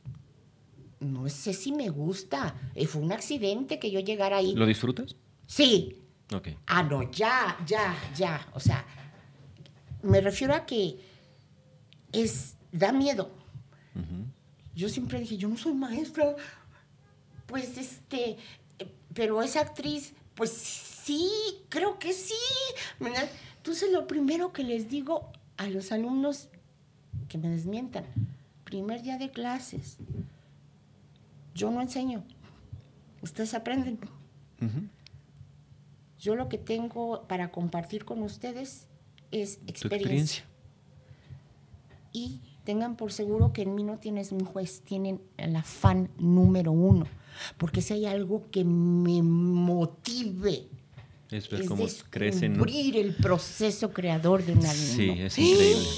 [1.01, 2.55] No sé si me gusta.
[2.75, 4.55] Eh, Fue un accidente que yo llegara ahí.
[4.55, 5.15] ¿Lo disfrutas?
[5.47, 6.01] Sí.
[6.35, 6.49] Ok.
[6.67, 8.49] Ah, no, ya, ya, ya.
[8.55, 8.87] O sea,
[10.03, 10.99] me refiero a que
[12.13, 13.31] es, da miedo.
[14.75, 16.37] Yo siempre dije, yo no soy maestra.
[17.51, 18.37] Pues este,
[19.13, 21.29] pero esa actriz, pues sí,
[21.69, 22.35] creo que sí.
[23.01, 23.29] ¿verdad?
[23.57, 26.49] Entonces lo primero que les digo a los alumnos
[27.29, 28.05] que me desmientan,
[28.63, 29.97] primer día de clases,
[31.57, 32.23] yo no enseño,
[33.21, 33.99] ustedes aprenden.
[36.21, 38.87] Yo lo que tengo para compartir con ustedes
[39.33, 40.45] es Tu experiencia.
[40.45, 40.45] experiencia.
[42.13, 46.73] Y tengan por seguro que en mí no tienes un juez, tienen el afán número
[46.73, 47.07] uno.
[47.57, 50.69] Porque si hay algo que me motive,
[51.31, 52.53] Es ver es cómo crecen.
[52.53, 52.65] ¿no?
[52.65, 54.95] descubrir el proceso creador de un alumno.
[54.95, 55.89] Sí, es increíble.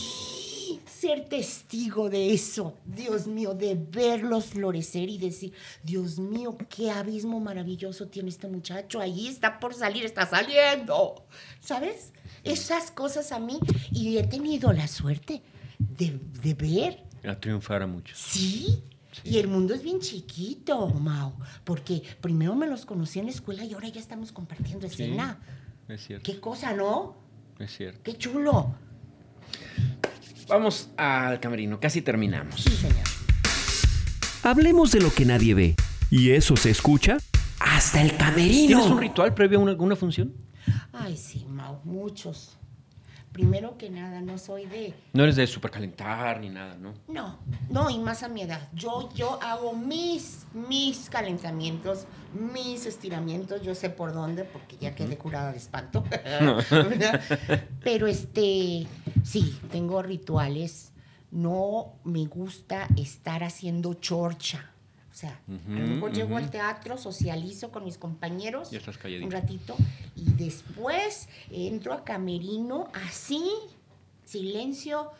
[0.87, 5.53] ser testigo de eso, Dios mío, de verlos florecer y decir,
[5.83, 11.27] Dios mío, qué abismo maravilloso tiene este muchacho, ahí está por salir, está saliendo,
[11.61, 12.13] ¿sabes?
[12.45, 13.59] Esas cosas a mí,
[13.91, 15.43] y he tenido la suerte
[15.99, 18.19] de, de ver, A triunfar a muchos.
[18.19, 18.83] sí.
[19.25, 21.35] Y el mundo es bien chiquito, Mau,
[21.65, 25.39] porque primero me los conocí en la escuela y ahora ya estamos compartiendo Sí, escena.
[25.87, 26.25] es cierto.
[26.33, 27.15] Qué cosa, ¿no?
[27.59, 28.01] Es cierto.
[28.03, 28.75] Qué chulo.
[30.49, 32.63] Vamos al camerino, casi terminamos.
[32.63, 33.05] Sí, señor.
[34.43, 35.77] Hablemos de lo que nadie ve.
[36.11, 37.19] ¿Y eso se escucha?
[37.61, 38.67] Hasta el camerino.
[38.79, 40.33] ¿Tienes un ritual previo a una- alguna función?
[40.93, 42.57] Ay, sí, Mau, muchos.
[43.33, 44.93] Primero que nada, no soy de...
[45.15, 46.93] No eres de supercalentar ni nada, ¿no?
[47.09, 47.39] No,
[47.71, 48.69] no, y más a mi edad.
[48.75, 55.17] Yo, yo hago mis, mis calentamientos, mis estiramientos, yo sé por dónde, porque ya quedé
[55.17, 56.05] curada de espanto.
[57.83, 58.87] Pero este,
[59.25, 60.93] sí, tengo rituales.
[61.31, 64.72] No me gusta estar haciendo chorcha.
[65.13, 69.27] O sea, a lo mejor llego al teatro, socializo con mis compañeros Ya estás calladita.
[69.27, 69.77] un ratito
[70.17, 73.45] y después entro a camerino así,
[74.25, 75.11] silencio,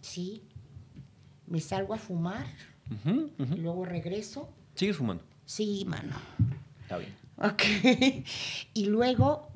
[0.00, 0.42] sí,
[1.48, 2.46] me salgo a fumar,
[3.04, 5.24] y luego regreso, Sigues fumando.
[5.44, 6.14] sí, mano,
[6.82, 7.14] Está bien.
[7.38, 8.24] ok,
[8.74, 9.48] y luego,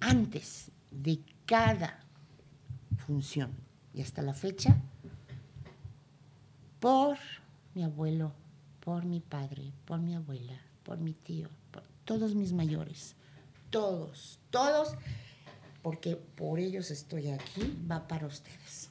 [0.00, 1.98] antes de cada
[3.06, 3.50] función
[3.92, 4.76] y hasta la fecha,
[6.78, 7.16] por
[7.74, 8.32] mi abuelo,
[8.80, 13.14] por mi padre, por mi abuela, por mi tío, por todos mis mayores,
[13.70, 14.94] todos, todos,
[15.82, 18.90] porque por ellos estoy aquí, va para ustedes.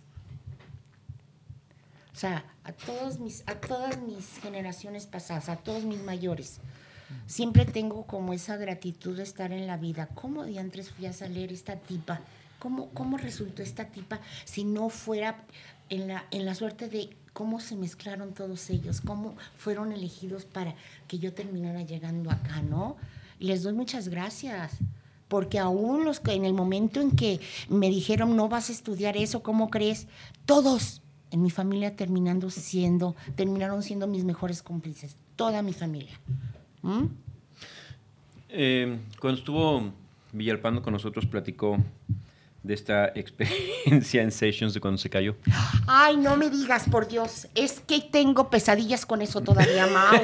[2.14, 6.60] O sea, a, todos mis, a todas mis generaciones pasadas, a todos mis mayores,
[7.26, 10.08] siempre tengo como esa gratitud de estar en la vida.
[10.14, 12.22] ¿Cómo diantres fui a salir esta tipa?
[12.60, 15.44] ¿Cómo, cómo resultó esta tipa si no fuera
[15.90, 19.02] en la, en la suerte de cómo se mezclaron todos ellos?
[19.02, 20.76] ¿Cómo fueron elegidos para
[21.08, 22.98] que yo terminara llegando acá, no?
[23.40, 24.78] Les doy muchas gracias.
[25.28, 27.40] Porque aún los que en el momento en que
[27.70, 30.08] me dijeron no vas a estudiar eso, ¿cómo crees?
[30.46, 31.02] Todos
[31.32, 35.16] en mi familia terminando siendo, terminaron siendo mis mejores cómplices.
[35.38, 36.20] Toda mi familia.
[38.50, 39.94] Eh, cuando estuvo
[40.34, 41.78] Villalpando con nosotros, platicó
[42.64, 45.36] de esta experiencia en Sessions de cuando se cayó.
[45.88, 47.48] Ay, no me digas, por Dios.
[47.56, 50.22] Es que tengo pesadillas con eso todavía, Mau.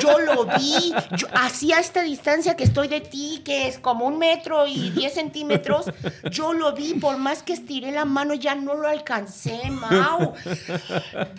[0.00, 0.94] Yo lo vi.
[1.16, 4.90] Yo, así a esta distancia que estoy de ti, que es como un metro y
[4.90, 5.86] diez centímetros,
[6.30, 6.94] yo lo vi.
[6.94, 10.32] Por más que estiré la mano, ya no lo alcancé, Mau.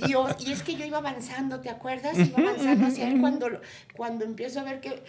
[0.06, 2.16] Dios, y es que yo iba avanzando, ¿te acuerdas?
[2.16, 3.48] Iba avanzando hacia él cuando,
[3.96, 5.04] cuando empiezo a ver que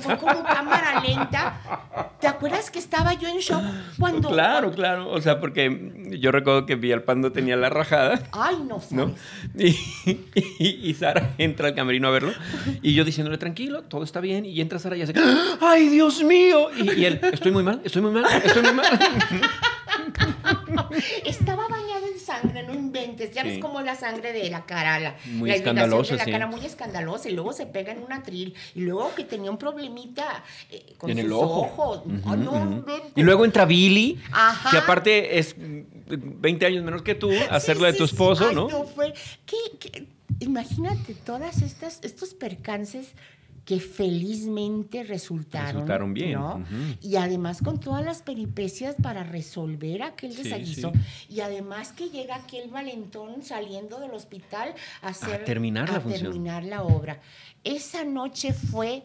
[0.00, 1.60] fue como cámara lenta.
[2.18, 3.62] ¿Te acuerdas que estaba yo en shock
[3.98, 4.37] cuando...
[4.38, 5.10] Claro, claro.
[5.10, 8.22] O sea, porque yo recuerdo que Villalpando tenía la rajada.
[8.32, 8.92] Ay, no sabes.
[8.92, 9.14] ¿no?
[9.58, 9.76] Y,
[10.60, 12.32] y- y Sara entra al camerino a verlo
[12.82, 15.14] y yo diciéndole tranquilo, todo está bien y entra Sara y hace
[15.60, 16.68] ¡ay, Dios mío!
[16.76, 18.86] Y, y él, estoy muy mal, estoy muy mal, estoy muy mal.
[21.24, 21.74] Estaba en
[22.28, 23.32] sangre, no inventes.
[23.34, 23.48] Ya Sí.
[23.48, 26.30] ves cómo es la sangre de la cara, la, Muy la escandalosa, de la sí.
[26.30, 27.28] cara muy escandalosa.
[27.28, 28.54] Y luego se pega en un atril.
[28.74, 31.60] Y luego que tenía un problemita eh, con en sus el ojo.
[31.62, 32.02] ojos.
[32.26, 33.12] Ah, no, inventes.
[33.16, 34.70] Y luego entra Billy, Ajá.
[34.70, 35.80] que aparte es mm,
[36.40, 38.68] 20 años menor que tú, a Sí, hacerlo de tu esposo, Ay, ¿no?
[38.84, 39.12] fue.
[39.46, 40.06] ¿qué, qué?
[40.40, 43.08] Imagínate todas estas, estos percances
[43.68, 45.72] que felizmente resultaron.
[45.72, 46.64] Resultaron bien, ¿no?
[47.02, 50.90] Y además con todas las peripecias para resolver aquel Sí, desaguiso.
[50.94, 51.34] sí.
[51.34, 54.72] Y además que llega aquel valentón saliendo del hospital
[55.02, 57.20] a, hacer, terminar la a terminar la obra.
[57.62, 59.02] Esa noche fue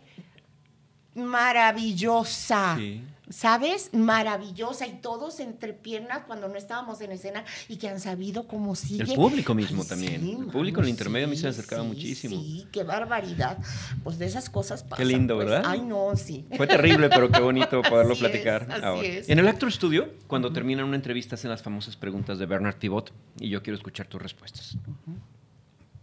[1.13, 2.77] maravillosa.
[2.77, 3.03] Sí.
[3.33, 3.89] ¿Sabes?
[3.93, 4.85] Maravillosa.
[4.85, 9.03] Y todos entre piernas cuando no estábamos en escena y que han sabido cómo sigue.
[9.03, 10.21] El público mismo Ay, también.
[10.21, 12.35] sí, El mano, público en el intermedio a mí se me sí, acercaba sí, muchísimo.
[12.39, 13.57] Sí, qué barbaridad.
[14.03, 15.07] Pues de esas cosas pasan.
[15.07, 15.47] lindo, pues.
[15.49, 15.63] ¿verdad?
[15.65, 16.45] Ay, no, sí.
[16.55, 19.01] Fue terrible, pero qué bonito poderlo Así platicar ahora.
[19.07, 19.27] es.
[19.27, 23.11] En el Actor Studio, cuando terminan una entrevista, hacen las famosas preguntas de Bernard Thibot
[23.39, 24.77] y yo quiero escuchar tus respuestas.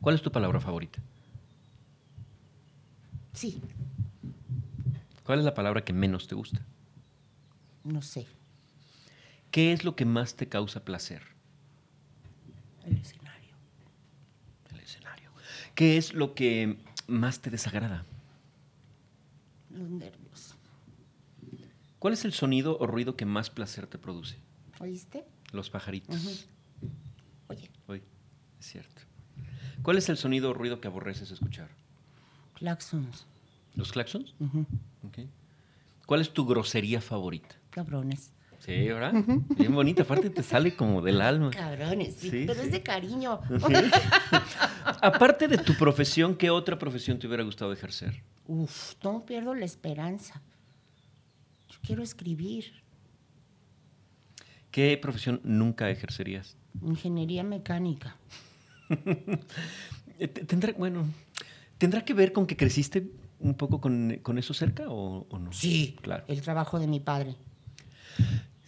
[0.01, 0.99] ¿Cuál es tu palabra favorita?
[3.33, 3.61] Sí,
[5.25, 6.61] ¿Cuál es la palabra que menos te gusta?
[7.85, 8.27] No sé.
[9.51, 11.23] ¿Qué es lo que más te causa placer?
[12.85, 13.55] El escenario.
[14.71, 15.31] El escenario.
[15.75, 16.77] ¿Qué es lo que
[17.09, 18.05] más te desagrada?
[19.71, 20.55] Los nervios.
[21.99, 24.37] ¿Cuál es el sonido o ruido que más placer te produce?
[24.79, 25.25] ¿Oíste?
[25.53, 26.17] Los pajaritos.
[27.49, 28.03] Oye, Oye,
[28.59, 29.03] es cierto.
[29.83, 31.69] ¿Cuál es el sonido o ruido que aborreces escuchar?
[32.55, 33.27] claxons.
[33.75, 34.35] ¿Los claxons?
[36.07, 37.57] ¿Cuál es tu grosería favorita?
[37.71, 38.33] Cabrones.
[38.59, 39.15] Sí, ¿verdad?
[39.57, 40.03] Bien bonita.
[40.03, 41.51] Aparte te sale como del alma.
[41.51, 42.67] Cabrones, sí, Sí, pero sí.
[42.67, 43.41] es de cariño.
[45.01, 48.23] Aparte de tu profesión, ¿qué otra profesión te hubiera gustado ejercer?
[48.47, 50.43] Uf, no pierdo la esperanza.
[51.71, 52.83] Yo quiero escribir.
[54.71, 56.57] ¿Qué profesión nunca ejercerías?
[56.83, 58.17] Ingeniería mecánica.
[60.19, 61.07] Eh, te- ¿Tendrá, bueno,
[61.79, 65.51] ¿tendrá que ver con que creciste un poco con, con eso cerca o, o no?
[65.51, 66.25] Sí, Claro.
[66.29, 67.37] el trabajo de mi padre.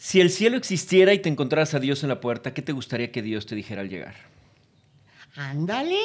[0.02, 3.12] Si el cielo existiera y te encontraras a Dios en la puerta, ¿qué te gustaría
[3.12, 4.16] que Dios te dijera al llegar?
[5.36, 5.96] Ándale.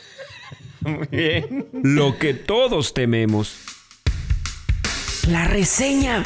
[0.80, 1.68] Muy bien.
[1.82, 3.58] Lo que todos tememos.
[5.28, 6.24] La reseña.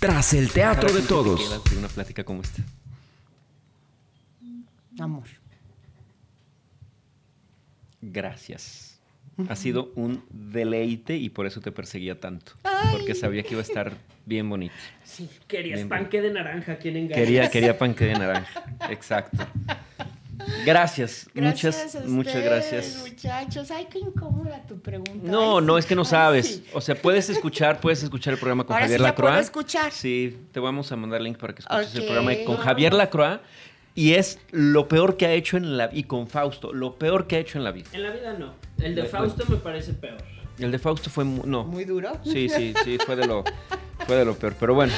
[0.00, 1.40] Tras el teatro de todos.
[1.70, 2.62] de una plática como esta.
[4.98, 5.28] Amor.
[8.02, 8.91] Gracias.
[9.48, 12.52] Ha sido un deleite y por eso te perseguía tanto.
[12.92, 13.92] Porque sabía que iba a estar
[14.26, 14.74] bien bonito.
[15.04, 15.28] Sí.
[15.48, 17.14] Querías Bien, panque de naranja, ¿quién engaña?
[17.20, 18.64] Quería, quería panque de naranja.
[18.90, 19.38] Exacto.
[20.66, 21.28] Gracias.
[21.34, 22.98] muchas, a muchas ustedes, gracias.
[23.08, 25.12] Muchachos, ay, qué incómoda tu pregunta.
[25.22, 25.78] No, Ay, no sí.
[25.80, 26.46] es que no Ay, sabes.
[26.46, 26.64] sí.
[26.72, 29.30] O sea, puedes escuchar, puedes escuchar el programa con Ahora Javier sí Lacroix.
[29.30, 29.92] puedo escuchar.
[29.92, 33.40] Sí, te vamos a mandar link para que escuches el programa con Javier Lacroix.
[33.94, 37.36] Y es lo peor que ha hecho en la y con Fausto, lo peor que
[37.36, 37.88] ha hecho en la vida.
[37.92, 38.54] En la vida no.
[38.78, 40.16] El de Fausto me parece peor.
[40.58, 41.64] El de Fausto fue mu- no.
[41.64, 42.12] Muy duro.
[42.24, 43.44] Sí, sí, sí, fue de lo
[44.06, 44.92] fue de lo peor, pero bueno,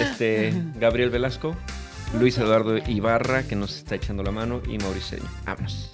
[0.00, 1.54] este Gabriel Velasco,
[2.18, 5.18] Luis Eduardo Ibarra que nos está echando la mano y Mauricio.
[5.44, 5.92] Vámonos.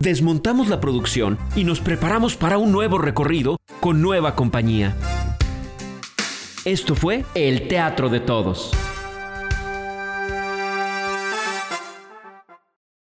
[0.00, 4.94] Desmontamos la producción y nos preparamos para un nuevo recorrido con nueva compañía.
[6.66, 8.72] Esto fue El Teatro de Todos.